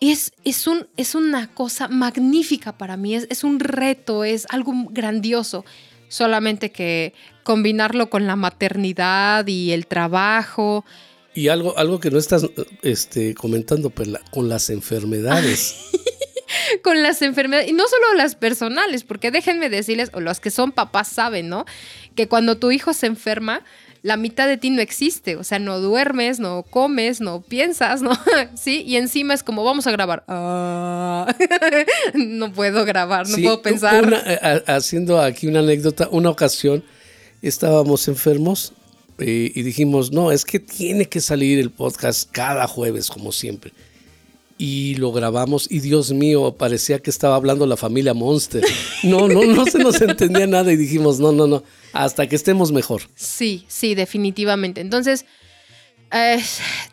es, 0.00 0.32
es, 0.44 0.66
un, 0.66 0.88
es 0.96 1.14
una 1.14 1.48
cosa 1.54 1.88
magnífica 1.88 2.76
para 2.76 2.96
mí, 2.96 3.14
es, 3.14 3.26
es 3.30 3.44
un 3.44 3.60
reto, 3.60 4.24
es 4.24 4.46
algo 4.50 4.72
grandioso, 4.90 5.64
solamente 6.08 6.70
que 6.70 7.14
combinarlo 7.42 8.10
con 8.10 8.26
la 8.26 8.36
maternidad 8.36 9.46
y 9.46 9.72
el 9.72 9.86
trabajo. 9.86 10.84
Y 11.34 11.48
algo, 11.48 11.76
algo 11.78 12.00
que 12.00 12.10
no 12.10 12.18
estás 12.18 12.46
este, 12.82 13.34
comentando, 13.34 13.90
pues, 13.90 14.08
con 14.30 14.48
las 14.48 14.70
enfermedades. 14.70 15.76
con 16.82 17.02
las 17.02 17.22
enfermedades, 17.22 17.70
y 17.70 17.72
no 17.72 17.86
solo 17.88 18.14
las 18.14 18.34
personales, 18.34 19.04
porque 19.04 19.30
déjenme 19.30 19.70
decirles, 19.70 20.10
o 20.12 20.20
los 20.20 20.40
que 20.40 20.50
son 20.50 20.72
papás 20.72 21.08
saben, 21.08 21.48
¿no? 21.48 21.64
Que 22.14 22.28
cuando 22.28 22.58
tu 22.58 22.70
hijo 22.70 22.92
se 22.92 23.06
enferma, 23.06 23.62
la 24.02 24.16
mitad 24.16 24.46
de 24.46 24.56
ti 24.56 24.70
no 24.70 24.80
existe, 24.80 25.36
o 25.36 25.44
sea, 25.44 25.58
no 25.58 25.80
duermes, 25.80 26.40
no 26.40 26.62
comes, 26.62 27.20
no 27.20 27.42
piensas, 27.42 28.02
¿no? 28.02 28.12
Sí, 28.54 28.82
y 28.86 28.96
encima 28.96 29.34
es 29.34 29.42
como, 29.42 29.64
vamos 29.64 29.86
a 29.86 29.90
grabar. 29.90 30.24
Ah, 30.28 31.34
no 32.14 32.52
puedo 32.52 32.84
grabar, 32.84 33.28
no 33.28 33.36
puedo 33.36 33.62
pensar. 33.62 34.22
Eh, 34.26 34.62
haciendo 34.66 35.20
aquí 35.20 35.46
una 35.46 35.60
anécdota, 35.60 36.08
una 36.10 36.30
ocasión 36.30 36.84
estábamos 37.42 38.08
enfermos 38.08 38.72
eh, 39.18 39.52
y 39.54 39.62
dijimos, 39.62 40.12
no, 40.12 40.32
es 40.32 40.44
que 40.44 40.58
tiene 40.58 41.06
que 41.06 41.20
salir 41.20 41.58
el 41.58 41.70
podcast 41.70 42.30
cada 42.30 42.66
jueves, 42.66 43.08
como 43.08 43.32
siempre 43.32 43.72
y 44.58 44.96
lo 44.96 45.12
grabamos 45.12 45.70
y 45.70 45.78
Dios 45.78 46.12
mío, 46.12 46.56
parecía 46.58 46.98
que 46.98 47.10
estaba 47.10 47.36
hablando 47.36 47.64
la 47.64 47.76
familia 47.76 48.12
Monster. 48.12 48.64
No, 49.04 49.28
no, 49.28 49.44
no 49.44 49.64
se 49.66 49.78
nos 49.78 50.00
entendía 50.00 50.48
nada 50.48 50.72
y 50.72 50.76
dijimos, 50.76 51.20
no, 51.20 51.30
no, 51.30 51.46
no, 51.46 51.62
hasta 51.92 52.26
que 52.26 52.36
estemos 52.36 52.72
mejor. 52.72 53.02
Sí, 53.14 53.64
sí, 53.68 53.94
definitivamente. 53.94 54.80
Entonces, 54.80 55.24
eh, 56.12 56.42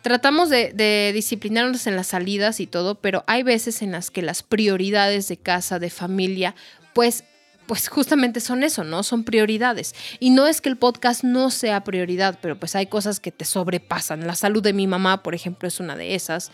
tratamos 0.02 0.50
de, 0.50 1.10
disciplinarnos 1.14 1.86
en 1.86 1.96
las 1.96 2.08
salidas 2.08 2.60
y 2.60 2.66
todo, 2.66 2.96
pero 2.96 3.24
hay 3.26 3.42
veces 3.42 3.82
en 3.82 3.92
las 3.92 4.10
que 4.10 4.22
las 4.22 4.42
prioridades 4.42 5.28
de 5.28 5.36
casa, 5.36 5.78
de 5.78 5.90
familia, 5.90 6.54
pues... 6.94 7.24
Pues 7.66 7.88
justamente 7.88 8.38
son 8.38 8.62
eso, 8.62 8.84
¿no? 8.84 9.02
Son 9.02 9.24
prioridades. 9.24 9.92
Y 10.20 10.30
no 10.30 10.46
es 10.46 10.60
que 10.60 10.68
el 10.68 10.76
podcast 10.76 11.24
no 11.24 11.50
sea 11.50 11.82
prioridad, 11.82 12.38
pero 12.40 12.56
pues 12.56 12.76
hay 12.76 12.86
cosas 12.86 13.18
que 13.18 13.32
te 13.32 13.44
sobrepasan. 13.44 14.24
La 14.24 14.36
salud 14.36 14.62
de 14.62 14.72
mi 14.72 14.86
mamá, 14.86 15.24
por 15.24 15.34
ejemplo, 15.34 15.66
es 15.66 15.80
una 15.80 15.96
de 15.96 16.14
esas. 16.14 16.52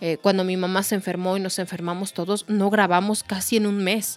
Eh, 0.00 0.16
cuando 0.22 0.44
mi 0.44 0.56
mamá 0.56 0.82
se 0.82 0.94
enfermó 0.94 1.36
y 1.36 1.40
nos 1.40 1.58
enfermamos 1.58 2.14
todos, 2.14 2.48
no 2.48 2.70
grabamos 2.70 3.22
casi 3.22 3.58
en 3.58 3.66
un 3.66 3.84
mes. 3.84 4.16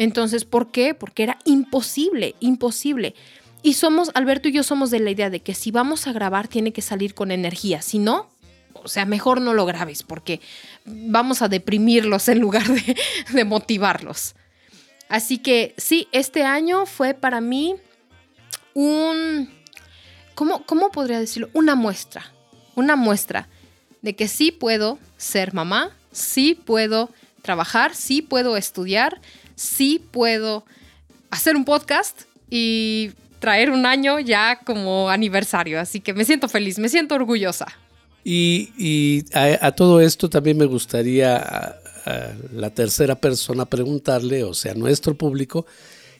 Entonces, 0.00 0.46
¿por 0.46 0.70
qué? 0.70 0.94
Porque 0.94 1.22
era 1.22 1.36
imposible, 1.44 2.34
imposible. 2.40 3.14
Y 3.62 3.74
somos, 3.74 4.10
Alberto 4.14 4.48
y 4.48 4.52
yo 4.52 4.62
somos 4.62 4.90
de 4.90 4.98
la 4.98 5.10
idea 5.10 5.28
de 5.28 5.40
que 5.40 5.54
si 5.54 5.70
vamos 5.70 6.06
a 6.06 6.14
grabar 6.14 6.48
tiene 6.48 6.72
que 6.72 6.80
salir 6.80 7.12
con 7.12 7.30
energía, 7.30 7.82
si 7.82 7.98
no, 7.98 8.30
o 8.72 8.88
sea, 8.88 9.04
mejor 9.04 9.42
no 9.42 9.52
lo 9.52 9.66
grabes 9.66 10.02
porque 10.02 10.40
vamos 10.86 11.42
a 11.42 11.48
deprimirlos 11.48 12.28
en 12.28 12.38
lugar 12.38 12.66
de, 12.66 13.44
motivarlos. 13.44 14.36
Así 15.10 15.36
que 15.36 15.74
sí, 15.76 16.08
este 16.12 16.44
año 16.44 16.86
fue 16.86 17.12
para 17.12 17.42
mí 17.42 17.74
un, 18.72 19.50
¿cómo, 20.34 20.64
¿cómo 20.64 20.90
podría 20.92 21.20
decirlo? 21.20 21.50
Una 21.52 21.74
muestra, 21.74 22.32
una 22.74 22.96
muestra 22.96 23.50
de 24.00 24.16
que 24.16 24.28
sí 24.28 24.50
puedo 24.50 24.98
ser 25.18 25.52
mamá, 25.52 25.94
sí 26.10 26.54
puedo 26.54 27.10
trabajar, 27.42 27.94
sí 27.94 28.22
puedo 28.22 28.56
estudiar, 28.56 29.20
sí 29.60 30.02
puedo 30.10 30.64
hacer 31.30 31.54
un 31.54 31.66
podcast 31.66 32.22
y 32.48 33.10
traer 33.40 33.70
un 33.70 33.84
año 33.84 34.18
ya 34.18 34.60
como 34.64 35.10
aniversario. 35.10 35.78
Así 35.78 36.00
que 36.00 36.14
me 36.14 36.24
siento 36.24 36.48
feliz, 36.48 36.78
me 36.78 36.88
siento 36.88 37.14
orgullosa. 37.14 37.66
Y, 38.24 39.24
a, 39.34 39.72
todo 39.72 40.00
esto 40.00 40.30
también 40.30 40.56
me 40.56 40.64
gustaría 40.64 41.36
a, 41.36 41.76
la 42.52 42.70
tercera 42.70 43.14
persona 43.14 43.66
preguntarle, 43.66 44.44
o 44.44 44.54
sea, 44.54 44.72
nuestro 44.74 45.14
público, 45.14 45.66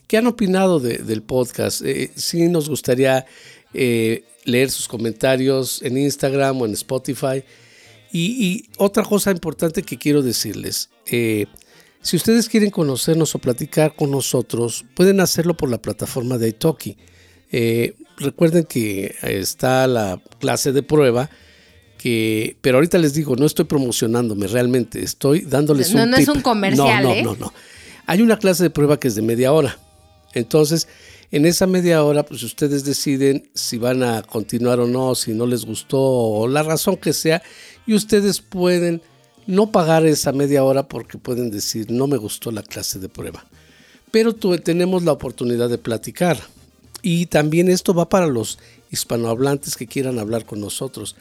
¿qué 0.06 0.18
han 0.18 0.26
opinado 0.26 0.78
del 0.78 1.22
podcast? 1.22 1.82
Eh, 1.82 2.10
sí 2.14 2.48
nos 2.48 2.68
gustaría 2.68 3.26
eh, 3.72 4.24
leer 4.44 4.70
sus 4.70 4.86
comentarios 4.86 5.80
en 5.82 5.96
Instagram 5.96 6.60
o 6.60 6.66
en 6.66 6.72
Spotify. 6.72 7.42
Y, 8.12 8.64
otra 8.76 9.02
cosa 9.02 9.30
importante 9.30 9.82
que 9.82 9.96
quiero 9.96 10.20
decirles, 10.20 10.90
eh, 11.06 11.46
si 12.02 12.16
ustedes 12.16 12.48
quieren 12.48 12.70
conocernos 12.70 13.34
o 13.34 13.38
platicar 13.38 13.94
con 13.94 14.10
nosotros, 14.10 14.84
pueden 14.94 15.20
hacerlo 15.20 15.56
por 15.56 15.70
la 15.70 15.82
plataforma 15.82 16.38
de 16.38 16.48
Italki. 16.48 16.96
Eh, 17.52 17.94
recuerden 18.16 18.64
que 18.64 19.16
está 19.22 19.86
la 19.86 20.20
clase 20.38 20.72
de 20.72 20.82
prueba, 20.82 21.28
que, 21.98 22.56
pero 22.62 22.78
ahorita 22.78 22.96
les 22.98 23.12
digo, 23.12 23.36
no 23.36 23.44
estoy 23.44 23.66
promocionándome 23.66 24.46
realmente, 24.46 25.02
estoy 25.02 25.40
dándoles 25.40 25.92
no, 25.94 26.04
un 26.04 26.10
No 26.10 26.16
es 26.16 26.28
un 26.28 26.40
comercial, 26.40 27.02
no, 27.02 27.12
¿eh? 27.12 27.22
No, 27.22 27.36
no, 27.36 27.52
Hay 28.06 28.22
una 28.22 28.38
clase 28.38 28.62
de 28.62 28.70
prueba 28.70 28.98
que 28.98 29.08
es 29.08 29.14
de 29.14 29.22
media 29.22 29.52
hora. 29.52 29.78
Entonces, 30.32 30.88
en 31.30 31.44
esa 31.44 31.66
media 31.66 32.02
hora, 32.02 32.24
pues 32.24 32.42
ustedes 32.42 32.84
deciden 32.84 33.50
si 33.54 33.76
van 33.76 34.02
a 34.02 34.22
continuar 34.22 34.80
o 34.80 34.86
no, 34.86 35.14
si 35.14 35.32
no 35.34 35.46
les 35.46 35.66
gustó 35.66 36.00
o 36.00 36.48
la 36.48 36.62
razón 36.62 36.96
que 36.96 37.12
sea, 37.12 37.42
y 37.86 37.94
ustedes 37.94 38.40
pueden 38.40 39.02
no 39.50 39.72
pagar 39.72 40.06
esa 40.06 40.32
media 40.32 40.62
hora 40.62 40.86
porque 40.88 41.18
pueden 41.18 41.50
decir, 41.50 41.90
no 41.90 42.06
me 42.06 42.16
gustó 42.16 42.52
la 42.52 42.62
clase 42.62 42.98
de 42.98 43.08
prueba. 43.08 43.44
Pero 44.10 44.34
tenemos 44.34 45.02
la 45.02 45.12
oportunidad 45.12 45.68
de 45.68 45.78
platicar. 45.78 46.38
Y 47.02 47.26
también 47.26 47.68
esto 47.68 47.92
va 47.92 48.08
para 48.08 48.26
los 48.26 48.58
hispanohablantes 48.90 49.76
que 49.76 49.86
quieran 49.86 50.18
hablar 50.18 50.44
con 50.44 50.60
nosotros. 50.60 51.16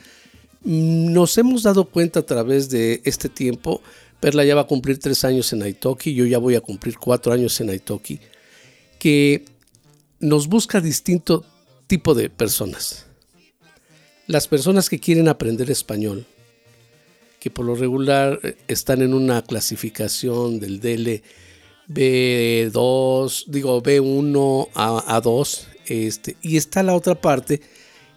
Nos 0.64 1.38
hemos 1.38 1.64
dado 1.64 1.86
cuenta 1.86 2.20
a 2.20 2.26
través 2.26 2.70
de 2.70 3.02
este 3.06 3.30
tiempo, 3.30 3.82
Perla 4.20 4.44
ya 4.44 4.56
va 4.56 4.62
a 4.62 4.68
cumplir 4.68 5.00
tres 5.00 5.24
años 5.24 5.52
en 5.54 5.64
Aitoki, 5.64 6.14
yo 6.14 6.26
ya 6.26 6.38
voy 6.38 6.56
a 6.56 6.62
cumplir 6.62 6.98
cuatro 6.98 7.32
años 7.32 7.60
en 7.62 7.70
Aitoki, 7.70 8.20
que 9.00 9.46
nos 10.20 10.48
busca 10.48 10.82
distinto 10.82 11.46
tipo 11.88 12.14
de 12.14 12.30
personas. 12.30 13.06
Las 14.28 14.48
personas 14.48 14.90
que 14.90 15.00
quieren 15.00 15.30
aprender 15.30 15.72
español, 15.72 16.26
que 17.40 17.50
por 17.50 17.66
lo 17.66 17.76
regular 17.76 18.40
eh, 18.44 18.58
están 18.68 19.02
en 19.02 19.14
una 19.14 19.42
clasificación 19.42 20.60
del 20.60 20.80
DL 20.80 21.24
B2, 21.88 23.46
digo 23.48 23.82
B1 23.82 24.70
a, 24.76 25.22
A2, 25.22 25.66
este, 25.88 26.38
y 26.42 26.58
está 26.58 26.84
la 26.84 26.94
otra 26.94 27.16
parte 27.16 27.62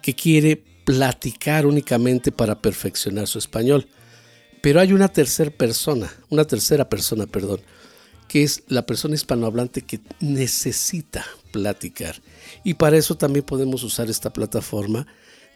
que 0.01 0.13
quiere 0.13 0.61
platicar 0.85 1.65
únicamente 1.65 2.31
para 2.31 2.61
perfeccionar 2.61 3.27
su 3.27 3.39
español. 3.39 3.87
Pero 4.61 4.79
hay 4.79 4.93
una 4.93 5.07
tercera 5.07 5.49
persona, 5.51 6.13
una 6.29 6.45
tercera 6.45 6.87
persona, 6.87 7.25
perdón, 7.25 7.61
que 8.27 8.43
es 8.43 8.63
la 8.67 8.85
persona 8.85 9.15
hispanohablante 9.15 9.81
que 9.81 9.99
necesita 10.19 11.25
platicar. 11.51 12.21
Y 12.63 12.75
para 12.75 12.97
eso 12.97 13.15
también 13.15 13.45
podemos 13.45 13.83
usar 13.83 14.09
esta 14.09 14.31
plataforma 14.31 15.07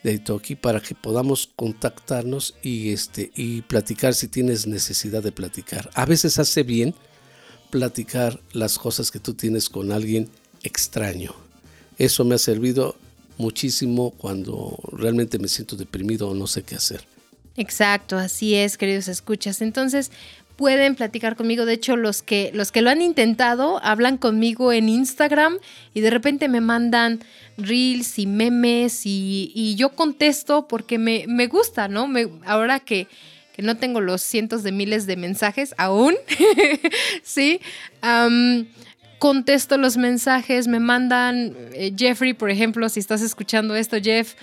de 0.03 0.13
Italki 0.13 0.55
para 0.55 0.79
que 0.79 0.95
podamos 0.95 1.49
contactarnos 1.55 2.55
y, 2.61 2.91
este, 2.91 3.31
y 3.35 3.61
platicar 3.61 4.13
si 4.13 4.27
tienes 4.27 4.67
necesidad 4.67 5.23
de 5.23 5.31
platicar. 5.31 5.89
A 5.93 6.05
veces 6.05 6.39
hace 6.39 6.63
bien 6.63 6.95
platicar 7.69 8.39
las 8.53 8.77
cosas 8.77 9.11
que 9.11 9.19
tú 9.19 9.33
tienes 9.33 9.69
con 9.69 9.91
alguien 9.91 10.29
extraño. 10.63 11.33
Eso 11.97 12.23
me 12.23 12.35
ha 12.35 12.39
servido 12.39 12.95
muchísimo 13.37 14.11
cuando 14.11 14.79
realmente 14.91 15.39
me 15.39 15.47
siento 15.47 15.75
deprimido 15.75 16.29
o 16.29 16.35
no 16.35 16.47
sé 16.47 16.63
qué 16.63 16.75
hacer. 16.75 17.05
Exacto, 17.55 18.17
así 18.17 18.53
es, 18.55 18.77
queridos 18.77 19.07
escuchas. 19.07 19.61
Entonces, 19.61 20.11
pueden 20.57 20.95
platicar 20.95 21.37
conmigo. 21.37 21.65
De 21.65 21.73
hecho, 21.73 21.95
los 21.95 22.21
que, 22.21 22.51
los 22.53 22.73
que 22.73 22.81
lo 22.81 22.89
han 22.89 23.01
intentado 23.01 23.79
hablan 23.83 24.17
conmigo 24.17 24.73
en 24.73 24.89
Instagram 24.89 25.57
y 25.93 26.01
de 26.01 26.09
repente 26.09 26.49
me 26.49 26.59
mandan 26.59 27.23
reels 27.57 28.19
y 28.19 28.25
memes 28.25 29.03
y, 29.05 29.75
yo 29.77 29.89
contesto 29.89 30.67
porque 30.67 30.97
me, 30.97 31.25
me 31.27 31.47
gusta, 31.47 31.87
¿no? 31.87 32.07
Me, 32.07 32.27
ahora 32.45 32.79
que, 32.79 33.07
que, 33.55 33.61
no 33.61 33.77
tengo 33.77 34.01
los 34.01 34.21
cientos 34.21 34.63
de 34.63 34.71
miles 34.71 35.05
de 35.05 35.15
mensajes 35.15 35.73
aún, 35.77 36.15
¿sí? 37.23 37.61
contesto 39.19 39.77
los 39.77 39.97
mensajes, 39.97 40.67
me 40.67 40.79
mandan, 40.79 41.55
eh, 41.73 41.91
Jeffrey, 41.95 42.33
por 42.33 42.51
ejemplo, 42.51 42.87
si 42.89 42.99
estás 42.99 43.21
escuchando 43.21 43.75
esto, 43.75 43.97
Jeff, 44.01 44.35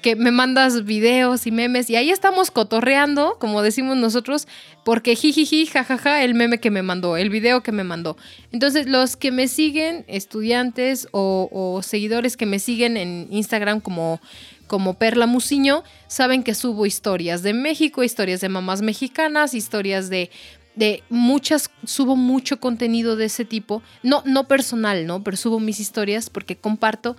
que 0.00 0.16
me 0.16 0.30
mandas 0.30 0.84
videos 0.84 1.46
y 1.46 1.50
memes 1.50 1.88
y 1.90 1.96
ahí 1.96 2.10
estamos 2.10 2.50
cotorreando, 2.50 3.36
como 3.38 3.62
decimos 3.62 3.96
nosotros, 3.96 4.46
porque 4.84 5.16
jijiji, 5.16 5.66
jajaja, 5.66 6.22
el 6.22 6.34
meme 6.34 6.58
que 6.58 6.70
me 6.70 6.82
mandó, 6.82 7.16
el 7.16 7.30
video 7.30 7.62
que 7.62 7.72
me 7.72 7.84
mandó. 7.84 8.16
Entonces, 8.52 8.86
los 8.86 9.16
que 9.16 9.30
me 9.30 9.48
siguen, 9.48 10.04
estudiantes 10.08 11.08
o, 11.12 11.80
seguidores 11.82 12.36
que 12.36 12.46
me 12.46 12.58
siguen 12.58 12.96
en 12.96 13.28
Instagram 13.30 13.80
como, 13.80 14.20
como 14.66 14.94
Perla 14.94 15.26
Musiño, 15.26 15.84
saben 16.06 16.42
que 16.42 16.54
subo 16.54 16.86
historias 16.86 17.42
de 17.42 17.54
México, 17.54 18.02
historias 18.02 18.40
de 18.40 18.48
mamás 18.48 18.82
mexicanas, 18.82 19.54
historias 19.54 20.10
de 20.10 20.30
de 20.74 21.02
muchas, 21.10 21.70
subo 21.84 22.16
mucho 22.16 22.58
contenido 22.58 23.16
de 23.16 23.26
ese 23.26 23.44
tipo, 23.44 23.82
no, 24.02 24.22
no 24.24 24.48
personal, 24.48 25.06
¿no? 25.06 25.22
Pero 25.22 25.36
subo 25.36 25.60
mis 25.60 25.80
historias 25.80 26.30
porque 26.30 26.56
comparto 26.56 27.16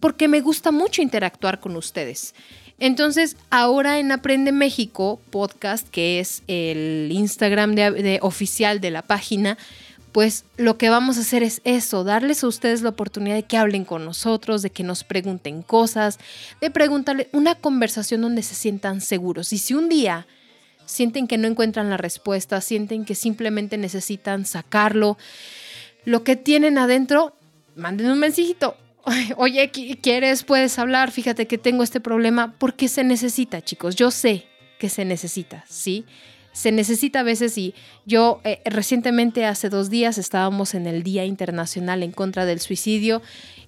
porque 0.00 0.28
me 0.28 0.40
gusta 0.40 0.70
mucho 0.70 1.02
interactuar 1.02 1.60
con 1.60 1.76
ustedes. 1.76 2.34
Entonces, 2.78 3.36
ahora 3.48 3.98
en 3.98 4.12
Aprende 4.12 4.52
México 4.52 5.20
podcast, 5.30 5.88
que 5.88 6.20
es 6.20 6.42
el 6.46 7.08
Instagram 7.10 7.74
de, 7.74 8.18
oficial 8.20 8.80
de 8.80 8.90
la 8.90 9.02
página, 9.02 9.56
pues 10.12 10.44
lo 10.56 10.76
que 10.76 10.90
vamos 10.90 11.16
a 11.16 11.20
hacer 11.20 11.42
es 11.42 11.60
eso, 11.64 12.04
darles 12.04 12.42
a 12.44 12.48
ustedes 12.48 12.82
la 12.82 12.90
oportunidad 12.90 13.34
de 13.34 13.44
que 13.44 13.56
hablen 13.56 13.84
con 13.84 14.04
nosotros, 14.04 14.62
de 14.62 14.70
que 14.70 14.82
nos 14.82 15.04
pregunten 15.04 15.62
cosas, 15.62 16.18
de 16.60 16.70
preguntarle 16.70 17.28
una 17.32 17.54
conversación 17.54 18.22
donde 18.22 18.42
se 18.42 18.54
sientan 18.54 19.00
seguros. 19.00 19.52
Y 19.52 19.58
si 19.58 19.74
un 19.74 19.88
día 19.88 20.26
sienten 20.84 21.26
que 21.26 21.38
no 21.38 21.48
encuentran 21.48 21.90
la 21.90 21.96
respuesta, 21.96 22.60
sienten 22.60 23.04
que 23.04 23.14
simplemente 23.14 23.76
necesitan 23.78 24.46
sacarlo, 24.46 25.18
lo 26.04 26.24
que 26.24 26.36
tienen 26.36 26.78
adentro, 26.78 27.34
manden 27.74 28.10
un 28.10 28.18
mensajito 28.18 28.76
oye, 29.36 29.70
¿quieres? 29.70 30.42
Puedes 30.42 30.78
hablar, 30.78 31.10
fíjate 31.10 31.46
que 31.46 31.58
tengo 31.58 31.82
este 31.82 32.00
problema, 32.00 32.54
porque 32.58 32.88
se 32.88 33.04
necesita, 33.04 33.62
chicos, 33.62 33.96
yo 33.96 34.10
sé 34.10 34.46
que 34.78 34.88
se 34.88 35.04
necesita, 35.04 35.64
¿sí? 35.68 36.04
Se 36.52 36.72
necesita 36.72 37.20
a 37.20 37.22
veces 37.22 37.56
y 37.58 37.74
yo 38.06 38.40
eh, 38.44 38.60
recientemente, 38.64 39.44
hace 39.44 39.68
dos 39.68 39.90
días, 39.90 40.16
estábamos 40.16 40.74
en 40.74 40.86
el 40.86 41.02
Día 41.02 41.24
Internacional 41.24 42.02
en 42.02 42.12
contra 42.12 42.46
del 42.46 42.60
Suicidio 42.60 43.20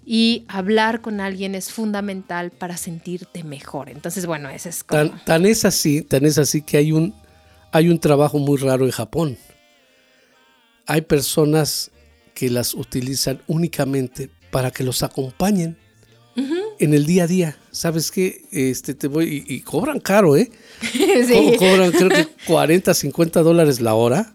y 0.07 0.45
hablar 0.49 1.03
con 1.03 1.21
alguien 1.21 1.55
es 1.55 1.71
fundamental 1.71 2.51
para 2.51 2.79
sentirte 2.79 3.45
mejor. 3.45 3.91
Entonces, 3.91 4.25
bueno, 4.25 4.49
ese 4.49 4.71
es 4.71 4.85
como... 4.85 5.11
Tan, 5.11 5.25
tan 5.25 5.45
es 5.45 5.67
así, 5.67 6.01
tan 6.01 6.25
es 6.25 6.39
así 6.39 6.63
que 6.63 6.79
hay 6.79 6.93
un, 6.93 7.15
hay 7.73 7.91
un 7.91 7.99
trabajo 7.99 8.39
muy 8.39 8.57
raro 8.57 8.87
en 8.87 8.91
Japón. 8.91 9.37
Hay 10.87 11.03
personas 11.03 11.91
que 12.33 12.49
las 12.49 12.73
utilizan 12.73 13.43
únicamente 13.49 14.31
para 14.51 14.71
que 14.71 14.85
los 14.85 15.03
acompañen 15.03 15.77
en 16.81 16.95
el 16.95 17.07
día 17.07 17.25
a 17.25 17.27
día. 17.27 17.59
¿Sabes 17.73 18.13
qué? 18.13 18.43
Este, 18.53 18.95
te 18.95 19.09
voy, 19.09 19.45
y, 19.47 19.61
cobran 19.61 19.99
caro, 19.99 20.37
¿eh? 20.37 20.51
sí. 20.93 21.57
cobran 21.59 21.91
creo 21.91 22.09
que 22.09 22.27
40, 22.47 22.95
50 22.95 23.43
dólares 23.43 23.81
la 23.81 23.95
hora 23.95 24.33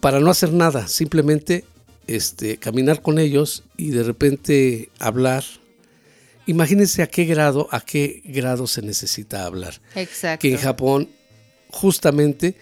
para 0.00 0.20
no 0.20 0.30
hacer 0.30 0.52
nada, 0.52 0.86
simplemente 0.86 1.64
este, 2.06 2.58
caminar 2.58 3.02
con 3.02 3.18
ellos 3.18 3.64
y 3.76 3.90
de 3.90 4.02
repente 4.02 4.90
hablar. 4.98 5.44
Imagínense 6.46 7.02
a 7.02 7.08
qué 7.08 7.24
grado, 7.24 7.68
a 7.72 7.80
qué 7.80 8.22
grado 8.24 8.66
se 8.66 8.82
necesita 8.82 9.44
hablar. 9.44 9.80
Exacto. 9.94 10.42
Que 10.42 10.52
en 10.52 10.58
Japón, 10.58 11.08
justamente, 11.70 12.54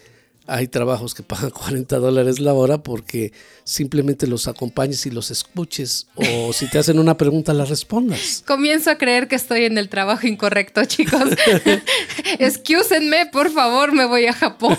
hay 0.47 0.69
trabajos 0.69 1.15
que 1.15 1.23
pagan 1.23 1.51
40 1.55 1.99
dólares 1.99 2.41
la 2.41 2.53
hora 2.53 2.79
porque 2.79 3.33
simplemente 3.65 4.27
los 4.27 4.47
acompañes 4.49 5.07
y 5.07 5.11
los 5.11 5.31
escuches 5.31 6.07
o 6.17 6.53
si 6.53 6.69
te 6.69 6.79
hacen 6.79 6.99
una 6.99 7.17
pregunta 7.17 7.55
la 7.55 7.65
respondas. 7.65 8.43
Comienzo 8.47 8.91
a 8.91 8.99
creer 8.99 9.29
que 9.29 9.37
estoy 9.37 9.65
en 9.65 9.79
el 9.79 9.89
trabajo 9.89 10.27
incorrecto, 10.27 10.85
chicos. 10.87 11.25
Excúsenme, 12.39 13.27
por 13.27 13.51
favor, 13.51 13.93
me 13.93 14.05
voy 14.07 14.27
a 14.27 14.33
Japón. 14.33 14.79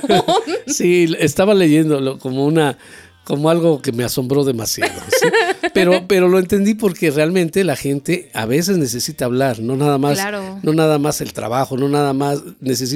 sí, 0.67 1.07
estaba 1.19 1.53
leyéndolo 1.53 2.19
como 2.19 2.45
una 2.45 2.77
como 3.25 3.49
algo 3.49 3.81
que 3.81 3.91
me 3.91 4.03
asombró 4.03 4.45
demasiado. 4.45 4.93
Pero, 5.73 6.07
pero 6.07 6.29
lo 6.29 6.39
entendí 6.39 6.73
porque 6.73 7.11
realmente 7.11 7.65
la 7.65 7.75
gente 7.75 8.29
a 8.33 8.45
veces 8.45 8.77
necesita 8.77 9.25
hablar, 9.25 9.59
no 9.59 9.75
nada 9.75 9.97
más, 9.97 10.17
no 10.63 10.71
nada 10.71 10.99
más 10.99 11.19
el 11.19 11.33
trabajo, 11.33 11.75
no 11.75 11.89
nada 11.89 12.13
más 12.13 12.41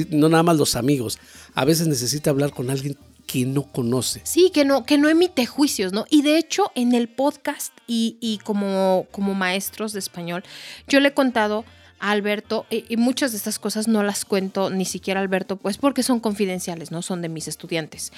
no 0.08 0.28
nada 0.30 0.42
más 0.42 0.56
los 0.56 0.76
amigos. 0.76 1.18
A 1.54 1.66
veces 1.66 1.88
necesita 1.88 2.30
hablar 2.30 2.52
con 2.52 2.70
alguien 2.70 2.96
que 3.26 3.44
no 3.44 3.64
conoce. 3.64 4.22
Sí, 4.24 4.50
que 4.50 4.64
no, 4.64 4.86
que 4.86 4.96
no 4.96 5.10
emite 5.10 5.44
juicios, 5.44 5.92
¿no? 5.92 6.06
Y 6.08 6.22
de 6.22 6.38
hecho, 6.38 6.72
en 6.74 6.94
el 6.94 7.08
podcast 7.08 7.74
y, 7.86 8.40
como, 8.44 9.06
como 9.10 9.34
maestros 9.34 9.92
de 9.92 9.98
español, 9.98 10.42
yo 10.88 11.00
le 11.00 11.08
he 11.08 11.12
contado 11.12 11.66
a 11.98 12.12
Alberto, 12.12 12.64
y, 12.70 12.86
y, 12.88 12.96
muchas 12.96 13.32
de 13.32 13.36
estas 13.36 13.58
cosas 13.58 13.88
no 13.88 14.02
las 14.02 14.24
cuento 14.24 14.70
ni 14.70 14.86
siquiera 14.86 15.20
a 15.20 15.22
Alberto, 15.22 15.56
pues 15.56 15.76
porque 15.76 16.02
son 16.02 16.18
confidenciales, 16.18 16.90
¿no? 16.92 17.02
Son 17.02 17.20
de 17.20 17.28
mis 17.28 17.46
estudiantes. 17.46 18.10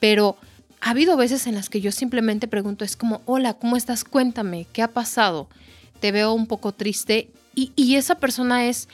Pero 0.00 0.36
ha 0.80 0.90
habido 0.90 1.16
veces 1.16 1.46
en 1.46 1.54
las 1.54 1.68
que 1.68 1.80
yo 1.80 1.90
simplemente 1.92 2.48
pregunto, 2.48 2.84
es 2.84 2.96
como, 2.96 3.20
hola, 3.26 3.54
¿cómo 3.54 3.76
estás? 3.76 4.04
Cuéntame, 4.04 4.66
¿qué 4.72 4.82
ha 4.82 4.92
pasado? 4.92 5.48
Te 6.00 6.12
veo 6.12 6.32
un 6.32 6.46
poco 6.46 6.72
triste 6.72 7.30
Y, 7.54 7.72
y 7.74 7.96
esa 7.96 8.14
persona 8.16 8.66
es, 8.66 8.88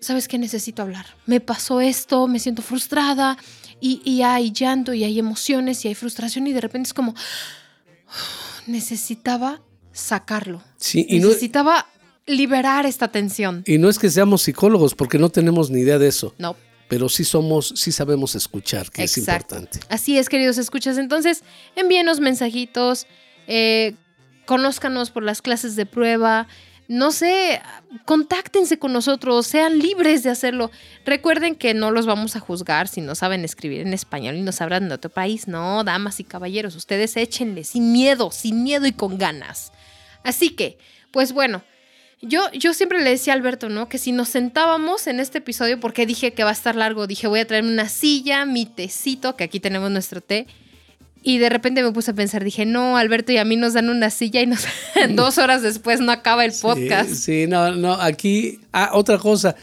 ¿sabes 0.00 0.28
qué? 0.28 0.36
Necesito 0.38 0.82
hablar. 0.82 1.06
Me 1.26 1.40
pasó 1.40 1.80
esto, 1.80 2.26
me 2.28 2.38
siento 2.38 2.60
frustrada 2.62 3.38
y, 3.80 4.02
y 4.04 4.22
hay 4.22 4.52
llanto 4.52 4.92
y 4.92 5.04
hay 5.04 5.18
emociones 5.18 5.84
y 5.84 5.88
hay 5.88 5.94
frustración 5.94 6.46
y 6.46 6.52
de 6.52 6.60
repente 6.60 6.88
es 6.88 6.94
como, 6.94 7.14
necesitaba 8.66 9.60
sacarlo. 9.92 10.62
Sí, 10.76 11.06
y 11.08 11.20
no- 11.20 11.28
necesitaba 11.28 11.86
liberar 12.26 12.84
esta 12.86 13.08
tensión. 13.08 13.62
Y 13.66 13.78
no 13.78 13.88
es 13.88 13.98
que 13.98 14.10
seamos 14.10 14.42
psicólogos, 14.42 14.94
porque 14.94 15.18
no 15.18 15.30
tenemos 15.30 15.70
ni 15.70 15.80
idea 15.80 15.98
de 15.98 16.08
eso. 16.08 16.34
No. 16.38 16.56
Pero 16.88 17.08
sí 17.08 17.24
somos, 17.24 17.74
sí 17.76 17.92
sabemos 17.92 18.34
escuchar, 18.34 18.90
que 18.90 19.04
es 19.04 19.18
importante. 19.18 19.80
Así 19.88 20.18
es, 20.18 20.28
queridos 20.28 20.56
escuchas. 20.58 20.96
Entonces, 20.96 21.44
envíenos 21.76 22.20
mensajitos, 22.20 23.06
eh, 23.46 23.94
conózcanos 24.46 25.10
por 25.10 25.22
las 25.22 25.42
clases 25.42 25.76
de 25.76 25.84
prueba. 25.84 26.48
No 26.88 27.10
sé, 27.12 27.60
contáctense 28.06 28.78
con 28.78 28.94
nosotros, 28.94 29.46
sean 29.46 29.78
libres 29.78 30.22
de 30.22 30.30
hacerlo. 30.30 30.70
Recuerden 31.04 31.54
que 31.54 31.74
no 31.74 31.90
los 31.90 32.06
vamos 32.06 32.34
a 32.34 32.40
juzgar 32.40 32.88
si 32.88 33.02
no 33.02 33.14
saben 33.14 33.44
escribir 33.44 33.82
en 33.82 33.92
español 33.92 34.36
y 34.36 34.40
no 34.40 34.52
sabrán 34.52 34.88
de 34.88 34.94
otro 34.94 35.10
país. 35.10 35.48
No, 35.48 35.84
damas 35.84 36.18
y 36.20 36.24
caballeros, 36.24 36.74
ustedes 36.76 37.14
échenle 37.18 37.64
sin 37.64 37.92
miedo, 37.92 38.30
sin 38.30 38.62
miedo 38.62 38.86
y 38.86 38.92
con 38.92 39.18
ganas. 39.18 39.70
Así 40.24 40.50
que, 40.50 40.78
pues 41.10 41.32
bueno, 41.32 41.62
yo, 42.20 42.40
yo 42.52 42.74
siempre 42.74 43.02
le 43.02 43.10
decía 43.10 43.32
a 43.32 43.36
Alberto, 43.36 43.68
¿no? 43.68 43.88
Que 43.88 43.98
si 43.98 44.12
nos 44.12 44.28
sentábamos 44.28 45.06
en 45.06 45.20
este 45.20 45.38
episodio, 45.38 45.78
porque 45.78 46.06
dije 46.06 46.32
que 46.32 46.44
va 46.44 46.50
a 46.50 46.52
estar 46.52 46.74
largo, 46.74 47.06
dije 47.06 47.26
voy 47.26 47.40
a 47.40 47.46
traerme 47.46 47.70
una 47.70 47.88
silla, 47.88 48.44
mi 48.44 48.66
tecito, 48.66 49.36
que 49.36 49.44
aquí 49.44 49.60
tenemos 49.60 49.90
nuestro 49.90 50.20
té. 50.20 50.46
Y 51.22 51.38
de 51.38 51.48
repente 51.48 51.82
me 51.82 51.92
puse 51.92 52.12
a 52.12 52.14
pensar, 52.14 52.44
dije, 52.44 52.64
no, 52.64 52.96
Alberto 52.96 53.32
y 53.32 53.38
a 53.38 53.44
mí 53.44 53.56
nos 53.56 53.74
dan 53.74 53.88
una 53.88 54.10
silla 54.10 54.40
y 54.40 54.46
nos, 54.46 54.64
dos 55.10 55.38
horas 55.38 55.62
después 55.62 56.00
no 56.00 56.12
acaba 56.12 56.44
el 56.44 56.52
podcast. 56.52 57.10
Sí, 57.10 57.16
sí, 57.16 57.46
no, 57.46 57.74
no, 57.74 57.94
aquí, 57.94 58.60
ah, 58.72 58.90
otra 58.94 59.18
cosa. 59.18 59.56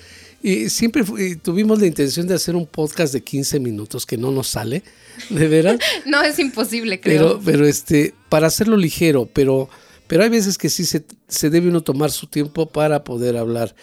Y 0.44 0.70
siempre 0.70 1.04
y 1.18 1.38
tuvimos 1.38 1.80
la 1.80 1.88
intención 1.88 2.28
de 2.28 2.36
hacer 2.36 2.56
un 2.56 2.68
podcast 2.68 3.14
de 3.14 3.24
15 3.24 3.60
minutos 3.60 4.06
que 4.06 4.16
no 4.16 4.32
nos 4.32 4.48
sale, 4.50 4.84
de 5.30 5.48
veras. 5.48 5.80
No 6.06 6.22
es 6.22 6.38
imposible, 6.38 7.00
creo. 7.00 7.40
Pero, 7.40 7.42
pero 7.44 7.68
este, 7.68 8.14
para 8.30 8.48
hacerlo 8.48 8.78
ligero, 8.78 9.28
pero, 9.34 9.70
pero 10.08 10.24
hay 10.24 10.30
veces 10.30 10.58
que 10.58 10.70
sí 10.70 10.86
se, 10.86 11.06
se 11.28 11.50
debe 11.50 11.70
uno 11.70 11.82
tomar 11.82 12.12
su 12.12 12.28
tiempo 12.28 12.68
para 12.68 13.04
poder 13.04 13.38
hablar 13.38 13.76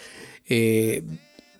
eh, 0.47 1.03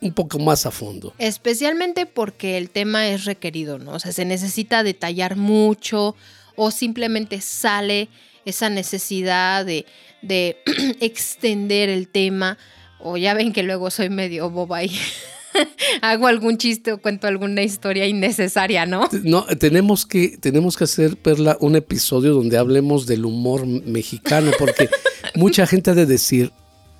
un 0.00 0.12
poco 0.12 0.38
más 0.38 0.66
a 0.66 0.70
fondo. 0.70 1.14
Especialmente 1.18 2.06
porque 2.06 2.58
el 2.58 2.70
tema 2.70 3.08
es 3.08 3.24
requerido, 3.24 3.78
¿no? 3.78 3.92
O 3.92 3.98
sea, 3.98 4.12
se 4.12 4.24
necesita 4.24 4.82
detallar 4.82 5.36
mucho 5.36 6.14
o 6.56 6.70
simplemente 6.70 7.40
sale 7.40 8.08
esa 8.44 8.68
necesidad 8.68 9.64
de, 9.64 9.86
de 10.22 10.58
extender 11.00 11.88
el 11.88 12.08
tema. 12.08 12.58
O 13.00 13.16
ya 13.16 13.34
ven 13.34 13.52
que 13.52 13.62
luego 13.62 13.90
soy 13.90 14.08
medio 14.10 14.50
boba 14.50 14.84
y 14.84 14.90
hago 16.02 16.26
algún 16.26 16.58
chiste 16.58 16.92
o 16.92 16.98
cuento 16.98 17.26
alguna 17.26 17.62
historia 17.62 18.06
innecesaria, 18.06 18.86
¿no? 18.86 19.08
No, 19.22 19.44
tenemos 19.58 20.06
que, 20.06 20.36
tenemos 20.38 20.76
que 20.76 20.84
hacer, 20.84 21.16
Perla, 21.16 21.56
un 21.60 21.76
episodio 21.76 22.32
donde 22.34 22.58
hablemos 22.58 23.06
del 23.06 23.24
humor 23.24 23.66
mexicano, 23.66 24.50
porque 24.58 24.88
mucha 25.34 25.66
gente 25.66 25.90
ha 25.90 25.94
de 25.94 26.06
decir, 26.06 26.52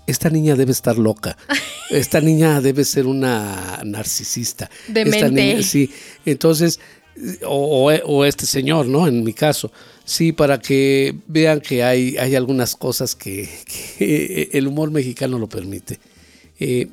esta 0.07 0.29
niña 0.31 0.55
debe 0.55 0.73
estar 0.73 0.99
loca, 0.99 1.37
esta 1.91 2.21
niña 2.21 2.61
debe 2.61 2.85
ser 2.85 3.07
una 3.07 3.81
narcisista. 3.85 4.71
Esta 4.89 4.93
Demente. 4.93 5.31
niña- 5.31 5.63
sí, 5.63 5.91
entonces, 6.27 6.79
o, 7.47 7.91
o- 7.91 8.07
o 8.07 8.25
este 8.25 8.45
señor, 8.45 8.87
¿no? 8.87 9.07
En 9.07 9.23
mi 9.25 9.33
caso, 9.33 9.71
sí, 10.05 10.33
para 10.33 10.59
que 10.59 11.15
vean 11.29 11.61
que 11.61 11.83
hay, 11.85 12.17
hay 12.19 12.35
algunas 12.35 12.75
cosas 12.77 13.15
que, 13.15 13.49
que 13.99 14.51
el 14.53 14.67
humor 14.67 14.91
mexicano 14.91 15.39
lo 15.39 15.49
permite. 15.49 15.99
Eh, 16.61 16.89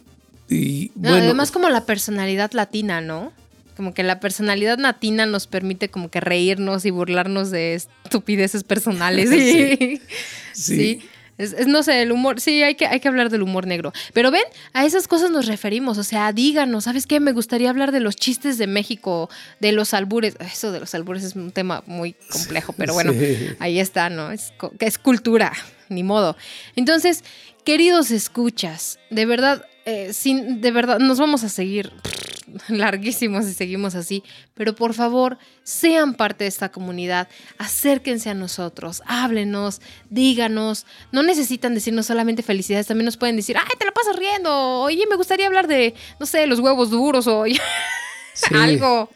y 0.52 0.92
No, 0.96 1.10
bueno, 1.12 1.26
además 1.26 1.52
como 1.52 1.70
la 1.70 1.86
personalidad 1.86 2.52
latina, 2.54 3.02
¿no? 3.02 3.32
Como 3.78 3.94
que 3.94 4.04
la 4.04 4.20
personalidad 4.20 4.78
latina 4.78 5.26
nos 5.26 5.48
permite 5.48 5.90
como 5.90 6.12
que 6.12 6.20
reírnos 6.20 6.86
y 6.86 6.92
burlarnos 6.92 7.50
de 7.52 7.76
estupideces 7.76 8.64
personales. 8.64 9.30
Sí. 9.32 10.02
Sí. 10.54 10.76
sí. 10.76 11.02
Es, 11.38 11.54
es, 11.54 11.66
no 11.66 11.82
sé, 11.82 12.04
el 12.04 12.12
humor, 12.12 12.40
sí, 12.40 12.62
hay 12.62 12.76
que, 12.76 12.86
hay 12.86 13.00
que 13.00 13.08
hablar 13.08 13.32
del 13.32 13.42
humor 13.42 13.66
negro. 13.66 13.94
Pero 14.14 14.30
ven, 14.30 14.44
a 14.74 14.86
esas 14.86 15.08
cosas 15.08 15.32
nos 15.32 15.48
referimos. 15.48 15.98
O 15.98 16.04
sea, 16.04 16.32
díganos, 16.34 16.84
¿sabes 16.84 17.08
qué? 17.08 17.20
Me 17.20 17.32
gustaría 17.32 17.70
hablar 17.72 17.92
de 17.92 18.00
los 18.00 18.16
chistes 18.16 18.60
de 18.60 18.68
México, 18.68 19.28
de 19.60 19.72
los 19.72 19.96
albures. 19.96 20.36
Eso 20.40 20.72
de 20.72 20.82
los 20.82 20.94
albures 20.94 21.24
es 21.24 21.36
un 21.36 21.52
tema 21.52 21.84
muy 21.88 22.14
complejo, 22.30 22.74
pero 22.78 22.94
bueno, 22.94 23.14
Sí. 23.14 23.48
ahí 23.60 23.80
está, 23.80 24.10
¿no? 24.12 24.30
Es, 24.32 24.54
es 24.80 24.98
cultura, 25.00 25.52
ni 25.90 26.04
modo. 26.04 26.36
Entonces, 26.76 27.24
queridos 27.64 28.12
escuchas, 28.12 29.00
de 29.10 29.26
verdad, 29.26 29.66
eh, 29.92 30.14
sin, 30.14 30.62
de 30.62 30.72
verdad, 30.72 31.00
nos 31.00 31.20
vamos 31.20 31.44
a 31.44 31.50
seguir 31.50 31.92
larguísimos 32.68 33.46
si 33.46 33.54
seguimos 33.54 33.96
así, 33.96 34.24
pero 34.54 34.76
por 34.76 34.94
favor, 34.94 35.38
sean 35.64 36.14
parte 36.16 36.44
de 36.44 36.48
esta 36.50 36.70
comunidad, 36.72 37.28
acérquense 37.58 38.30
a 38.30 38.34
nosotros, 38.34 39.02
háblenos, 39.06 39.82
díganos, 40.10 40.86
no 41.12 41.24
necesitan 41.24 41.74
decirnos 41.74 42.06
solamente 42.08 42.44
felicidades, 42.44 42.88
también 42.88 43.06
nos 43.06 43.18
pueden 43.18 43.36
decir, 43.36 43.58
ay, 43.58 43.64
te 43.78 43.86
la 43.86 43.92
pasas 43.92 44.16
riendo, 44.16 44.52
oye, 44.82 45.06
me 45.10 45.16
gustaría 45.16 45.48
hablar 45.48 45.68
de, 45.68 45.94
no 46.20 46.26
sé, 46.26 46.46
los 46.48 46.60
huevos 46.60 46.90
duros 46.90 47.28
o 47.28 47.46
Sí. 48.34 48.56
algo, 48.56 49.10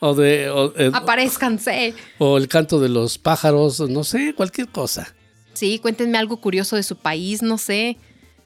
o 0.00 0.14
de, 0.14 0.50
o- 0.50 0.74
eh, 0.76 0.90
aparezcanse. 0.92 1.94
o 2.18 2.36
el 2.36 2.48
canto 2.48 2.78
de 2.80 2.88
los 2.90 3.18
pájaros, 3.18 3.80
no 3.80 4.04
sé, 4.04 4.34
cualquier 4.34 4.68
cosa. 4.68 5.14
Sí, 5.54 5.78
cuéntenme 5.80 6.18
algo 6.18 6.40
curioso 6.40 6.76
de 6.76 6.82
su 6.84 6.96
país, 6.96 7.42
no 7.42 7.58
sé. 7.58 7.96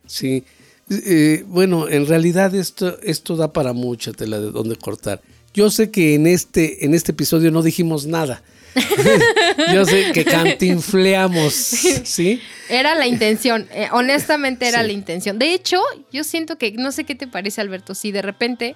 Sí. 0.06 0.44
Eh, 0.90 1.44
bueno, 1.46 1.88
en 1.88 2.06
realidad 2.06 2.54
esto, 2.54 2.98
esto 3.02 3.36
da 3.36 3.52
para 3.52 3.72
mucha 3.72 4.12
tela 4.12 4.38
de 4.40 4.50
dónde 4.50 4.76
cortar. 4.76 5.20
Yo 5.54 5.70
sé 5.70 5.90
que 5.90 6.14
en 6.14 6.26
este, 6.26 6.84
en 6.84 6.94
este 6.94 7.12
episodio 7.12 7.50
no 7.50 7.62
dijimos 7.62 8.06
nada. 8.06 8.42
Yo 9.74 9.84
sé 9.84 10.12
que 10.12 10.24
cantinfleamos, 10.24 11.52
¿sí? 11.52 12.40
Era 12.70 12.94
la 12.94 13.06
intención, 13.06 13.68
eh, 13.72 13.88
honestamente 13.92 14.66
era 14.66 14.80
Sí. 14.80 14.86
la 14.86 14.92
intención. 14.94 15.38
De 15.38 15.52
hecho, 15.52 15.78
yo 16.10 16.24
siento 16.24 16.56
que, 16.56 16.72
no 16.72 16.90
sé 16.90 17.04
qué 17.04 17.14
te 17.14 17.26
parece, 17.26 17.60
Alberto, 17.60 17.94
si 17.94 18.12
de 18.12 18.22
repente 18.22 18.74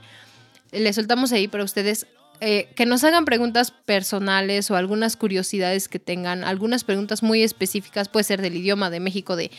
le 0.71 0.93
soltamos 0.93 1.33
ahí 1.33 1.49
para 1.49 1.65
ustedes 1.65 2.07
eh, 2.41 2.69
que 2.75 2.87
nos 2.87 3.03
hagan 3.05 3.25
preguntas 3.25 3.71
personales 3.71 4.71
o 4.71 4.77
algunas 4.77 5.17
curiosidades 5.17 5.89
que 5.89 5.99
tengan, 5.99 6.45
algunas 6.45 6.85
preguntas 6.85 7.23
muy 7.23 7.43
específicas, 7.43 8.09
puede 8.09 8.25
ser 8.25 8.43
del 8.43 8.57
idioma 8.57 8.91
de 8.91 9.01
México, 9.01 9.37
de 9.37 9.51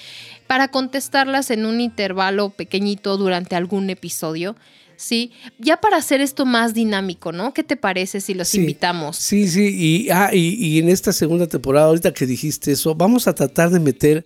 para 0.48 0.70
contestarlas 0.70 1.52
en 1.52 1.66
un 1.66 1.82
intervalo 1.82 2.50
pequeñito 2.50 3.18
durante 3.18 3.56
algún 3.56 3.90
episodio. 3.90 4.56
Sí, 4.96 5.32
ya 5.60 5.78
para 5.78 5.98
hacer 5.98 6.22
esto 6.22 6.46
más 6.48 6.74
dinámico, 6.74 7.32
¿no? 7.32 7.54
¿Qué 7.54 7.64
te 7.64 7.76
parece 7.78 8.20
si 8.20 8.34
los 8.34 8.48
Sí. 8.48 8.58
invitamos? 8.60 9.16
Sí, 9.18 9.48
sí, 9.48 9.68
y, 10.08 10.10
ah, 10.10 10.32
y, 10.34 10.56
y 10.56 10.80
en 10.80 10.90
esta 10.90 11.14
segunda 11.14 11.46
temporada, 11.46 11.86
ahorita 11.88 12.14
que 12.16 12.26
dijiste 12.26 12.72
eso, 12.72 12.96
vamos 12.96 13.28
a 13.28 13.36
tratar 13.36 13.70
de 13.70 13.80
meter 13.80 14.26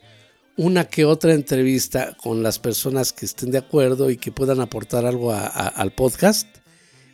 una 0.55 0.85
que 0.85 1.03
otra 1.03 1.33
entrevista 1.33 2.15
con 2.21 2.41
las 2.43 2.57
personas 2.59 3.11
que 3.11 3.25
estén 3.25 3.51
de 3.51 3.57
acuerdo 3.57 4.09
y 4.11 4.15
que 4.17 4.31
puedan 4.31 4.61
aportar 4.61 5.05
algo 5.05 5.33
a- 5.33 5.45
a- 5.47 5.67
al 5.67 5.91
podcast. 5.91 6.47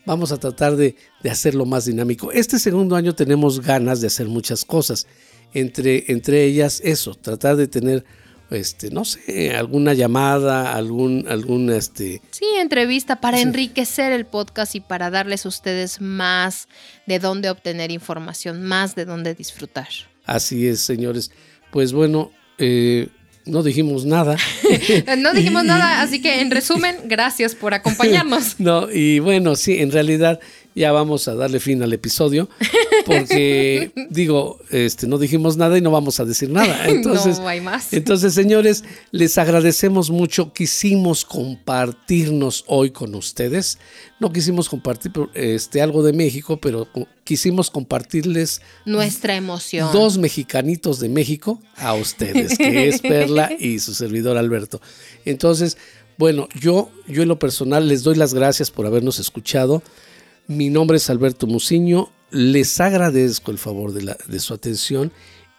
Vamos 0.07 0.31
a 0.31 0.37
tratar 0.37 0.77
de, 0.77 0.95
de 1.21 1.29
hacerlo 1.29 1.65
más 1.65 1.83
dinámico. 1.83 2.31
Este 2.31 2.59
segundo 2.59 2.95
año 2.95 3.13
tenemos 3.13 3.59
ganas 3.59 3.99
de 3.99 4.07
hacer 4.07 4.27
muchas 4.27 4.63
cosas. 4.63 5.05
Entre, 5.53 6.05
entre 6.07 6.45
ellas, 6.45 6.81
eso, 6.81 7.13
tratar 7.13 7.57
de 7.57 7.67
tener, 7.67 8.05
este, 8.49 8.89
no 8.89 9.03
sé, 9.03 9.53
alguna 9.53 9.93
llamada, 9.93 10.73
algún, 10.75 11.25
algún, 11.27 11.69
este, 11.69 12.21
Sí, 12.31 12.45
entrevista 12.57 13.19
para 13.19 13.41
enriquecer 13.41 14.13
el 14.13 14.25
podcast 14.25 14.75
y 14.75 14.79
para 14.79 15.09
darles 15.09 15.45
a 15.45 15.49
ustedes 15.49 15.99
más 15.99 16.69
de 17.05 17.19
dónde 17.19 17.49
obtener 17.49 17.91
información, 17.91 18.63
más 18.63 18.95
de 18.95 19.03
dónde 19.03 19.35
disfrutar. 19.35 19.89
así 20.25 20.67
es, 20.67 20.79
señores. 20.79 21.31
Pues 21.69 21.91
bueno, 21.91 22.31
eh, 22.59 23.09
no 23.47 23.63
dijimos 23.63 24.05
nada. 24.05 24.37
No 25.17 25.33
dijimos 25.33 25.63
nada, 25.63 26.01
así 26.01 26.21
que 26.21 26.41
en 26.41 26.51
resumen, 26.51 26.95
gracias 27.05 27.55
por 27.55 27.73
acompañarnos. 27.73 28.55
No, 28.59 28.91
y 28.91 29.19
bueno, 29.19 29.55
sí, 29.55 29.79
en 29.79 29.91
realidad 29.91 30.39
ya 30.77 30.91
vamos 30.91 31.27
a 31.27 31.33
darle 31.33 31.59
fin 31.59 31.81
al 31.81 31.91
episodio, 31.91 32.47
porque 33.05 33.91
digo, 34.11 34.59
este, 34.69 35.07
no 35.07 35.17
dijimos 35.17 35.57
nada 35.57 35.75
y 35.75 35.81
no 35.81 35.89
vamos 35.89 36.19
a 36.19 36.25
decir 36.25 36.51
nada. 36.51 36.87
Entonces, 36.87 37.39
no 37.39 37.47
hay 37.47 37.61
más. 37.61 37.91
entonces, 37.93 38.35
señores, 38.35 38.83
les 39.09 39.39
agradecemos 39.39 40.11
mucho. 40.11 40.53
Quisimos 40.53 41.25
compartirnos 41.25 42.63
hoy 42.67 42.91
con 42.91 43.15
ustedes. 43.15 43.79
No 44.19 44.31
quisimos 44.31 44.69
compartir 44.69 45.11
este, 45.33 45.81
algo 45.81 46.03
de 46.03 46.13
México, 46.13 46.57
pero 46.61 46.87
quisimos 47.23 47.71
compartirles 47.71 48.61
Nuestra 48.85 49.35
emoción. 49.35 49.91
dos 49.91 50.19
mexicanitos 50.19 50.99
de 50.99 51.09
México 51.09 51.59
a 51.75 51.95
ustedes, 51.95 52.55
que 52.55 52.87
es 52.87 53.01
Perla 53.01 53.49
y 53.57 53.79
su 53.79 53.95
servidor 53.95 54.37
Alberto. 54.37 54.79
Entonces, 55.25 55.75
bueno, 56.19 56.47
yo, 56.59 56.91
yo 57.07 57.23
en 57.23 57.29
lo 57.29 57.39
personal 57.39 57.87
les 57.87 58.03
doy 58.03 58.15
las 58.15 58.35
gracias 58.35 58.69
por 58.69 58.85
habernos 58.85 59.17
escuchado. 59.17 59.81
Mi 60.47 60.69
nombre 60.69 60.97
es 60.97 61.09
Alberto 61.09 61.47
Muciño. 61.47 62.09
Les 62.31 62.79
agradezco 62.79 63.51
el 63.51 63.57
favor 63.57 63.93
de, 63.93 64.03
la- 64.03 64.17
de 64.27 64.39
su 64.39 64.53
atención 64.53 65.11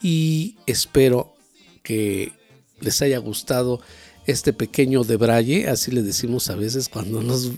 y 0.02 0.56
espero 0.66 1.34
que 1.82 2.32
les 2.80 3.00
haya 3.02 3.18
gustado 3.18 3.80
este 4.26 4.52
pequeño 4.52 5.04
de 5.04 5.16
Braille, 5.16 5.68
así 5.68 5.90
le 5.90 6.02
decimos 6.02 6.50
a 6.50 6.54
veces 6.56 6.88
cuando 6.90 7.22
nos 7.22 7.52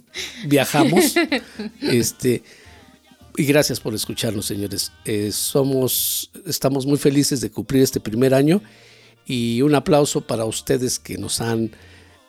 viajamos. 0.47 1.15
este, 1.83 2.45
y 3.37 3.45
gracias 3.45 3.81
por 3.81 3.93
escucharnos, 3.95 4.47
señores. 4.47 4.93
Eh, 5.05 5.33
somos, 5.33 6.31
estamos 6.47 6.87
muy 6.87 6.99
felices 6.99 7.41
de 7.41 7.51
cumplir 7.51 7.83
este 7.83 7.99
primer 7.99 8.35
año 8.35 8.63
y 9.27 9.63
un 9.63 9.75
aplauso 9.75 10.21
para 10.21 10.45
ustedes 10.45 11.01
que 11.01 11.19
nos 11.19 11.41
han 11.41 11.73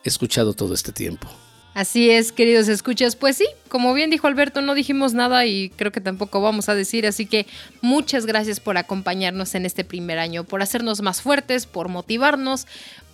escuchado 0.04 0.54
todo 0.54 0.74
este 0.74 0.90
tiempo. 0.90 1.28
Así 1.74 2.10
es, 2.10 2.32
queridos 2.32 2.68
escuchas. 2.68 3.16
Pues 3.16 3.38
sí, 3.38 3.46
como 3.68 3.94
bien 3.94 4.10
dijo 4.10 4.26
Alberto, 4.26 4.60
no 4.60 4.74
dijimos 4.74 5.14
nada 5.14 5.46
y 5.46 5.70
creo 5.70 5.90
que 5.90 6.02
tampoco 6.02 6.42
vamos 6.42 6.68
a 6.68 6.74
decir, 6.74 7.06
así 7.06 7.24
que 7.24 7.46
muchas 7.80 8.26
gracias 8.26 8.60
por 8.60 8.76
acompañarnos 8.76 9.54
en 9.54 9.64
este 9.64 9.82
primer 9.82 10.18
año, 10.18 10.44
por 10.44 10.60
hacernos 10.60 11.00
más 11.00 11.22
fuertes, 11.22 11.64
por 11.64 11.88
motivarnos, 11.88 12.66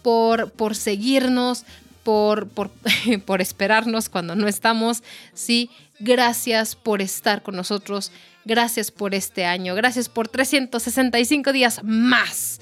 por, 0.03 0.51
por 0.51 0.75
seguirnos, 0.75 1.65
por, 2.03 2.49
por, 2.49 2.71
por 3.27 3.41
esperarnos 3.41 4.09
cuando 4.09 4.35
no 4.35 4.49
estamos. 4.49 5.05
Sí, 5.35 5.71
gracias 6.01 6.75
por 6.75 7.01
estar 7.01 7.43
con 7.43 7.55
nosotros, 7.55 8.11
gracias 8.45 8.91
por 8.91 9.15
este 9.15 9.45
año, 9.45 9.77
gracias 9.77 10.09
por 10.09 10.27
365 10.27 11.53
días 11.53 11.85
más. 11.85 12.61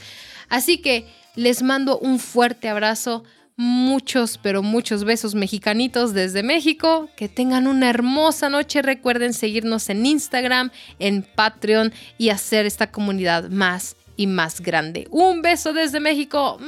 Así 0.51 0.76
que 0.78 1.07
les 1.36 1.62
mando 1.62 1.99
un 1.99 2.18
fuerte 2.18 2.68
abrazo 2.68 3.24
muchos, 3.57 4.38
pero 4.38 4.62
muchos 4.62 5.04
besos 5.04 5.34
mexicanitos 5.34 6.12
desde 6.12 6.42
México. 6.42 7.09
Que 7.16 7.28
tengan 7.28 7.66
una 7.66 7.90
hermosa 7.90 8.48
noche. 8.48 8.82
Recuerden 8.82 9.34
seguirnos 9.34 9.88
en 9.88 10.07
Instagram, 10.07 10.70
en 10.98 11.22
Patreon 11.22 11.92
y 12.18 12.28
hacer 12.28 12.66
esta 12.66 12.90
comunidad 12.90 13.48
más 13.50 13.96
y 14.16 14.26
más 14.26 14.61
grande. 14.61 15.09
Un 15.11 15.42
beso 15.42 15.72
desde 15.72 16.00
México. 16.00 16.59